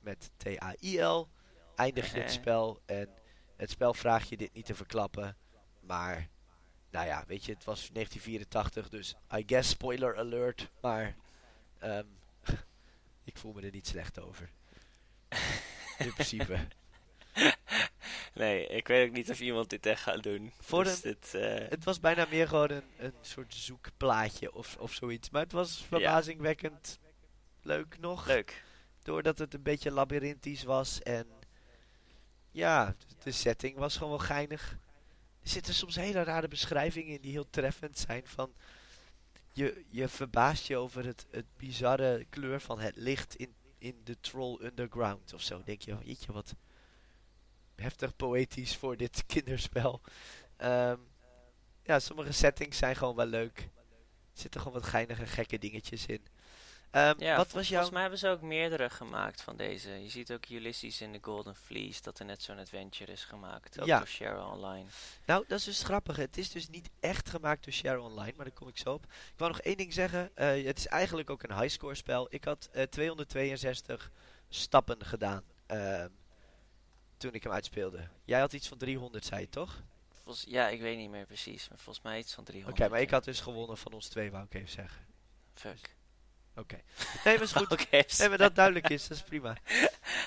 met 0.00 0.30
T-A-I-L, 0.36 1.28
eindig 1.76 2.12
je 2.12 2.18
het 2.20 2.28
Eh. 2.28 2.32
spel. 2.34 2.80
En 2.86 3.08
het 3.56 3.70
spel 3.70 3.94
vraagt 3.94 4.28
je 4.28 4.36
dit 4.36 4.52
niet 4.52 4.66
te 4.66 4.74
verklappen. 4.74 5.36
Maar, 5.80 6.28
nou 6.90 7.06
ja, 7.06 7.24
weet 7.26 7.44
je, 7.44 7.52
het 7.52 7.64
was 7.64 7.90
1984, 7.92 8.88
dus 8.88 9.14
I 9.36 9.42
guess 9.46 9.70
spoiler 9.70 10.18
alert. 10.18 10.70
Maar, 10.80 11.16
ehm, 11.78 12.06
ik 13.24 13.36
voel 13.36 13.52
me 13.52 13.62
er 13.62 13.70
niet 13.70 13.86
slecht 13.86 14.20
over. 14.20 14.50
In 15.98 16.12
principe. 16.12 16.66
Nee, 18.34 18.66
ik 18.66 18.88
weet 18.88 19.08
ook 19.08 19.14
niet 19.14 19.30
of 19.30 19.40
iemand 19.40 19.70
dit 19.70 19.86
echt 19.86 20.02
gaat 20.02 20.22
doen. 20.22 20.52
Voor 20.60 20.84
dus 20.84 20.94
een- 20.94 21.00
dit, 21.02 21.34
eh, 21.34 21.68
Het 21.68 21.84
was 21.84 22.00
bijna 22.00 22.26
meer 22.30 22.48
gewoon 22.48 22.70
een, 22.70 22.82
een 22.98 23.14
soort 23.20 23.54
zoekplaatje 23.54 24.52
of, 24.54 24.76
of 24.76 24.92
zoiets. 24.92 25.30
Maar 25.30 25.42
het 25.42 25.52
was 25.52 25.84
verbazingwekkend 25.88 26.98
leuk 27.62 27.98
nog. 27.98 28.26
leuk. 28.26 28.64
Doordat 29.02 29.38
het 29.38 29.54
een 29.54 29.62
beetje 29.62 29.90
labyrinthisch 29.90 30.62
was 30.62 31.02
en 31.02 31.26
ja, 32.50 32.94
de 33.22 33.30
setting 33.30 33.76
was 33.76 33.94
gewoon 33.96 34.08
wel 34.16 34.26
geinig. 34.26 34.78
Er 35.42 35.48
zitten 35.50 35.74
soms 35.74 35.94
hele 35.96 36.22
rare 36.22 36.48
beschrijvingen 36.48 37.14
in 37.14 37.20
die 37.20 37.32
heel 37.32 37.50
treffend 37.50 37.98
zijn 37.98 38.26
van... 38.26 38.52
Je, 39.52 39.84
je 39.90 40.08
verbaast 40.08 40.66
je 40.66 40.76
over 40.76 41.04
het, 41.04 41.26
het 41.30 41.46
bizarre 41.56 42.26
kleur 42.30 42.60
van 42.60 42.80
het 42.80 42.96
licht 42.96 43.34
in, 43.34 43.54
in 43.78 44.00
de 44.04 44.20
Troll 44.20 44.58
Underground 44.62 45.32
of 45.34 45.42
zo. 45.42 45.62
Denk 45.64 45.82
je, 45.82 45.96
jeetje 46.02 46.32
wat 46.32 46.54
heftig 47.76 48.16
poëtisch 48.16 48.76
voor 48.76 48.96
dit 48.96 49.24
kinderspel. 49.34 50.00
Ehm, 50.56 50.98
ja, 51.82 51.98
sommige 51.98 52.32
settings 52.32 52.78
zijn 52.78 52.96
gewoon 52.96 53.16
wel 53.16 53.26
leuk. 53.26 53.58
Er 53.58 54.40
zitten 54.40 54.60
gewoon 54.60 54.80
wat 54.80 54.88
geinige 54.90 55.26
gekke 55.26 55.58
dingetjes 55.58 56.06
in. 56.06 56.26
Ehm, 56.90 57.14
Ja, 57.18 57.36
wat 57.36 57.50
was 57.52 57.62
jouw... 57.68 57.70
volgens 57.70 57.90
mij 57.90 58.00
hebben 58.00 58.18
ze 58.18 58.28
ook 58.28 58.40
meerdere 58.40 58.90
gemaakt 58.90 59.42
van 59.42 59.56
deze. 59.56 59.90
Je 60.02 60.08
ziet 60.10 60.32
ook 60.32 60.48
Ulysses 60.48 61.00
in 61.00 61.12
the 61.12 61.18
Golden 61.22 61.56
Fleece, 61.56 62.02
dat 62.02 62.18
er 62.18 62.24
net 62.24 62.42
zo'n 62.42 62.58
adventure 62.58 63.12
is 63.12 63.24
gemaakt. 63.24 63.80
Ook 63.80 63.86
Ja. 63.86 63.98
door 63.98 64.06
Share 64.06 64.44
Online. 64.46 64.86
Nou, 65.26 65.44
dat 65.48 65.58
is 65.58 65.64
dus 65.64 65.82
grappig. 65.82 66.16
Het 66.16 66.36
is 66.38 66.50
dus 66.50 66.68
niet 66.68 66.90
echt 67.00 67.28
gemaakt 67.28 67.64
door 67.64 67.72
Share 67.72 68.00
Online, 68.00 68.32
maar 68.36 68.44
daar 68.46 68.54
kom 68.54 68.68
ik 68.68 68.78
zo 68.78 68.92
op. 68.92 69.04
Ik 69.04 69.32
wou 69.38 69.50
nog 69.50 69.60
één 69.60 69.76
ding 69.76 69.92
zeggen. 69.92 70.30
Eh, 70.36 70.64
het 70.66 70.78
is 70.78 70.86
eigenlijk 70.86 71.30
ook 71.30 71.42
een 71.42 71.58
highscore 71.58 71.94
spel. 71.94 72.26
Ik 72.30 72.44
had 72.44 72.68
eh, 72.72 72.82
262 72.82 74.10
stappen 74.48 75.04
gedaan 75.06 75.42
ehm, 75.66 76.08
toen 77.24 77.34
ik 77.34 77.42
hem 77.42 77.52
uitspeelde. 77.52 78.08
Jij 78.24 78.40
had 78.40 78.52
iets 78.52 78.68
van 78.68 78.78
300, 78.78 79.24
zei 79.24 79.40
je 79.40 79.48
toch? 79.48 79.82
Volgens, 80.22 80.44
ja, 80.48 80.68
ik 80.68 80.80
weet 80.80 80.96
niet 80.96 81.10
meer 81.10 81.26
precies, 81.26 81.68
maar 81.68 81.78
volgens 81.78 82.04
mij 82.04 82.18
iets 82.18 82.34
van 82.34 82.42
Oké, 82.42 82.52
300. 82.52 82.90
maar 82.90 83.00
ik 83.00 83.10
had 83.10 83.24
dus 83.24 83.40
gewonnen 83.40 83.76
van 83.76 83.92
ons 83.92 84.08
twee, 84.08 84.30
wou 84.30 84.44
ik 84.44 84.54
even 84.54 84.68
zeggen. 84.68 85.06
Fuck. 85.54 85.96
Oké. 86.56 86.80
Nee, 87.24 87.34
maar 87.34 87.42
is 87.42 87.52
goed. 87.52 87.72
Oké, 87.80 88.02
Nee, 88.18 88.28
maar 88.28 88.38
dat 88.38 88.54
duidelijk 88.54 88.88
is, 88.88 89.08
dat 89.08 89.16
is 89.16 89.22
prima. 89.22 89.56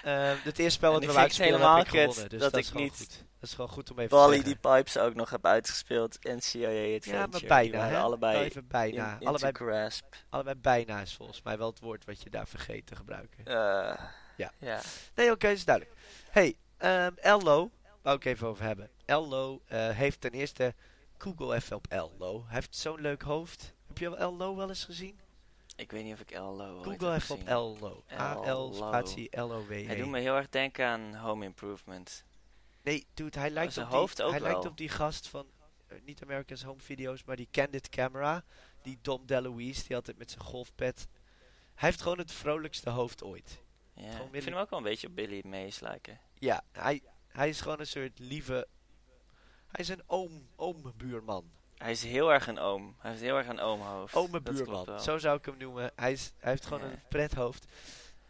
Ehm, 0.03 0.35
het 0.43 0.59
eerste 0.59 0.69
spel 0.77 0.91
wat 0.91 1.05
we 1.05 1.43
helemaal 1.43 1.77
heb 1.77 1.85
ik 1.85 1.91
gewonnen, 1.99 2.29
dus 2.29 2.39
dat 2.39 2.57
is 2.57 2.71
niet 2.71 2.91
goed. 2.91 3.09
Dat 3.39 3.49
is 3.49 3.53
gewoon 3.55 3.69
goed 3.69 3.91
om 3.91 3.99
even 3.99 4.17
Wally 4.17 4.37
te 4.37 4.43
die. 4.43 4.55
Pipes 4.55 4.97
ook 4.97 5.13
nog 5.13 5.29
heb 5.29 5.45
uitgespeeld 5.45 6.19
en 6.19 6.41
CIA 6.41 6.67
Adventure. 6.67 7.17
Ja, 7.17 7.25
maar 7.25 7.41
bijna, 7.47 7.87
hè? 7.87 7.97
allebei 7.97 8.33
Wel 8.35 8.43
even 8.43 8.67
bijna. 8.67 9.17
in, 9.19 9.27
allebei, 9.27 9.53
grasp. 9.53 10.05
allebei 10.29 10.55
bijna 10.55 11.01
is 11.01 11.13
volgens 11.13 11.41
mij 11.41 11.57
wel 11.57 11.69
het 11.69 11.79
woord 11.79 12.05
wat 12.05 12.21
je 12.23 12.29
daar 12.29 12.47
vergeet 12.47 12.85
te 12.85 12.95
gebruiken. 12.95 13.45
Eh, 13.45 14.03
Ja. 14.35 14.51
ja. 14.57 14.81
Nee, 15.15 15.31
oké, 15.31 15.47
is 15.47 15.65
duidelijk. 15.65 15.95
Hey, 16.29 16.55
ehm 16.77 17.11
Ello, 17.15 17.71
wou 18.01 18.15
ik 18.15 18.25
even 18.25 18.47
over 18.47 18.63
hebben. 18.63 18.89
Ello 19.05 19.61
eh, 19.67 19.89
heeft 19.89 20.21
ten 20.21 20.31
eerste, 20.31 20.73
Google 21.17 21.55
even 21.55 21.75
op 21.75 21.87
Ello. 21.87 22.43
Hij 22.45 22.53
heeft 22.53 22.75
zo'n 22.75 23.01
leuk 23.01 23.21
hoofd. 23.21 23.73
Heb 23.87 23.97
je 23.97 24.15
Ello 24.15 24.55
wel 24.55 24.69
eens 24.69 24.83
gezien? 24.83 25.19
Ik 25.75 25.91
weet 25.91 26.03
niet 26.03 26.13
of 26.13 26.19
ik 26.19 26.31
Ello 26.31 26.81
Google 26.81 27.13
even 27.13 27.35
op. 27.35 27.47
Ello. 27.47 28.03
A-L 28.11 28.43
Ello. 28.43 28.71
spatie 28.71 29.39
L-O-W. 29.39 29.69
Hij 29.69 29.95
doet 29.95 30.07
me 30.07 30.19
heel 30.19 30.35
erg 30.35 30.49
denken 30.49 30.85
aan 30.85 31.15
Home 31.15 31.45
Improvement. 31.45 32.25
Nee, 32.81 33.07
dude, 33.13 33.39
hij 33.39 33.49
lijkt, 33.49 33.77
op 33.77 33.89
die, 33.89 33.97
hoofd 33.97 34.21
ook 34.21 34.31
hij 34.31 34.39
lijkt 34.39 34.65
op 34.65 34.77
die 34.77 34.89
gast 34.89 35.27
van, 35.27 35.45
eh, 35.87 35.97
niet 36.05 36.21
America's 36.21 36.63
Home 36.63 36.79
Video's, 36.79 37.23
maar 37.23 37.35
die 37.35 37.47
Candid 37.51 37.89
Camera. 37.89 38.43
Die 38.81 38.99
Dom 39.01 39.25
DeLuise, 39.25 39.83
die 39.87 39.95
altijd 39.95 40.17
met 40.17 40.31
zijn 40.31 40.43
golfpad. 40.43 41.07
Hij 41.75 41.89
heeft 41.89 42.01
gewoon 42.01 42.17
het 42.17 42.31
vrolijkste 42.31 42.89
hoofd 42.89 43.23
ooit. 43.23 43.61
Ja, 43.97 44.11
Gewoon 44.11 44.25
ik 44.25 44.31
vind 44.41 44.45
hem 44.45 44.55
ook 44.63 44.69
wel 44.69 44.79
een 44.79 44.85
beetje 44.85 45.07
op 45.07 45.15
Billy 45.15 45.41
Mays 45.45 45.79
lijken. 45.79 46.19
Ja, 46.39 46.61
hij, 46.71 47.01
hij 47.27 47.49
is 47.49 47.61
gewoon 47.61 47.79
een 47.79 47.87
soort 47.87 48.19
lieve... 48.19 48.67
Hij 49.67 49.79
is 49.85 49.89
een 49.89 50.03
oom, 50.07 50.47
oom-buurman. 50.55 51.51
Hij 51.77 51.91
is 51.91 52.03
heel 52.03 52.33
erg 52.33 52.47
een 52.47 52.59
oom. 52.59 52.95
Hij 52.99 53.09
heeft 53.11 53.23
heel 53.23 53.37
erg 53.37 53.47
een 53.47 53.59
oomhoofd. 53.59 54.15
Ome 54.15 54.31
Dat 54.31 54.43
klopt 54.43 54.57
buurman, 54.57 54.85
wel. 54.85 54.99
zo 54.99 55.17
zou 55.17 55.37
ik 55.37 55.45
hem 55.45 55.57
noemen. 55.57 55.91
Hij, 55.95 56.11
is, 56.11 56.31
hij 56.37 56.51
heeft 56.51 56.65
gewoon 56.65 56.87
Ja. 56.87 56.93
een 56.93 57.01
prethoofd. 57.09 57.65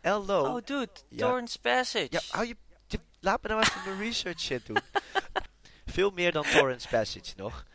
Ello, 0.01 0.55
Oh, 0.55 0.65
dude. 0.65 0.89
Ja. 1.09 1.17
Torrance 1.17 1.59
Passage. 1.59 2.07
ja, 2.09 2.21
hou 2.29 2.47
je, 2.47 2.55
je- 2.87 2.99
laat 3.19 3.41
me 3.41 3.47
nou 3.49 3.61
even 3.61 3.81
mijn 3.85 3.97
research 3.99 4.39
shit 4.39 4.65
doen. 4.65 4.79
Veel 5.85 6.11
meer 6.11 6.31
dan 6.31 6.43
Torrance 6.43 6.87
Passage 6.87 7.33
nog. 7.35 7.65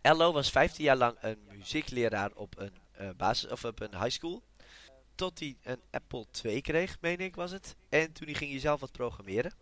Ello 0.00 0.32
was 0.32 0.50
15 0.50 0.84
jaar 0.84 0.96
lang 0.96 1.16
een 1.20 1.46
muziekleraar 1.48 2.30
op 2.34 2.58
een, 2.58 2.78
eh, 2.92 3.10
basis, 3.16 3.50
of 3.50 3.64
op 3.64 3.80
een 3.80 3.94
high 3.94 4.08
school. 4.10 4.42
Tot 5.20 5.38
hij 5.38 5.56
een 5.62 5.80
Apple 5.90 6.26
II 6.42 6.60
kreeg, 6.60 6.96
meen 7.00 7.18
ik 7.18 7.34
was 7.34 7.50
het. 7.50 7.76
En 7.88 8.12
toen 8.12 8.26
hij 8.26 8.34
ging 8.36 8.50
hij 8.50 8.60
zelf 8.60 8.80
wat 8.80 8.92
programmeren. 8.92 9.52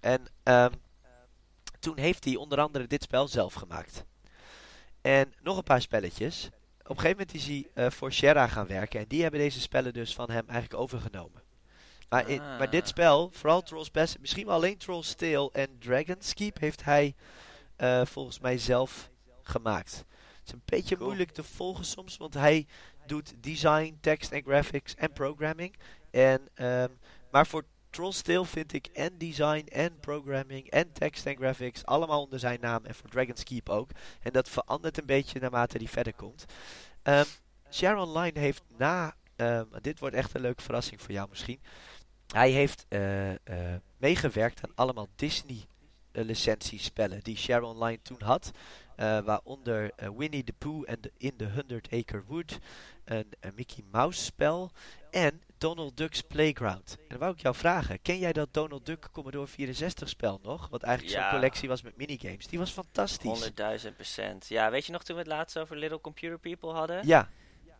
En 0.00 0.26
ehm, 0.42 0.72
toen 1.80 1.98
heeft 1.98 2.24
hij 2.24 2.36
onder 2.36 2.60
andere 2.60 2.86
dit 2.86 3.02
spel 3.02 3.28
zelf 3.28 3.54
gemaakt. 3.54 4.04
En 5.00 5.34
nog 5.42 5.56
een 5.56 5.62
paar 5.62 5.80
spelletjes. 5.80 6.46
Op 6.82 6.96
een 6.96 7.00
gegeven 7.00 7.10
moment 7.10 7.34
is 7.34 7.46
hij 7.46 7.66
eh, 7.74 7.90
voor 7.90 8.12
Sierra 8.12 8.46
gaan 8.46 8.66
werken. 8.66 9.00
En 9.00 9.06
die 9.08 9.22
hebben 9.22 9.40
deze 9.40 9.60
spellen 9.60 9.92
dus 9.92 10.14
van 10.14 10.30
hem 10.30 10.48
eigenlijk 10.48 10.82
overgenomen. 10.82 11.42
Maar, 12.08 12.28
in, 12.28 12.38
maar 12.38 12.70
dit 12.70 12.82
Ah. 12.82 12.88
spel, 12.88 13.30
vooral 13.32 13.62
Trolls 13.62 13.90
Best, 13.90 14.18
misschien 14.18 14.46
wel 14.46 14.54
alleen 14.54 14.78
Trolls 14.78 15.14
Tale 15.14 15.50
en 15.52 15.78
Dragon's 15.78 16.34
Keep, 16.34 16.58
heeft 16.58 16.84
hij 16.84 17.14
eh, 17.76 18.04
volgens 18.06 18.38
mij 18.40 18.58
zelf 18.58 19.10
gemaakt. 19.42 20.04
Het 20.38 20.46
is 20.48 20.52
een 20.52 20.62
beetje 20.64 20.94
Cool. 20.96 21.06
moeilijk 21.06 21.30
te 21.30 21.42
volgen 21.42 21.84
soms, 21.84 22.16
want 22.16 22.34
hij 22.34 22.66
doet 23.10 23.34
design, 23.40 23.98
tekst 24.00 24.32
en 24.32 24.42
graphics 24.42 24.94
en 24.94 25.12
programming. 25.12 25.76
En, 26.10 26.48
ehm, 26.54 26.88
maar 27.30 27.46
voor 27.46 27.64
Trolls 27.90 28.22
Tale 28.22 28.46
vind 28.46 28.72
ik 28.72 28.86
en 28.86 29.18
design 29.18 29.66
en 29.66 30.00
programming 30.00 30.70
en 30.70 30.92
tekst 30.92 31.26
en 31.26 31.36
graphics 31.36 31.84
allemaal 31.84 32.22
onder 32.22 32.38
zijn 32.38 32.60
naam. 32.60 32.84
En 32.84 32.94
voor 32.94 33.08
Dragon's 33.08 33.44
Keep 33.44 33.68
ook. 33.68 33.90
En 34.22 34.32
dat 34.32 34.48
verandert 34.48 34.98
een 34.98 35.06
beetje 35.06 35.40
naarmate 35.40 35.76
hij 35.76 35.86
verder 35.86 36.14
komt. 36.14 36.44
Ehm 37.02 37.24
Share 37.70 38.00
Online 38.00 38.38
heeft 38.38 38.62
na... 38.76 39.14
ehm, 39.36 39.64
dit 39.80 39.98
wordt 39.98 40.16
echt 40.16 40.34
een 40.34 40.40
leuke 40.40 40.62
verrassing 40.62 41.00
voor 41.00 41.12
jou 41.12 41.28
misschien. 41.28 41.60
Hij 42.26 42.50
heeft 42.50 42.86
eh, 42.88 43.30
eh, 43.30 43.36
meegewerkt 43.96 44.60
aan 44.64 44.74
allemaal 44.74 45.08
Disney 45.16 45.66
eh, 46.12 46.24
licentiespellen 46.24 47.20
die 47.22 47.36
Share 47.36 47.64
Online 47.64 47.98
toen 48.02 48.22
had. 48.22 48.50
Waaronder 49.24 49.90
Winnie 50.16 50.44
the 50.44 50.52
Pooh 50.52 50.84
en 50.86 51.00
In 51.16 51.36
the 51.36 51.44
Hundred 51.44 51.88
Acre 51.90 52.22
Wood. 52.26 52.58
Een, 53.10 53.32
een 53.40 53.52
Mickey 53.56 53.84
Mouse 53.90 54.24
spel. 54.24 54.70
En 55.10 55.42
Donald 55.58 55.96
Duck's 55.96 56.20
Playground. 56.20 56.96
En 56.98 57.04
dan 57.08 57.18
wou 57.18 57.32
ik 57.32 57.40
jou 57.40 57.54
vragen. 57.54 58.02
Ken 58.02 58.18
jij 58.18 58.32
dat 58.32 58.54
Donald 58.54 58.86
Duck 58.86 59.08
Commodore 59.12 59.46
64 59.46 60.08
spel 60.08 60.40
nog? 60.42 60.68
Wat 60.68 60.82
eigenlijk 60.82 61.16
Ja. 61.16 61.22
zo'n 61.22 61.30
collectie 61.38 61.68
was 61.68 61.82
met 61.82 61.96
minigames. 61.96 62.46
Die 62.46 62.58
was 62.58 62.70
fantastisch. 62.70 63.50
100.000 63.84 63.94
procent. 63.94 64.48
Ja, 64.48 64.70
weet 64.70 64.86
je 64.86 64.92
nog 64.92 65.02
toen 65.02 65.14
we 65.16 65.22
het 65.22 65.30
laatst 65.30 65.58
over 65.58 65.76
Little 65.76 66.00
Computer 66.00 66.38
People 66.38 66.70
hadden? 66.72 67.06
Ja, 67.06 67.28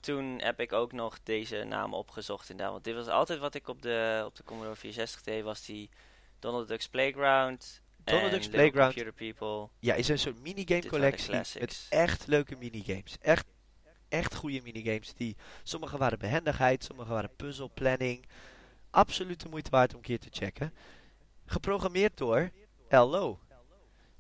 Toen 0.01 0.41
heb 0.43 0.61
ik 0.61 0.72
ook 0.72 0.93
nog 0.93 1.18
deze 1.22 1.64
naam 1.64 1.95
opgezocht 1.95 2.51
inderdaad. 2.51 2.72
Want 2.72 2.85
dit 2.85 2.95
was 2.95 3.07
altijd 3.07 3.39
wat 3.39 3.55
ik 3.55 3.68
op 3.68 3.83
de, 3.83 4.22
op 4.26 4.37
de 4.37 4.43
Commodore 4.45 4.76
64 4.76 5.22
deed. 5.22 5.43
Was 5.45 5.64
die 5.64 5.91
Donald 6.39 6.68
Duck's 6.68 6.89
Playground. 6.89 7.83
Donald 8.05 8.31
Duck's 8.31 8.49
Playground. 8.49 8.95
Computer 8.95 9.12
People. 9.35 9.68
ja, 9.78 9.95
is 9.95 10.09
een 10.09 10.18
soort 10.18 10.41
minigame 10.43 10.87
collectie 10.87 11.33
met 11.33 11.87
echt 11.89 12.26
leuke 12.26 12.57
minigames. 12.57 13.16
Echt, 13.20 13.47
echt 14.11 14.35
goede 14.35 14.61
minigames. 14.63 15.15
Die, 15.15 15.37
sommige 15.63 15.97
waren 15.99 16.19
behendigheid, 16.19 16.85
sommige 16.85 17.09
waren 17.13 17.37
puzzelplanning. 17.37 18.27
Absoluut 18.91 19.41
de 19.41 19.49
moeite 19.49 19.71
waard 19.71 19.91
om 19.91 19.97
een 19.97 20.03
keer 20.05 20.19
te 20.19 20.29
checken. 20.31 20.73
Geprogrammeerd 21.47 22.17
door 22.17 22.51
LO. 22.89 23.39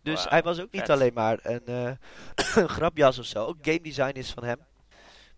Dus 0.02 0.28
hij 0.28 0.42
was 0.42 0.60
ook 0.60 0.70
niet 0.72 0.80
vet. 0.80 0.90
alleen 0.90 1.12
maar 1.14 1.38
een, 1.42 1.62
een 2.54 2.68
grapjas 2.68 3.18
of 3.18 3.24
zo. 3.24 3.44
Ook 3.46 3.56
game 3.62 3.80
design 3.80 4.16
is 4.18 4.30
van 4.30 4.44
hem. 4.44 4.58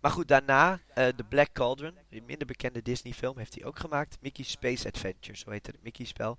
Maar 0.00 0.10
goed, 0.10 0.28
daarna 0.28 0.80
eh 0.94 1.08
The 1.08 1.24
Black 1.24 1.52
Cauldron, 1.52 1.98
een 2.10 2.24
minder 2.26 2.46
bekende 2.46 2.82
Disney 2.82 3.12
film, 3.12 3.38
heeft 3.38 3.54
hij 3.54 3.64
ook 3.64 3.78
gemaakt. 3.78 4.16
Mickey's 4.20 4.50
Space 4.50 4.86
Adventure, 4.88 5.36
zo 5.38 5.50
heette 5.50 5.70
het 5.70 5.82
Mickey 5.82 6.04
spel. 6.06 6.38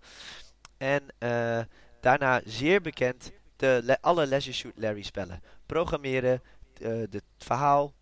En 0.78 1.04
eh, 1.18 1.60
daarna 2.02 2.42
zeer 2.46 2.82
bekend 2.82 3.32
de 3.56 3.80
le- 3.84 3.98
alle 4.02 4.26
Leisure 4.26 4.56
Shoot 4.56 4.74
Larry 4.76 5.02
spellen. 5.02 5.42
Programmeren, 5.66 6.42
de- 6.74 7.08
het 7.12 7.24
verhaal, 7.38 7.94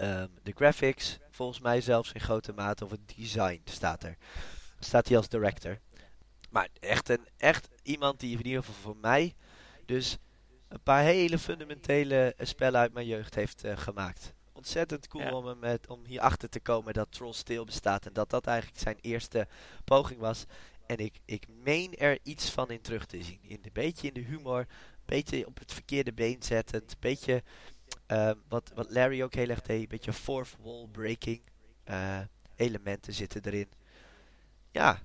ehm, 0.00 0.28
de 0.42 0.52
graphics, 0.54 1.18
volgens 1.30 1.60
mij 1.60 1.80
zelfs 1.80 2.12
in 2.12 2.20
grote 2.20 2.52
mate, 2.52 2.84
of 2.84 2.90
het 2.90 3.12
design 3.16 3.60
staat 3.64 4.02
er. 4.02 4.16
Staat 4.78 5.08
hij 5.08 5.16
als 5.16 5.28
director. 5.28 5.78
Maar 6.50 6.68
echt, 6.80 7.08
een, 7.08 7.28
echt 7.36 7.68
iemand 7.82 8.20
die 8.20 8.38
in 8.38 8.46
ieder 8.46 8.64
geval 8.64 8.80
voor 8.82 8.96
mij 8.96 9.34
dus 9.86 10.18
een 10.68 10.82
paar 10.82 11.02
hele 11.02 11.38
fundamentele 11.38 12.34
eh, 12.36 12.46
spellen 12.46 12.80
uit 12.80 12.92
mijn 12.92 13.06
jeugd 13.06 13.34
heeft 13.34 13.64
eh, 13.64 13.76
gemaakt. 13.76 14.34
Ontzettend 14.52 15.08
cool 15.08 15.24
Ja. 15.24 15.34
om, 15.34 15.46
hem 15.46 15.58
met, 15.58 15.86
om 15.86 16.04
hierachter 16.04 16.48
te 16.48 16.60
komen 16.60 16.94
dat 16.94 17.12
Troll 17.12 17.32
stil 17.32 17.64
bestaat. 17.64 18.06
En 18.06 18.12
dat 18.12 18.30
dat 18.30 18.46
eigenlijk 18.46 18.78
zijn 18.78 18.98
eerste 19.00 19.48
poging 19.84 20.20
was. 20.20 20.44
En 20.86 20.96
ik, 20.96 21.18
ik 21.24 21.46
meen 21.48 21.94
er 21.96 22.18
iets 22.22 22.50
van 22.50 22.70
in 22.70 22.80
terug 22.80 23.06
te 23.06 23.22
zien. 23.22 23.38
In 23.42 23.58
een 23.62 23.72
beetje 23.72 24.08
in 24.08 24.14
de 24.14 24.28
humor, 24.28 24.58
een 24.58 24.66
beetje 25.04 25.46
op 25.46 25.58
het 25.58 25.72
verkeerde 25.72 26.12
been 26.12 26.42
zettend. 26.42 26.90
Een 26.90 26.96
beetje 27.00 27.42
ehm, 28.06 28.36
wat, 28.48 28.70
wat 28.74 28.90
Larry 28.90 29.22
ook 29.22 29.34
heel 29.34 29.48
erg 29.48 29.60
deed. 29.62 29.82
Een 29.82 29.88
beetje 29.88 30.12
fourth 30.12 30.56
wall 30.60 30.86
breaking 30.92 31.42
eh, 31.84 32.20
elementen 32.56 33.12
zitten 33.12 33.42
erin. 33.44 33.70
Ja, 34.70 34.98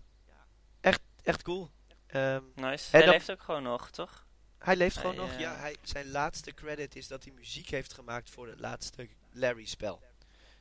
echt, 0.82 1.02
echt 1.24 1.42
cool. 1.42 1.72
Ehm, 2.08 2.44
Nice. 2.56 2.92
Hij 2.92 3.02
dan- 3.02 3.10
leeft 3.10 3.32
ook 3.32 3.42
gewoon 3.44 3.64
nog, 3.64 3.90
toch? 3.90 4.24
hij 4.58 4.76
leeft 4.76 4.98
gewoon 4.98 5.16
nog. 5.16 5.32
eh, 5.32 5.40
Ja, 5.40 5.56
hij, 5.56 5.76
zijn 5.82 6.10
laatste 6.12 6.54
credit 6.54 6.96
is 6.96 7.08
dat 7.08 7.24
hij 7.24 7.34
muziek 7.34 7.70
heeft 7.70 7.94
gemaakt 7.94 8.30
voor 8.30 8.48
het 8.48 8.60
laatste 8.60 9.10
Larry-spel. 9.32 10.02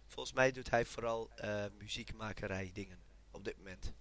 Volgens 0.07 0.35
mij 0.35 0.53
doet 0.53 0.71
hij 0.71 0.85
vooral 0.85 1.31
eh, 1.35 1.65
muziekmakerij 1.79 2.71
dingen. 2.73 2.99
op 3.31 3.45
dit 3.45 3.57
moment. 3.57 3.93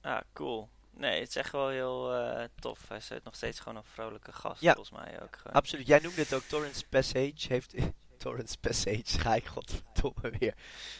Ah, 0.00 0.20
cool. 0.32 0.68
Nee, 0.98 1.20
het 1.20 1.28
is 1.28 1.36
echt 1.36 1.52
wel 1.52 1.68
heel 1.68 2.14
eh, 2.14 2.44
tof. 2.60 2.88
Hij 2.88 2.96
is 2.96 3.10
nog 3.24 3.34
steeds 3.34 3.60
gewoon 3.60 3.76
een 3.78 3.84
vrolijke 3.92 4.32
gast, 4.32 4.60
Ja. 4.60 4.74
volgens 4.74 5.00
mij 5.00 5.22
ook. 5.22 5.36
gewoon. 5.36 5.52
Absoluut. 5.56 5.86
Jij 5.86 5.98
noemde 5.98 6.20
het 6.20 6.34
ook 6.34 6.42
Torrance 6.42 6.84
Passage. 6.88 7.34
Heeft 7.48 7.74
Torrance 8.18 8.58
Passage, 8.58 9.18
ga 9.18 9.34
ik 9.34 9.46
godverdomme 9.46 10.30
weer. 10.38 10.54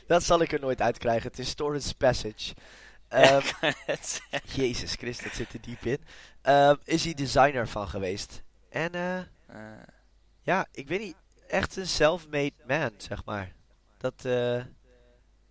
Dat 0.07 0.22
zal 0.22 0.40
ik 0.40 0.53
er 0.53 0.61
nooit 0.61 0.80
uitkrijgen. 0.80 1.30
Het 1.30 1.38
is 1.38 1.55
Torrance 1.55 1.94
Passage. 1.94 2.55
Ehm. 3.09 3.46
Jezus 4.55 4.94
Christus, 4.94 5.24
dat 5.24 5.34
zit 5.34 5.53
er 5.53 5.61
diep 5.61 5.82
in. 5.84 6.05
Ehm, 6.42 6.74
is 6.84 7.05
hij 7.05 7.14
designer 7.14 7.68
van 7.68 7.88
geweest. 7.88 8.42
En 8.70 8.92
eh, 8.92 9.18
Eh, 9.46 9.82
ja, 10.42 10.66
ik 10.72 10.88
weet 10.88 11.01
niet, 11.01 11.16
echt 11.46 11.76
een 11.76 11.86
self-made 11.86 12.53
man, 12.66 12.90
zeg 12.96 13.24
maar. 13.24 13.53
Dat, 13.99 14.24
eh, 14.24 14.64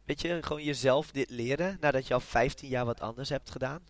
weet 0.05 0.21
je, 0.21 0.43
gewoon 0.43 0.63
jezelf 0.63 1.11
dit 1.11 1.29
leren 1.29 1.77
nadat 1.79 2.07
je 2.07 2.13
al 2.13 2.19
15 2.19 2.69
jaar 2.69 2.85
wat 2.85 3.01
anders 3.01 3.29
hebt 3.29 3.49
gedaan. 3.49 3.83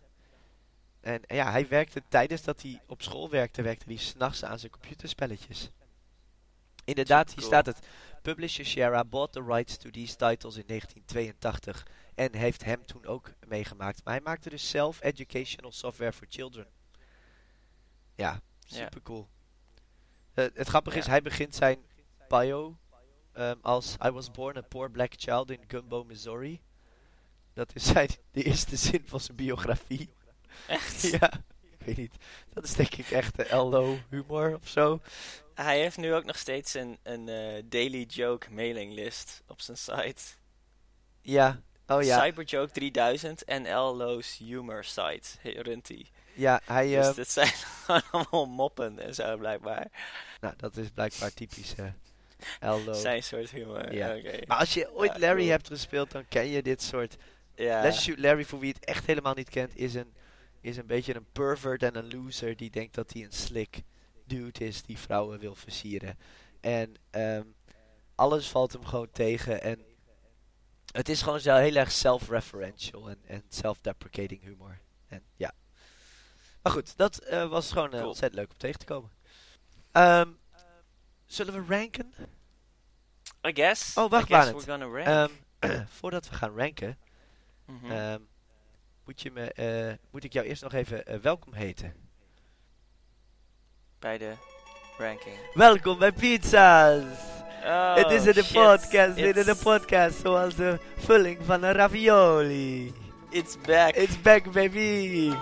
En 1.08 1.22
ja, 1.26 1.50
hij 1.50 1.68
werkte 1.68 2.02
tijdens 2.08 2.42
dat 2.42 2.62
hij 2.62 2.80
op 2.86 3.02
school 3.02 3.30
werkte, 3.30 3.62
werkte 3.62 3.84
hij 3.86 3.96
s'nachts 3.96 4.44
aan 4.44 4.58
zijn 4.58 4.72
computerspelletjes. 4.72 5.70
Inderdaad, 6.84 7.34
hier 7.34 7.44
staat 7.44 7.66
het. 7.66 7.78
Publisher 8.22 8.66
Sierra 8.66 9.04
bought 9.04 9.32
the 9.32 9.42
rights 9.42 9.76
to 9.76 9.90
these 9.90 10.16
titles 10.16 10.56
in 10.56 10.64
1982 10.66 11.86
en 12.14 12.34
heeft 12.34 12.64
hem 12.64 12.86
toen 12.86 13.06
ook 13.06 13.32
meegemaakt. 13.46 14.04
Maar 14.04 14.14
hij 14.14 14.22
maakte 14.22 14.50
dus 14.50 14.70
zelf 14.70 15.02
educational 15.02 15.72
software 15.72 16.12
for 16.12 16.26
children. 16.30 16.66
Ja, 18.14 18.40
super 18.64 19.02
cool. 19.02 19.28
Eh, 20.34 20.44
het 20.54 20.68
grappige 20.68 20.98
is, 20.98 21.06
hij 21.06 21.22
begint 21.22 21.54
zijn 21.54 21.78
bio 22.28 22.76
ehm, 23.32 23.56
als 23.60 23.96
I 24.04 24.10
was 24.10 24.30
born 24.30 24.56
a 24.56 24.62
poor 24.62 24.90
black 24.90 25.12
child 25.16 25.50
in 25.50 25.64
Gumbo, 25.66 26.04
Missouri. 26.04 26.60
Dat 27.52 27.74
is 27.74 27.86
zijn, 27.86 28.08
de 28.30 28.42
eerste 28.42 28.76
zin 28.76 29.02
van 29.06 29.20
zijn 29.20 29.36
biografie. 29.36 30.16
Echt? 30.66 31.02
ja, 31.20 31.30
ik 31.78 31.86
weet 31.86 31.96
niet. 31.96 32.14
Dat 32.54 32.64
is 32.64 32.74
denk 32.74 32.94
ik 32.94 33.10
echt 33.10 33.36
de 33.36 33.46
LO 33.50 33.98
humor 34.10 34.54
of 34.54 34.68
zo. 34.68 35.00
Hij 35.54 35.80
heeft 35.80 35.96
nu 35.96 36.14
ook 36.14 36.24
nog 36.24 36.38
steeds 36.38 36.74
een, 36.74 36.98
een 37.02 37.28
eh, 37.28 37.62
daily 37.64 38.02
joke 38.02 38.50
mailinglist 38.50 39.42
op 39.46 39.60
zijn 39.60 39.76
site. 39.76 40.22
Ja, 41.22 41.60
oh 41.86 42.02
ja. 42.02 42.24
Cyberjoke 42.24 42.72
3000 42.72 43.44
en 43.44 43.68
LO's 43.72 44.36
humor 44.38 44.84
site 44.84 45.28
runt 45.42 45.88
hij. 45.88 46.06
Ja, 46.34 46.60
hij, 46.64 46.88
Dus 46.88 47.06
ehm, 47.06 47.14
dit 47.14 47.30
zijn 47.30 47.52
allemaal 48.10 48.46
moppen 48.46 48.98
en 48.98 49.14
zo 49.14 49.36
blijkbaar. 49.36 49.86
nou 50.40 50.54
dat 50.56 50.76
is 50.76 50.88
blijkbaar 50.88 51.32
typisch 51.34 51.74
eh, 51.74 52.84
LO. 52.84 52.92
Zijn 52.92 53.22
soort 53.22 53.50
humor. 53.50 53.92
Ja. 53.94 54.16
Maar 54.46 54.58
als 54.58 54.74
je 54.74 54.94
ooit 54.94 55.12
Ja, 55.12 55.18
Larry 55.18 55.38
cool. 55.38 55.50
hebt 55.50 55.66
gespeeld, 55.66 56.10
dan 56.10 56.28
ken 56.28 56.46
je 56.48 56.62
dit 56.62 56.82
soort 56.82 57.16
Ja. 57.54 57.82
Let's 57.82 58.02
Shoot 58.02 58.18
Larry, 58.18 58.44
voor 58.44 58.58
wie 58.58 58.72
het 58.72 58.84
echt 58.84 59.06
helemaal 59.06 59.34
niet 59.34 59.48
kent, 59.50 59.76
is 59.76 59.94
een, 59.94 60.12
is 60.60 60.76
een 60.76 60.86
beetje 60.86 61.14
een 61.16 61.26
pervert 61.32 61.82
en 61.82 61.96
een 61.96 62.10
loser 62.14 62.56
die 62.56 62.70
denkt 62.70 62.94
dat 62.94 63.12
hij 63.12 63.24
een 63.24 63.32
slick 63.32 63.82
dude 64.24 64.64
is 64.66 64.82
die 64.82 64.98
vrouwen 64.98 65.38
wil 65.38 65.54
versieren. 65.54 66.18
En 66.60 66.94
ehm, 67.10 67.44
alles 68.14 68.48
valt 68.48 68.72
hem 68.72 68.84
gewoon 68.84 69.10
tegen 69.12 69.62
en 69.62 69.80
het 70.92 71.08
is 71.08 71.22
gewoon 71.22 71.40
zo 71.40 71.54
heel 71.56 71.74
erg 71.74 71.92
self-referential 71.92 73.08
en, 73.10 73.18
en 73.26 73.42
self-deprecating 73.48 74.42
humor. 74.42 74.78
En 75.06 75.22
ja. 75.36 75.52
Maar 76.62 76.72
goed, 76.72 76.96
dat 76.96 77.18
eh, 77.18 77.48
was 77.48 77.72
gewoon 77.72 77.90
eh, 77.92 77.96
Cool. 77.96 78.08
ontzettend 78.08 78.40
leuk 78.40 78.50
om 78.50 78.58
tegen 78.58 78.78
te 78.78 78.86
komen. 78.86 79.10
Ehm, 79.92 80.28
zullen 81.26 81.54
we 81.54 81.74
ranken? 81.74 82.12
I 83.46 83.52
guess. 83.54 83.96
Oh, 83.96 84.10
wacht, 84.10 84.30
I 84.30 84.34
guess 84.34 84.50
we're 84.50 84.78
gonna 84.78 84.86
rank. 85.02 85.30
Ehm, 85.60 85.84
voordat 85.98 86.28
we 86.28 86.34
gaan 86.34 86.56
ranken, 86.56 86.98
Mhm. 87.64 88.18
Moet, 89.08 89.22
je 89.22 89.30
me, 89.30 89.52
eh, 89.52 89.94
moet 90.10 90.24
ik 90.24 90.32
jou 90.32 90.46
eerst 90.46 90.62
nog 90.62 90.72
even 90.72 91.06
eh, 91.06 91.18
welkom 91.18 91.52
heten? 91.52 91.94
Bij 93.98 94.18
de 94.18 94.32
ranking. 94.98 95.34
Welkom 95.54 95.98
bij 95.98 96.12
Pizza's! 96.12 97.02
Oh, 97.64 97.94
Het 97.94 98.10
is 98.10 98.26
in 98.26 98.32
de 98.32 98.50
podcast, 98.52 99.14
dit 99.14 99.36
is 99.36 99.44
de 99.44 99.56
podcast 99.62 100.20
zoals 100.20 100.54
de 100.54 100.78
vulling 100.96 101.38
van 101.44 101.62
een 101.62 101.72
ravioli. 101.72 102.92
It's 103.30 103.56
back. 103.60 103.94
It's 103.94 104.20
back 104.20 104.52
baby! 104.52 105.32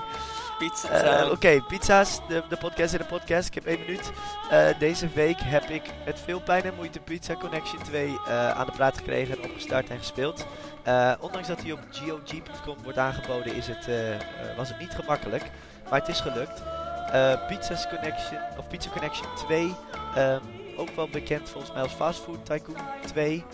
Pizza 0.58 0.88
Eh. 0.88 1.30
Oké, 1.30 1.62
Pizza's, 1.68 2.20
de, 2.28 2.42
de 2.48 2.56
podcast 2.56 2.92
in 2.92 2.98
de 2.98 3.04
podcast. 3.04 3.48
Ik 3.48 3.54
heb 3.54 3.66
één 3.66 3.80
minuut. 3.80 4.12
Eh, 4.50 4.78
deze 4.78 5.08
week 5.08 5.36
heb 5.40 5.64
ik 5.64 5.82
met 6.04 6.20
veel 6.20 6.40
pijn 6.40 6.62
en 6.62 6.74
moeite 6.74 7.00
Pizza 7.00 7.34
Connection 7.34 7.82
2 7.82 8.06
eh, 8.26 8.50
aan 8.50 8.66
de 8.66 8.72
praat 8.72 8.96
gekregen 8.96 9.36
en 9.36 9.44
opgestart 9.44 9.90
en 9.90 9.98
gespeeld. 9.98 10.46
Ondanks 11.20 11.48
dat 11.48 11.62
hij 11.62 11.72
op 11.72 11.80
GOG.com 11.90 12.76
wordt 12.82 12.98
aangeboden, 12.98 13.54
is 13.54 13.66
het, 13.66 13.88
was 14.56 14.68
het 14.68 14.78
niet 14.78 14.94
gemakkelijk. 14.94 15.42
Maar 15.90 16.00
het 16.00 16.08
is 16.08 16.20
gelukt. 16.20 16.62
Pizza's 17.48 17.88
Connection, 17.88 18.38
of 18.58 18.68
Pizza 18.68 18.90
Connection 18.90 19.26
2, 19.36 19.74
ehm, 20.14 20.40
ook 20.76 20.90
wel 20.96 21.08
bekend 21.08 21.48
volgens 21.48 21.72
mij 21.72 21.82
als 21.82 21.92
Fast 21.92 22.20
Food 22.20 22.46
Tycoon 22.46 22.76
2, 23.06 23.44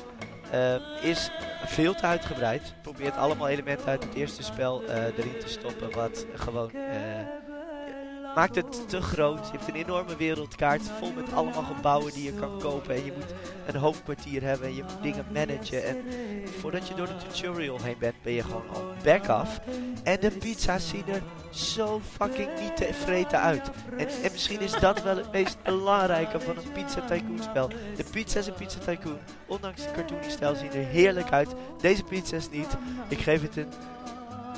ehm, 0.53 0.81
is 1.01 1.31
veel 1.65 1.95
te 1.95 2.03
uitgebreid. 2.03 2.75
Probeert 2.83 3.17
allemaal 3.17 3.49
elementen 3.49 3.87
uit 3.87 4.05
het 4.05 4.15
eerste 4.15 4.43
spel 4.43 4.85
eh, 4.85 5.05
erin 5.05 5.39
te 5.41 5.49
stoppen, 5.49 5.91
wat 5.95 6.27
gewoon... 6.35 6.71
maakt 8.35 8.55
het 8.55 8.89
te 8.89 9.01
groot. 9.01 9.47
Je 9.47 9.59
hebt 9.59 9.69
een 9.69 9.75
enorme 9.75 10.17
wereldkaart 10.17 10.83
vol 10.99 11.13
met 11.13 11.33
allemaal 11.33 11.63
gebouwen 11.63 12.13
die 12.13 12.25
je 12.25 12.33
kan 12.33 12.59
kopen. 12.59 12.95
En 12.95 13.05
je 13.05 13.13
moet 13.13 13.35
een 13.67 13.81
hoofdkwartier 13.81 14.43
hebben 14.43 14.67
en 14.67 14.75
je 14.75 14.83
moet 14.83 15.03
dingen 15.03 15.27
managen. 15.33 15.85
En 15.85 15.97
voordat 16.61 16.89
je 16.89 16.95
door 16.95 17.07
de 17.07 17.17
tutorial 17.17 17.83
heen 17.83 17.97
bent, 17.99 18.15
ben 18.23 18.33
je 18.33 18.43
gewoon 18.43 18.69
al 18.73 18.93
back 19.05 19.29
af. 19.29 19.61
En 20.03 20.21
de 20.21 20.31
pizza's 20.31 20.89
zien 20.89 21.05
er 21.07 21.23
zo 21.51 22.01
fucking 22.11 22.49
niet 22.61 22.77
te 22.77 22.89
vreten 22.93 23.41
uit. 23.41 23.71
En, 23.97 24.09
en 24.09 24.33
misschien 24.33 24.61
is 24.61 24.73
dat 24.73 25.03
wel 25.03 25.17
het 25.17 25.33
meest 25.33 25.63
belangrijke 25.63 26.41
van 26.41 26.57
een 26.57 26.73
Pizza 26.73 27.01
Tycoon 27.01 27.43
spel. 27.43 27.69
De 27.97 28.05
pizza's 28.11 28.47
in 28.47 28.55
Pizza 28.55 28.79
Tycoon, 28.79 29.19
ondanks 29.47 29.83
de 29.83 29.91
cartoony 29.95 30.31
stijl, 30.31 30.55
zien 30.55 30.73
er 30.73 30.87
heerlijk 30.87 31.33
uit. 31.33 31.55
Deze 31.81 32.03
pizza's 32.03 32.51
niet. 32.51 32.77
Ik 33.09 33.19
geef 33.19 33.43
het 33.43 33.57
een 33.57 33.73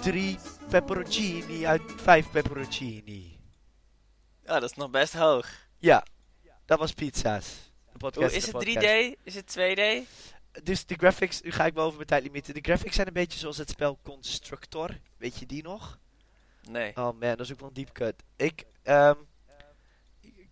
3 0.00 0.38
pepperoncini 0.68 1.66
uit 1.66 1.82
5 1.96 2.30
pepperoncini. 2.30 3.33
Oh, 4.46 4.52
dat 4.52 4.62
is 4.62 4.74
nog 4.74 4.90
best 4.90 5.12
hoog. 5.12 5.48
Ja, 5.78 6.04
dat 6.64 6.78
was 6.78 6.92
pizza's. 6.92 7.72
De 7.92 7.98
podcast 7.98 8.34
is 8.34 8.46
het 8.46 8.52
podcast. 8.52 8.86
3D? 8.86 9.22
Is 9.22 9.34
het 9.34 9.56
2D? 9.58 10.08
Dus 10.62 10.86
de 10.86 10.94
graphics, 10.94 11.40
nu 11.40 11.50
ga 11.50 11.66
ik 11.66 11.78
over 11.78 11.94
mijn 11.94 12.06
tijdlimieten. 12.06 12.54
De 12.54 12.60
graphics 12.60 12.94
zijn 12.94 13.06
een 13.06 13.12
beetje 13.12 13.38
zoals 13.38 13.56
het 13.56 13.70
spel 13.70 13.98
Constructor. 14.02 14.98
Weet 15.16 15.38
je 15.38 15.46
die 15.46 15.62
nog? 15.62 15.98
Nee. 16.70 16.96
Oh 16.96 17.04
man, 17.04 17.20
dat 17.20 17.40
is 17.40 17.52
ook 17.52 17.60
wel 17.60 17.68
een 17.68 17.74
diep 17.74 17.92
cut. 17.92 18.14
Ik, 18.36 18.64
ehm, 18.82 19.14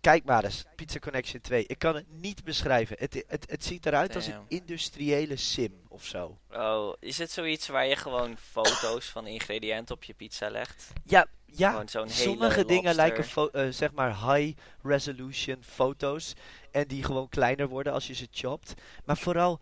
kijk 0.01 0.23
maar 0.23 0.43
eens. 0.43 0.65
Pizza 0.75 0.99
Connection 0.99 1.41
2. 1.41 1.65
Ik 1.65 1.79
kan 1.79 1.95
het 1.95 2.05
niet 2.09 2.43
beschrijven. 2.43 2.95
Het, 2.99 3.23
het, 3.27 3.45
het 3.49 3.65
ziet 3.65 3.85
eruit 3.85 4.15
als 4.15 4.27
een 4.27 4.45
industriële 4.47 5.35
sim 5.35 5.81
of 5.87 6.05
zo. 6.05 6.37
Oh, 6.51 6.93
is 6.99 7.17
het 7.17 7.31
zoiets 7.31 7.67
waar 7.67 7.85
je 7.85 7.95
gewoon 7.95 8.37
foto's 8.37 9.05
van 9.05 9.27
ingrediënten 9.27 9.95
op 9.95 10.03
je 10.03 10.13
pizza 10.13 10.49
legt? 10.49 10.87
Ja, 11.05 11.27
ja. 11.55 11.83
Sommige 12.05 12.65
dingen 12.65 12.95
lijken 12.95 13.51
eh, 13.51 13.67
zeg 13.69 13.91
maar 13.91 14.33
high 14.33 14.59
resolution 14.83 15.63
foto's. 15.63 16.33
En 16.71 16.87
die 16.87 17.03
gewoon 17.03 17.29
kleiner 17.29 17.67
worden 17.67 17.93
als 17.93 18.07
je 18.07 18.13
ze 18.13 18.27
chopt. 18.31 18.73
Maar 19.05 19.17
vooral 19.17 19.59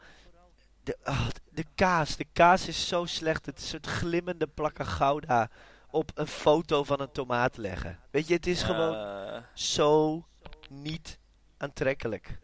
de, 0.84 0.98
ah, 1.04 1.28
de 1.50 1.66
kaas. 1.76 2.16
De 2.16 2.26
kaas 2.34 2.68
is 2.68 2.88
zo 2.88 3.06
slecht. 3.06 3.46
Het 3.46 3.58
is 3.58 3.70
soort 3.70 3.88
glimmende 3.88 4.48
plakken 4.48 4.86
gouda 4.86 5.50
op 5.90 6.12
een 6.14 6.28
foto 6.28 6.84
van 6.84 7.02
een 7.02 7.12
tomaat 7.12 7.58
leggen. 7.58 8.00
Weet 8.12 8.28
je, 8.28 8.34
het 8.34 8.48
is 8.48 8.64
gewoon 8.64 9.44
zo 9.54 10.26
niet 10.70 11.20
aantrekkelijk. 11.58 12.38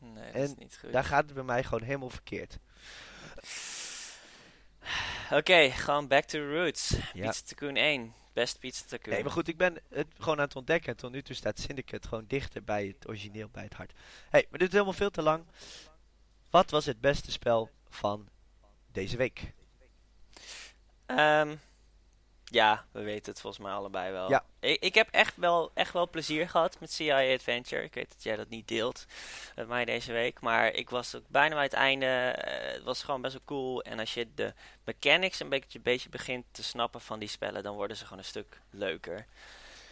nee, 0.00 0.32
dat 0.32 0.42
is 0.42 0.48
En 0.50 0.54
niet 0.58 0.78
goed. 0.80 0.92
Daar 0.92 1.04
gaat 1.04 1.24
het 1.24 1.34
bij 1.34 1.42
mij 1.42 1.64
gewoon 1.64 1.82
helemaal 1.82 2.10
verkeerd. 2.10 2.58
Oké, 5.30 5.70
gewoon 5.70 6.08
back 6.08 6.24
to 6.24 6.38
the 6.38 6.52
roots. 6.52 6.96
Ja. 7.12 7.26
Pizza 7.26 7.42
Tycoon 7.44 7.76
1. 7.76 8.14
Best 8.34 8.58
Pizza 8.58 8.84
Tycoon. 8.86 9.14
Nee, 9.14 9.22
maar 9.22 9.32
goed, 9.32 9.48
ik 9.48 9.56
ben 9.56 9.76
het 9.88 10.06
gewoon 10.18 10.38
aan 10.38 10.44
het 10.44 10.56
ontdekken. 10.56 10.90
En 10.90 10.96
tot 10.96 11.12
nu 11.12 11.22
toe 11.22 11.34
staat 11.34 11.58
Syndicate 11.58 12.08
gewoon 12.08 12.24
dichter 12.26 12.64
bij 12.64 12.86
het 12.86 13.08
origineel, 13.08 13.48
bij 13.52 13.62
het 13.62 13.74
hart. 13.74 13.92
hey, 14.30 14.46
maar 14.50 14.58
dit 14.58 14.68
is 14.68 14.72
helemaal 14.72 14.92
veel 14.92 15.10
te 15.10 15.22
lang. 15.22 15.44
Wat 16.50 16.70
was 16.70 16.84
het 16.84 17.00
beste 17.00 17.30
spel 17.30 17.70
van 17.88 18.28
deze 18.92 19.16
week? 19.16 19.52
Ehm, 21.06 21.56
ja, 22.44 22.84
we 22.92 23.02
weten 23.02 23.32
het 23.32 23.40
volgens 23.40 23.62
mij 23.62 23.72
allebei 23.72 24.12
wel. 24.12 24.28
Ja. 24.30 24.44
Ik, 24.60 24.82
ik 24.82 24.94
heb 24.94 25.08
echt 25.10 25.36
wel, 25.36 25.70
echt 25.74 25.92
wel 25.92 26.08
plezier 26.08 26.48
gehad 26.48 26.80
met 26.80 26.92
CIA 26.92 27.32
Adventure. 27.34 27.82
Ik 27.82 27.94
weet 27.94 28.08
dat 28.08 28.22
jij 28.22 28.36
dat 28.36 28.48
niet 28.48 28.68
deelt 28.68 29.06
met 29.56 29.68
mij 29.68 29.84
deze 29.84 30.12
week. 30.12 30.40
Maar 30.40 30.72
ik 30.72 30.90
was 30.90 31.14
ook 31.14 31.28
bijna 31.28 31.54
bij 31.54 31.64
het 31.64 31.72
einde. 31.72 32.06
Eh, 32.06 32.72
het 32.72 32.82
was 32.82 33.02
gewoon 33.02 33.20
best 33.20 33.32
wel 33.32 33.42
cool. 33.44 33.82
En 33.82 33.98
als 33.98 34.14
je 34.14 34.26
de 34.34 34.52
mechanics 34.84 35.40
een 35.40 35.48
beetje, 35.48 35.80
beetje 35.80 36.08
begint 36.08 36.44
te 36.50 36.62
snappen 36.62 37.00
van 37.00 37.18
die 37.18 37.28
spellen, 37.28 37.62
dan 37.62 37.74
worden 37.74 37.96
ze 37.96 38.04
gewoon 38.04 38.18
een 38.18 38.24
stuk 38.24 38.60
leuker. 38.70 39.26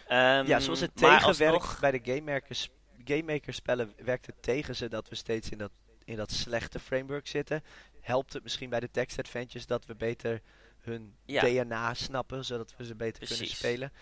Ehm, 0.07 0.47
ja, 0.47 0.61
zoals 0.61 0.81
het 0.81 0.97
tegenwerkt 0.97 1.25
alsnog- 1.27 1.81
bij 1.81 1.91
de 1.91 2.01
Game 2.03 2.33
Makers, 2.33 2.69
Game 3.05 3.23
Maker 3.23 3.55
spellen, 3.55 3.95
werkt 3.97 4.27
het 4.27 4.43
tegen 4.43 4.77
ze 4.77 4.89
dat 4.89 5.09
we 5.09 5.15
steeds 5.15 5.51
in 5.51 5.59
dat, 5.59 5.71
in 6.05 6.17
dat 6.17 6.31
slechte 6.31 6.79
framework 6.79 7.27
zitten. 7.27 7.65
Helpt 8.01 8.33
het 8.33 8.43
misschien 8.43 8.71
bij 8.71 8.81
de 8.81 8.91
text 8.91 9.19
adventures 9.19 9.67
dat 9.67 9.87
we 9.87 9.95
beter 9.95 10.41
hun 10.85 11.17
Ja. 11.25 11.43
DNA 11.43 11.95
snappen, 11.95 12.45
zodat 12.45 12.75
we 12.77 12.85
ze 12.85 12.95
beter 12.95 13.27
kunnen 13.27 13.47
spelen. 13.47 13.93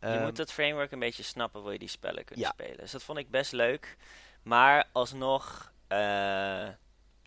Je 0.00 0.08
Ehm, 0.08 0.22
moet 0.22 0.36
het 0.38 0.52
framework 0.52 0.92
een 0.92 0.98
beetje 0.98 1.22
snappen, 1.22 1.62
wil 1.62 1.72
je 1.72 1.78
die 1.78 1.88
spellen 1.88 2.24
kunnen 2.24 2.44
Ja. 2.44 2.50
spelen. 2.50 2.76
Dus 2.76 2.90
dat 2.90 3.02
vond 3.02 3.18
ik 3.18 3.30
best 3.30 3.52
leuk. 3.52 3.96
Maar 4.42 4.88
alsnog, 4.92 5.72
eh 5.88 6.68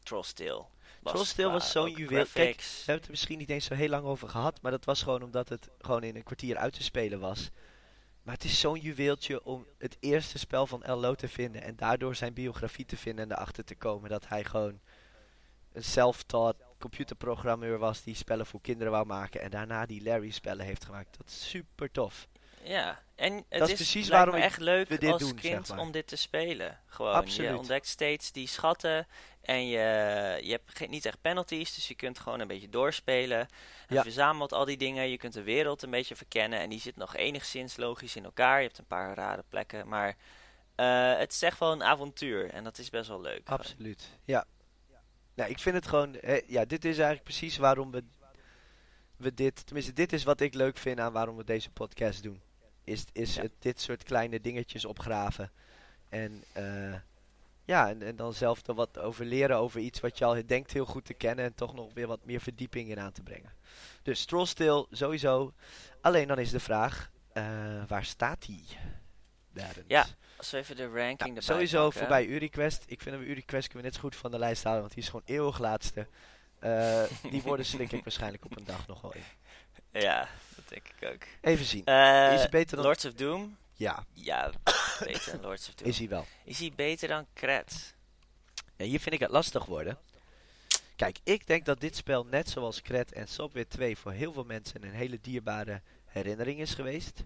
Trollsteel. 0.03 0.69
Trollsteel 1.03 1.51
was 1.51 1.71
zo'n 1.71 1.91
juweel. 1.91 2.25
Kijk. 2.33 2.57
We 2.57 2.63
hebben 2.75 2.95
het 2.95 3.03
er 3.05 3.09
misschien 3.11 3.37
niet 3.37 3.49
eens 3.49 3.65
zo 3.65 3.73
heel 3.73 3.89
lang 3.89 4.05
over 4.05 4.29
gehad, 4.29 4.61
maar 4.61 4.71
dat 4.71 4.85
was 4.85 5.03
gewoon 5.03 5.23
omdat 5.23 5.49
het 5.49 5.69
gewoon 5.79 6.03
in 6.03 6.15
een 6.15 6.23
kwartier 6.23 6.57
uit 6.57 6.73
te 6.73 6.83
spelen 6.83 7.19
was. 7.19 7.49
Maar 8.23 8.33
het 8.33 8.43
is 8.43 8.59
zo'n 8.59 8.79
juweeltje 8.79 9.43
om 9.43 9.67
het 9.77 9.97
eerste 9.99 10.37
spel 10.37 10.67
van 10.67 10.83
L.O. 10.99 11.15
te 11.15 11.27
vinden 11.27 11.61
en 11.61 11.75
daardoor 11.75 12.15
zijn 12.15 12.33
biografie 12.33 12.85
te 12.85 12.97
vinden 12.97 13.25
en 13.25 13.31
erachter 13.31 13.63
te 13.63 13.75
komen 13.75 14.09
dat 14.09 14.27
hij 14.27 14.43
gewoon 14.43 14.79
een 15.73 15.83
self-taught 15.83 16.63
computerprogrammeur 16.89 17.77
was 17.77 18.03
die 18.03 18.15
spellen 18.15 18.45
voor 18.45 18.61
kinderen 18.61 18.91
wou 18.91 19.05
maken 19.05 19.41
en 19.41 19.49
daarna 19.49 19.85
die 19.85 20.03
Larry 20.03 20.31
spellen 20.31 20.65
heeft 20.65 20.85
gemaakt. 20.85 21.17
Dat 21.17 21.27
is 21.27 21.49
super 21.49 21.91
tof. 21.91 22.27
Ja, 22.63 22.99
en 23.15 23.33
het 23.49 23.61
is 23.61 23.69
is, 23.69 23.75
precies 23.75 24.07
waarom 24.09 24.35
echt 24.35 24.59
leuk 24.59 24.87
we 24.89 24.97
dit 24.97 25.11
als 25.11 25.21
doen, 25.21 25.35
kind 25.35 25.67
zeg 25.67 25.75
maar. 25.75 25.85
om 25.85 25.91
dit 25.91 26.07
te 26.07 26.15
spelen. 26.15 26.79
Gewoon, 26.85 27.13
Absoluut. 27.13 27.49
je 27.49 27.57
ontdekt 27.57 27.87
steeds 27.87 28.31
die 28.31 28.47
schatten 28.47 29.07
en 29.41 29.67
je, 29.67 29.77
je 30.43 30.51
hebt 30.51 30.77
geen, 30.77 30.89
niet 30.89 31.05
echt 31.05 31.21
penalties, 31.21 31.75
dus 31.75 31.87
je 31.87 31.95
kunt 31.95 32.19
gewoon 32.19 32.39
een 32.39 32.47
beetje 32.47 32.69
doorspelen. 32.69 33.39
En 33.39 33.47
Ja. 33.87 33.95
je 33.95 34.01
verzamelt 34.01 34.53
al 34.53 34.65
die 34.65 34.77
dingen, 34.77 35.09
je 35.09 35.17
kunt 35.17 35.33
de 35.33 35.43
wereld 35.43 35.81
een 35.83 35.89
beetje 35.89 36.15
verkennen 36.15 36.59
en 36.59 36.69
die 36.69 36.79
zit 36.79 36.95
nog 36.95 37.15
enigszins 37.15 37.77
logisch 37.77 38.15
in 38.15 38.23
elkaar. 38.23 38.57
Je 38.59 38.65
hebt 38.65 38.77
een 38.77 38.85
paar 38.87 39.15
rare 39.15 39.43
plekken, 39.49 39.87
maar 39.87 40.15
eh, 40.75 41.17
het 41.17 41.31
is 41.31 41.41
echt 41.41 41.59
wel 41.59 41.71
een 41.71 41.83
avontuur 41.83 42.49
en 42.49 42.63
dat 42.63 42.77
is 42.77 42.89
best 42.89 43.07
wel 43.09 43.21
leuk. 43.21 43.41
gewoon. 43.43 43.59
Absoluut. 43.59 44.09
Ja. 44.23 44.45
Nou, 45.35 45.49
ik 45.49 45.59
vind 45.59 45.75
het 45.75 45.87
gewoon. 45.87 46.15
ja, 46.47 46.65
dit 46.65 46.85
is 46.85 46.93
eigenlijk 46.95 47.23
precies 47.23 47.57
waarom 47.57 47.91
we, 47.91 48.03
we 49.17 49.33
dit. 49.33 49.65
Tenminste, 49.65 49.93
dit 49.93 50.13
is 50.13 50.23
wat 50.23 50.41
ik 50.41 50.53
leuk 50.53 50.77
vind 50.77 50.99
aan 50.99 51.13
waarom 51.13 51.35
we 51.37 51.43
deze 51.43 51.69
podcast 51.69 52.23
doen. 52.23 52.41
Is, 52.83 53.03
is 53.11 53.35
Ja. 53.35 53.41
het 53.41 53.51
dit 53.59 53.81
soort 53.81 54.03
kleine 54.03 54.41
dingetjes 54.41 54.85
opgraven. 54.85 55.51
En 56.09 56.43
eh, 56.53 56.93
ja, 57.65 57.89
en, 57.89 58.01
en 58.01 58.15
dan 58.15 58.33
zelf 58.33 58.67
er 58.67 58.73
wat 58.73 58.99
over 58.99 59.25
leren 59.25 59.57
over 59.57 59.79
iets 59.79 59.99
wat 59.99 60.17
je 60.17 60.25
al 60.25 60.45
denkt 60.45 60.73
heel 60.73 60.85
goed 60.85 61.05
te 61.05 61.13
kennen. 61.13 61.45
En 61.45 61.55
toch 61.55 61.73
nog 61.73 61.93
weer 61.93 62.07
wat 62.07 62.25
meer 62.25 62.41
verdieping 62.41 62.89
in 62.89 62.99
aan 62.99 63.11
te 63.11 63.23
brengen. 63.23 63.53
Dus 64.03 64.25
Trollstil 64.25 64.87
sowieso. 64.91 65.53
Alleen 66.01 66.27
dan 66.27 66.39
is 66.39 66.51
de 66.51 66.59
vraag: 66.59 67.11
eh, 67.33 67.43
waar 67.87 68.05
staat 68.05 68.45
die? 68.45 68.63
Ja, 69.87 70.05
Als 70.37 70.51
we 70.51 70.57
even 70.57 70.75
de 70.75 70.87
ranking 70.87 71.19
Ja, 71.19 71.25
erbij 71.27 71.41
sowieso 71.41 71.83
pakken. 71.83 71.99
voorbij 71.99 72.25
UriQuest. 72.25 72.83
Ik 72.87 73.01
vind 73.01 73.15
dat 73.15 73.25
we 73.25 73.29
UriQuest 73.31 73.67
kunnen 73.67 73.77
we 73.77 73.81
net 73.83 73.93
zo 73.93 73.99
goed 73.99 74.15
van 74.15 74.31
de 74.31 74.37
lijst 74.39 74.63
halen, 74.63 74.79
want 74.79 74.93
die 74.93 75.03
is 75.03 75.09
gewoon 75.09 75.25
eeuwig 75.25 75.59
laatste. 75.59 76.07
Eh, 76.59 77.03
die 77.31 77.41
woorden 77.41 77.65
slik 77.65 77.91
ik 77.91 78.03
waarschijnlijk 78.09 78.45
op 78.45 78.57
een 78.57 78.65
dag 78.65 78.87
nog 78.87 79.01
wel 79.01 79.13
in. 79.13 79.23
Ja, 80.01 80.27
dat 80.55 80.69
denk 80.69 80.87
ik 80.97 81.09
ook. 81.13 81.21
Even 81.41 81.65
zien. 81.65 81.85
Eh, 81.85 82.33
is 82.33 82.39
hij 82.39 82.49
beter 82.49 82.75
dan... 82.75 82.85
Lords 82.85 83.05
of 83.05 83.13
Doom? 83.13 83.57
Ja, 83.73 84.05
Ja, 84.13 84.51
beter 84.99 85.31
dan 85.31 85.41
Lords 85.41 85.67
of 85.69 85.73
Doom. 85.75 85.87
is 85.89 85.97
hij 85.97 86.07
wel. 86.09 86.25
Is 86.43 86.59
hij 86.59 86.71
beter 86.75 87.07
dan 87.07 87.25
Kret? 87.33 87.93
En 88.75 88.85
hier 88.85 88.99
vind 88.99 89.15
ik 89.15 89.21
het 89.21 89.31
lastig 89.31 89.65
worden. 89.65 89.97
Kijk, 90.95 91.17
ik 91.23 91.47
denk 91.47 91.65
dat 91.65 91.79
dit 91.79 91.95
spel 91.95 92.25
net 92.25 92.49
zoals 92.49 92.81
Cred 92.81 93.11
en 93.11 93.27
Subway 93.27 93.65
2 93.65 93.97
voor 93.97 94.11
heel 94.11 94.33
veel 94.33 94.43
mensen 94.43 94.83
een 94.83 94.93
hele 94.93 95.19
dierbare 95.21 95.81
herinnering 96.05 96.59
is 96.59 96.73
geweest. 96.73 97.23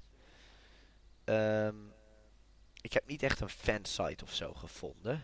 Ehm, 1.24 1.76
ik 2.82 2.94
heb 2.94 3.08
niet 3.08 3.24
echt 3.24 3.40
een 3.40 3.50
fansite 3.50 4.24
of 4.24 4.34
zo 4.34 4.54
gevonden. 4.54 5.24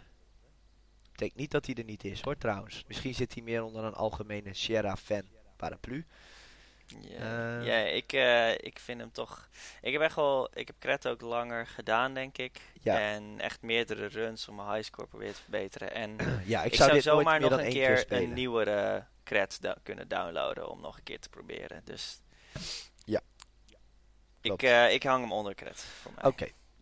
Denk 1.16 1.36
niet 1.36 1.52
dat 1.52 1.66
hij 1.66 1.76
er 1.76 1.84
niet 1.84 2.04
is 2.04 2.22
hoor 2.22 2.38
trouwens. 2.38 2.84
Misschien 2.88 3.14
zit 3.16 3.34
hij 3.34 3.44
meer 3.44 3.64
onder 3.64 3.84
een 3.84 3.94
algemene 3.94 4.54
Sierra 4.54 4.96
fan 4.98 5.24
paraplu. 5.56 6.06
Ja, 7.02 7.60
Eh. 7.60 7.66
ja 7.66 7.76
ik, 7.78 8.14
eh, 8.14 8.52
ik 8.52 8.80
vind 8.80 9.00
hem 9.00 9.12
toch... 9.12 9.50
Ik 9.82 9.94
heb 9.94 10.02
echt 10.02 10.16
wel... 10.16 10.50
Ik 10.54 10.68
heb 10.68 10.76
Kret 10.80 11.08
ook 11.08 11.22
langer 11.22 11.68
gedaan, 11.68 12.14
denk 12.14 12.38
ik. 12.38 12.62
Ja. 12.82 13.00
En 13.00 13.40
echt 13.40 13.62
meerdere 13.62 14.06
runs 14.06 14.48
om 14.48 14.56
mijn 14.56 14.70
highscore 14.74 15.08
proberen 15.08 15.34
te 15.34 15.42
verbeteren. 15.42 15.92
En 15.94 16.16
ja, 16.46 16.64
ik, 16.64 16.72
ik, 16.72 16.78
zou, 16.78 16.90
zou 16.90 17.02
zomaar 17.02 17.40
meer 17.40 17.50
nog 17.50 17.50
dan 17.50 17.60
een 17.68 17.74
keer 17.74 18.06
een 18.12 18.34
nieuwere 18.34 19.06
Kret 19.24 19.58
da- 19.62 19.78
kunnen 19.84 20.08
downloaden 20.08 20.70
om 20.70 20.82
nog 20.82 20.98
een 20.98 21.04
keer 21.04 21.20
te 21.20 21.30
proberen. 21.30 21.82
Dus... 21.84 22.22
Ja. 23.06 23.22
Ik, 24.42 24.64
eh, 24.64 24.94
ik 24.94 25.04
hang 25.04 25.22
hem 25.22 25.32
onder 25.32 25.56
Kret, 25.56 25.80
voor 25.80 26.12
mij. 26.16 26.24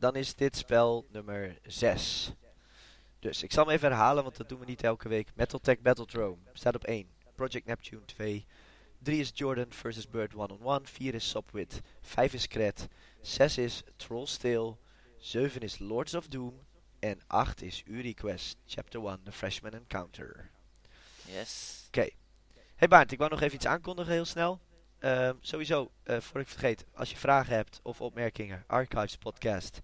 Oké, 0.04 0.12
dan 0.12 0.22
is 0.22 0.36
dit 0.36 0.56
spel 0.56 1.06
nummer 1.12 1.58
6. 1.64 2.32
Dus 3.20 3.44
ik 3.44 3.52
zal 3.52 3.66
hem 3.66 3.74
even 3.74 3.90
herhalen, 3.90 4.24
want 4.24 4.38
dat 4.38 4.50
doen 4.50 4.60
we 4.60 4.66
niet 4.66 4.84
elke 4.84 5.10
week. 5.10 5.30
Metal 5.36 5.60
Tech 5.60 5.80
Battledrome 5.80 6.38
staat 6.54 6.76
op 6.76 6.84
1. 6.84 7.08
Project 7.36 7.66
Neptune 7.66 8.06
2. 8.06 8.46
3 9.04 9.20
is 9.20 9.32
Jordan 9.34 9.74
versus 9.74 10.10
Bird 10.10 10.36
one-on-one. 10.36 10.82
4 10.84 11.14
is 11.14 11.30
Subwit. 11.30 11.82
5 12.02 12.34
is 12.34 12.48
Cret. 12.48 12.88
6 13.22 13.58
is 13.58 13.84
Trollstale. 13.96 14.76
7 15.18 15.62
is 15.62 15.80
Lords 15.80 16.14
of 16.14 16.28
Doom. 16.28 16.60
En 17.00 17.20
8 17.28 17.62
is 17.62 17.84
UriQuest 17.86 18.56
Chapter 18.66 19.08
1 19.08 19.20
The 19.24 19.32
Freshman 19.32 19.74
Encounter. 19.74 20.50
Yes. 21.26 21.88
Hey 22.76 22.88
Baart, 22.88 23.12
ik 23.12 23.18
wou 23.18 23.30
nog 23.30 23.42
even 23.42 23.56
iets 23.56 23.66
aankondigen 23.66 24.14
heel 24.14 24.26
snel. 24.26 24.60
Ehm, 25.00 25.36
sowieso, 25.40 25.92
eh 26.04 26.20
voor 26.20 26.42
ik 26.42 26.48
vergeet, 26.48 26.86
als 26.94 27.10
je 27.10 27.16
vragen 27.16 27.56
hebt 27.56 27.80
of 27.84 28.02
opmerkingen, 28.02 28.64
archivespodcast 28.68 29.82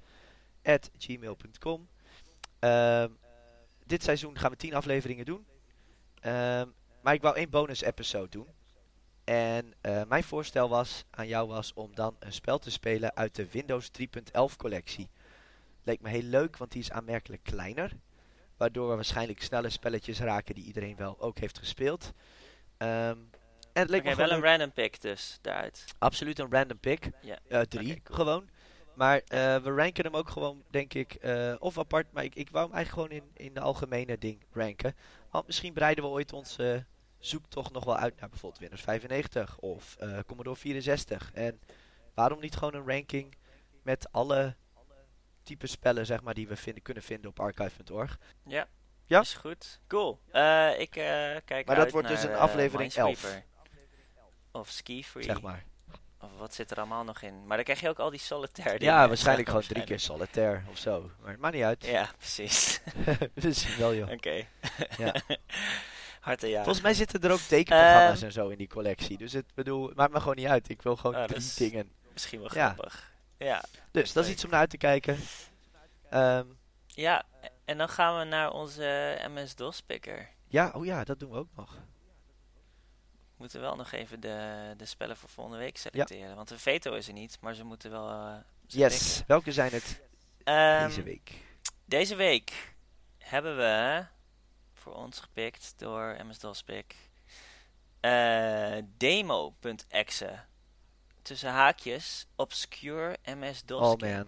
at 0.63 0.89
gmail.com. 0.97 1.87
Ehm, 2.59 3.09
dit 3.85 4.03
seizoen 4.03 4.37
gaan 4.37 4.51
we 4.51 4.57
10 4.57 4.73
afleveringen 4.73 5.25
doen. 5.25 5.45
Ehm, 6.19 6.67
maar 7.01 7.13
ik 7.13 7.21
wou 7.21 7.35
één 7.35 7.49
bonus 7.49 7.81
episode 7.81 8.29
doen. 8.29 8.47
En 9.23 9.73
eh, 9.81 10.01
mijn 10.07 10.23
voorstel 10.23 10.69
was 10.69 11.05
aan 11.09 11.27
jou 11.27 11.47
was 11.47 11.73
om 11.73 11.95
dan 11.95 12.15
een 12.19 12.33
spel 12.33 12.59
te 12.59 12.71
spelen 12.71 13.15
uit 13.15 13.35
de 13.35 13.49
Windows 13.49 13.89
3.11 13.91 14.55
collectie. 14.57 15.09
Leek 15.83 16.01
me 16.01 16.09
heel 16.09 16.21
leuk, 16.21 16.57
want 16.57 16.71
die 16.71 16.81
is 16.81 16.91
aanmerkelijk 16.91 17.43
kleiner. 17.43 17.91
Waardoor 18.57 18.89
we 18.89 18.95
waarschijnlijk 18.95 19.41
sneller 19.41 19.71
spelletjes 19.71 20.19
raken 20.19 20.55
die 20.55 20.65
iedereen 20.65 20.95
wel 20.95 21.19
ook 21.19 21.37
heeft 21.37 21.57
gespeeld. 21.57 22.13
Ehm, 22.77 23.17
en 23.73 23.81
het 23.81 23.89
leek 23.89 24.03
me 24.03 24.15
wel 24.15 24.31
een 24.31 24.41
random 24.41 24.71
pick 24.71 25.01
dus, 25.01 25.37
daaruit. 25.41 25.85
absoluut 25.97 26.39
een 26.39 26.51
random 26.51 26.79
pick. 26.79 27.09
Ja. 27.21 27.39
Eh, 27.47 27.61
drie 27.61 28.01
cool. 28.01 28.17
gewoon. 28.17 28.49
Maar 28.99 29.21
eh, 29.27 29.55
we 29.55 29.71
ranken 29.71 30.03
hem 30.03 30.15
ook 30.15 30.29
gewoon, 30.29 30.63
denk 30.69 30.93
ik, 30.93 31.13
eh, 31.13 31.55
of 31.59 31.77
apart. 31.77 32.11
Maar 32.11 32.23
ik, 32.23 32.35
ik 32.35 32.49
wou 32.49 32.65
hem 32.65 32.75
eigenlijk 32.75 33.09
gewoon 33.09 33.23
in, 33.23 33.45
in 33.45 33.53
de 33.53 33.59
algemene 33.59 34.17
ding 34.17 34.43
ranken. 34.51 34.95
Want 35.29 35.45
misschien 35.45 35.73
breiden 35.73 36.03
we 36.03 36.09
ooit 36.09 36.33
onze 36.33 36.85
zoektocht 37.17 37.71
nog 37.71 37.85
wel 37.85 37.97
uit 37.97 38.19
naar 38.19 38.29
bijvoorbeeld 38.29 38.61
Windows 38.61 38.81
95 38.81 39.59
of 39.59 39.95
eh, 39.95 40.19
Commodore 40.27 40.55
64. 40.55 41.31
En 41.33 41.59
waarom 42.13 42.39
niet 42.39 42.55
gewoon 42.55 42.73
een 42.73 42.87
ranking 42.87 43.35
met 43.83 44.11
alle 44.11 44.55
type 45.43 45.67
spellen, 45.67 46.05
zeg 46.05 46.21
maar, 46.21 46.33
die 46.33 46.47
we 46.47 46.55
vinden, 46.55 46.83
kunnen 46.83 47.03
vinden 47.03 47.29
op 47.29 47.39
archive.org. 47.39 48.19
Ja. 48.45 48.67
Ja? 49.05 49.19
Is 49.19 49.33
goed. 49.33 49.79
Cool. 49.87 50.19
Ik 50.77 50.89
kijk 51.45 51.63
Maar 51.65 51.75
dat 51.75 51.91
wordt 51.91 52.07
dus 52.07 52.23
een 52.23 52.35
aflevering 52.35 52.95
Minesweeper. 52.95 53.45
Of 54.51 54.69
Ski 54.69 55.03
Free. 55.03 55.23
Zeg 55.23 55.41
maar. 55.41 55.65
Of 56.21 56.29
wat 56.37 56.53
zit 56.53 56.71
er 56.71 56.77
allemaal 56.77 57.03
nog 57.03 57.21
in? 57.21 57.45
Maar 57.47 57.55
dan 57.55 57.65
krijg 57.65 57.79
je 57.79 57.89
ook 57.89 57.99
al 57.99 58.09
die 58.09 58.19
solitaire 58.19 58.73
Ja, 58.73 58.77
dingen. 58.91 59.07
waarschijnlijk 59.07 59.47
gewoon 59.47 59.63
drie 59.63 59.83
keer 59.83 59.99
solitaire 59.99 60.61
of 60.69 60.77
zo. 60.77 61.11
Maar 61.21 61.31
het 61.31 61.39
maakt 61.39 61.53
niet 61.55 61.63
uit. 61.63 61.85
Ja, 61.85 62.09
precies. 62.17 62.81
zien 63.59 63.77
wel, 63.77 63.93
joh. 63.95 64.11
Oké. 64.11 64.45
Ja. 64.97 65.13
Harte 66.19 66.47
ja. 66.47 66.57
Volgens 66.63 66.81
mij 66.83 66.93
zitten 66.93 67.21
er 67.21 67.31
ook 67.31 67.39
tekenprogramma's 67.39 68.15
Ehm. 68.17 68.25
en 68.25 68.31
zo 68.31 68.47
in 68.49 68.57
die 68.57 68.67
collectie. 68.67 69.17
Dus 69.17 69.33
het 69.33 69.45
bedoel, 69.53 69.87
het 69.87 69.95
maakt 69.95 70.13
me 70.13 70.19
gewoon 70.19 70.35
niet 70.35 70.47
uit. 70.47 70.69
Ik 70.69 70.81
wil 70.81 70.95
gewoon 70.95 71.25
drie 71.27 71.37
is- 71.37 71.55
dingen. 71.55 71.91
Misschien 72.13 72.39
wel 72.39 72.49
Ja. 72.53 72.65
grappig. 72.73 73.11
Ja. 73.37 73.63
Dus 73.91 74.13
dat 74.13 74.25
is 74.25 74.31
iets 74.31 74.43
om 74.43 74.49
naar 74.49 74.59
uit 74.59 74.69
te 74.69 74.77
kijken. 74.77 75.17
Ehm, 76.09 76.45
Ja, 76.87 77.23
en 77.65 77.77
dan 77.77 77.89
gaan 77.89 78.17
we 78.19 78.23
naar 78.23 78.51
onze 78.51 79.17
MS-DOS 79.33 79.81
picker. 79.81 80.29
ja, 80.47 80.71
oh 80.75 80.85
ja, 80.85 81.03
dat 81.03 81.19
doen 81.19 81.31
we 81.31 81.37
ook 81.37 81.49
nog. 81.55 81.77
We 83.39 83.45
moeten 83.45 83.61
wel 83.61 83.75
nog 83.75 83.91
even 83.91 84.19
de, 84.19 84.73
de 84.77 84.85
spellen 84.85 85.17
voor 85.17 85.29
volgende 85.29 85.59
week 85.59 85.77
selecteren. 85.77 86.35
Want 86.35 86.47
de 86.47 86.59
veto 86.59 86.93
is 86.93 87.07
er 87.07 87.13
niet, 87.13 87.37
maar 87.41 87.53
ze 87.53 87.63
moeten 87.63 87.91
wel... 87.91 88.09
ze 88.67 88.77
Yes. 88.77 89.23
Welke 89.27 89.51
zijn 89.51 89.71
het 89.71 90.01
Ehm, 90.43 90.87
deze 90.87 91.03
week? 91.03 91.31
Deze 91.85 92.15
week 92.15 92.75
hebben 93.17 93.57
we 93.57 94.05
voor 94.73 94.93
ons 94.93 95.19
gepikt 95.19 95.73
door 95.77 96.17
MS-DOS 96.27 96.63
pick 96.63 96.95
eh, 97.99 98.77
demo.exe 98.97 100.39
tussen 101.21 101.49
haakjes 101.49 102.27
obscure 102.35 103.17
MS-DOS 103.23 103.81
Oh 103.81 103.99
man. 103.99 104.27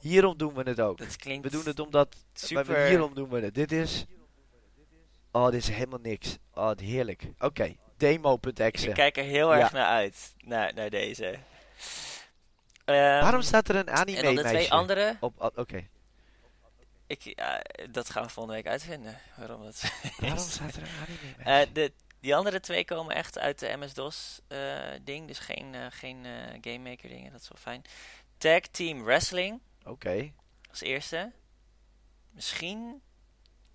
Hierom 0.00 0.36
doen 0.36 0.54
we 0.54 0.62
het 0.62 0.80
ook. 0.80 0.98
Dat 0.98 1.16
klinkt 1.16 1.44
We 1.44 1.50
doen 1.50 1.66
het 1.66 1.78
omdat... 1.78 2.16
super... 2.32 2.66
maar 2.66 2.86
hierom 2.86 3.14
doen 3.14 3.28
we 3.28 3.40
het. 3.40 3.54
Dit 3.54 3.72
is... 3.72 4.04
Oh, 5.30 5.50
dit 5.50 5.60
is 5.62 5.68
helemaal 5.68 5.98
niks. 6.02 6.36
Oh, 6.54 6.70
heerlijk. 6.76 7.32
Oké, 7.38 7.76
demo.exe. 7.98 8.88
Ik 8.88 8.94
kijk 8.94 9.16
er 9.16 9.24
heel 9.24 9.54
erg 9.54 9.72
naar 9.72 9.86
uit, 9.86 10.34
naar, 10.38 10.74
naar 10.74 10.90
deze. 10.90 11.38
Ehm, 12.84 13.20
Waarom 13.20 13.42
staat 13.42 13.68
er 13.68 13.76
een 13.76 13.90
anime 13.90 14.18
En 14.18 14.24
dan 14.24 14.34
de 14.34 14.40
twee 14.40 14.52
meisje 14.52 14.70
andere, 14.70 15.16
op... 15.20 15.52
Oké, 15.56 15.88
ik, 17.06 17.42
dat 17.90 18.10
gaan 18.10 18.22
we 18.22 18.28
volgende 18.28 18.58
week 18.58 18.66
uitvinden. 18.72 19.18
Waarom 19.36 19.64
dat 19.64 19.82
waarom 20.18 20.38
staat 20.38 20.74
er 20.76 20.82
een 20.82 20.88
anime 21.06 21.44
meisje? 21.44 21.72
de 21.72 21.92
Die 22.20 22.36
andere 22.36 22.60
twee 22.60 22.84
komen 22.84 23.14
echt 23.14 23.38
uit 23.38 23.58
de 23.58 23.76
MS-DOS 23.76 24.40
eh, 24.48 24.58
ding. 25.02 25.26
Dus 25.26 25.38
geen, 25.38 25.74
eh, 25.74 25.86
geen 25.90 26.26
Game 26.60 26.78
Maker 26.78 27.08
dingen. 27.08 27.32
Dat 27.32 27.40
is 27.40 27.48
wel 27.48 27.58
fijn. 27.60 27.82
Tag 28.38 28.60
Team 28.60 29.04
Wrestling 29.04 29.60
Oké. 29.84 30.32
als 30.70 30.80
eerste. 30.80 31.32
Misschien 32.30 33.02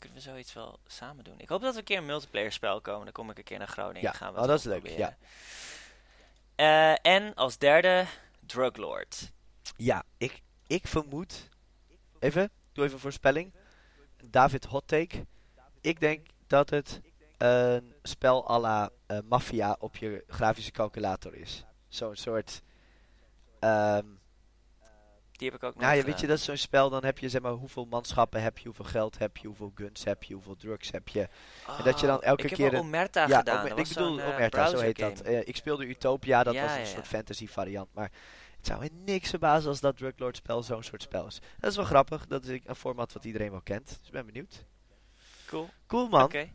kunnen 0.04 0.24
we 0.24 0.30
zoiets 0.30 0.54
wel 0.54 0.80
samen 0.86 1.24
doen. 1.24 1.40
Ik 1.40 1.50
hoop 1.50 1.62
dat 1.62 1.74
we 1.74 1.80
een 1.80 1.86
keer 1.86 1.98
een 1.98 2.06
multiplayer 2.06 2.52
spel 2.52 2.82
komen. 2.82 3.04
Dan 3.04 3.12
kom 3.14 3.30
ik 3.30 3.38
een 3.38 3.44
keer 3.44 3.58
naar 3.58 3.68
Groningen. 3.68 4.02
Ja, 4.02 4.12
gaan 4.12 4.34
we 4.34 4.40
oh, 4.40 4.48
dat 4.48 4.60
is 4.60 4.66
leuk, 4.66 4.84
proberen. 4.84 5.18
Eh, 6.56 6.96
en 7.02 7.34
als 7.34 7.58
derde 7.58 8.06
Druglord. 8.40 9.32
Ja, 9.78 10.04
ik, 10.18 10.42
ik 10.68 10.88
vermoed... 10.88 11.50
Even, 12.20 12.52
doe 12.72 12.84
even 12.84 12.96
een 12.96 13.02
voorspelling. 13.02 13.54
David 14.24 14.66
Hot 14.66 14.88
Take. 14.88 15.26
Ik 15.82 16.00
denk 16.00 16.28
dat 16.48 16.70
het 16.70 17.02
een 17.38 17.94
spel 18.04 18.50
à 18.50 18.60
la 18.60 18.90
eh, 19.06 19.18
Mafia 19.24 19.76
op 19.80 19.98
je 19.98 20.24
grafische 20.28 20.72
calculator 20.72 21.36
is. 21.36 21.66
Zo'n 21.88 22.16
soort... 22.16 22.62
ehm, 23.60 24.06
Die 25.44 25.52
heb 25.52 25.62
ik 25.62 25.68
ook 25.68 25.74
nog 25.76 25.84
nou 25.84 25.96
ja, 25.98 26.04
weet 26.04 26.20
je, 26.20 26.28
dat 26.28 26.38
is 26.38 26.44
zo'n 26.44 26.58
spel. 26.58 26.90
Dan 26.90 27.04
heb 27.06 27.18
je 27.20 27.30
zeg 27.30 27.42
maar 27.42 27.52
hoeveel 27.52 27.86
manschappen 27.86 28.42
heb 28.42 28.58
je, 28.58 28.66
hoeveel 28.66 28.86
geld 28.86 29.18
heb 29.18 29.38
je, 29.38 29.48
hoeveel 29.48 29.72
guns 29.76 30.04
heb 30.04 30.24
je, 30.24 30.34
hoeveel 30.34 30.56
drugs 30.56 30.92
heb 30.92 31.08
je. 31.08 31.22
en 31.78 31.84
dat 31.84 32.00
je 32.00 32.06
dan 32.08 32.18
Oh, 32.18 32.24
elke 32.24 32.44
ik 32.44 32.50
heb 32.50 32.58
keer 32.60 32.72
wel 32.72 32.80
een- 32.80 32.86
Omerta 32.86 33.28
ja, 33.28 33.38
gedaan. 33.38 33.60
Ome- 33.60 33.70
Dat 33.70 33.78
ik 33.80 33.88
bedoel 33.88 34.20
eh, 34.20 34.28
Omerta, 34.28 34.68
zo 34.70 34.78
heet 34.80 34.98
dat. 35.00 35.22
Eh, 35.22 35.48
ik 35.48 35.56
speelde 35.56 35.86
Utopia, 35.86 36.44
dat 36.44 36.54
Ja, 36.54 36.64
was 36.64 36.78
een 36.78 36.86
soort 36.86 37.08
fantasy 37.08 37.48
variant. 37.48 37.90
Maar 37.94 38.12
het 38.58 38.68
zou 38.68 38.80
me 38.80 38.90
niks 39.06 39.30
verbazen 39.30 39.70
als 39.70 39.80
dat 39.80 39.98
Druglord 39.98 40.36
spel 40.36 40.64
zo'n 40.64 40.84
soort 40.84 41.02
spel 41.02 41.26
is. 41.28 41.40
Dat 41.60 41.70
is 41.72 41.76
wel 41.76 41.86
grappig. 41.86 42.28
Dat 42.28 42.46
is 42.46 42.60
een 42.66 42.76
format 42.76 43.14
wat 43.14 43.26
iedereen 43.26 43.52
wel 43.52 43.62
kent. 43.62 43.88
Dus 43.88 44.08
ik 44.08 44.12
ben 44.14 44.26
benieuwd. 44.26 44.66
Cool. 45.46 45.70
Cool 45.88 46.08
man. 46.08 46.24
Oké. 46.24 46.50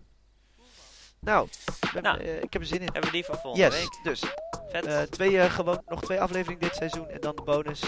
Nou, 1.20 1.48
ik 1.80 1.90
ben- 1.92 2.02
Nou. 2.02 2.18
eh, 2.20 2.42
ik 2.42 2.52
heb 2.52 2.62
er 2.62 2.68
zin 2.68 2.80
in. 2.80 2.84
Hebben 2.92 3.02
we 3.04 3.10
die 3.10 3.24
voor 3.24 3.36
volgende 3.38 3.66
Yes, 3.66 3.80
week. 3.80 3.98
dus 4.02 4.22
Vet. 4.70 5.10
twee, 5.12 5.40
eh, 5.40 5.50
gewoon, 5.52 5.82
nog 5.86 6.00
twee 6.02 6.20
afleveringen 6.20 6.60
dit 6.60 6.74
seizoen 6.74 7.08
en 7.08 7.20
dan 7.20 7.36
de 7.36 7.42
bonus. 7.42 7.80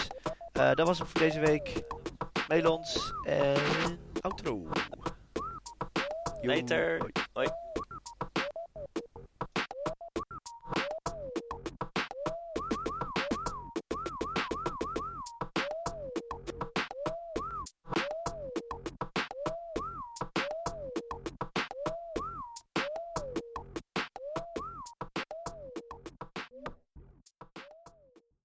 Eh, 0.61 0.75
dat 0.75 0.87
was 0.87 0.99
het 0.99 1.07
voor 1.07 1.19
deze 1.19 1.39
week. 1.39 1.83
Mail 2.47 2.71
ons 2.77 3.13
en 3.23 3.55
outro. 4.21 4.67
Yo. 6.41 6.53
Later. 6.53 7.11
Hoi. 7.33 7.47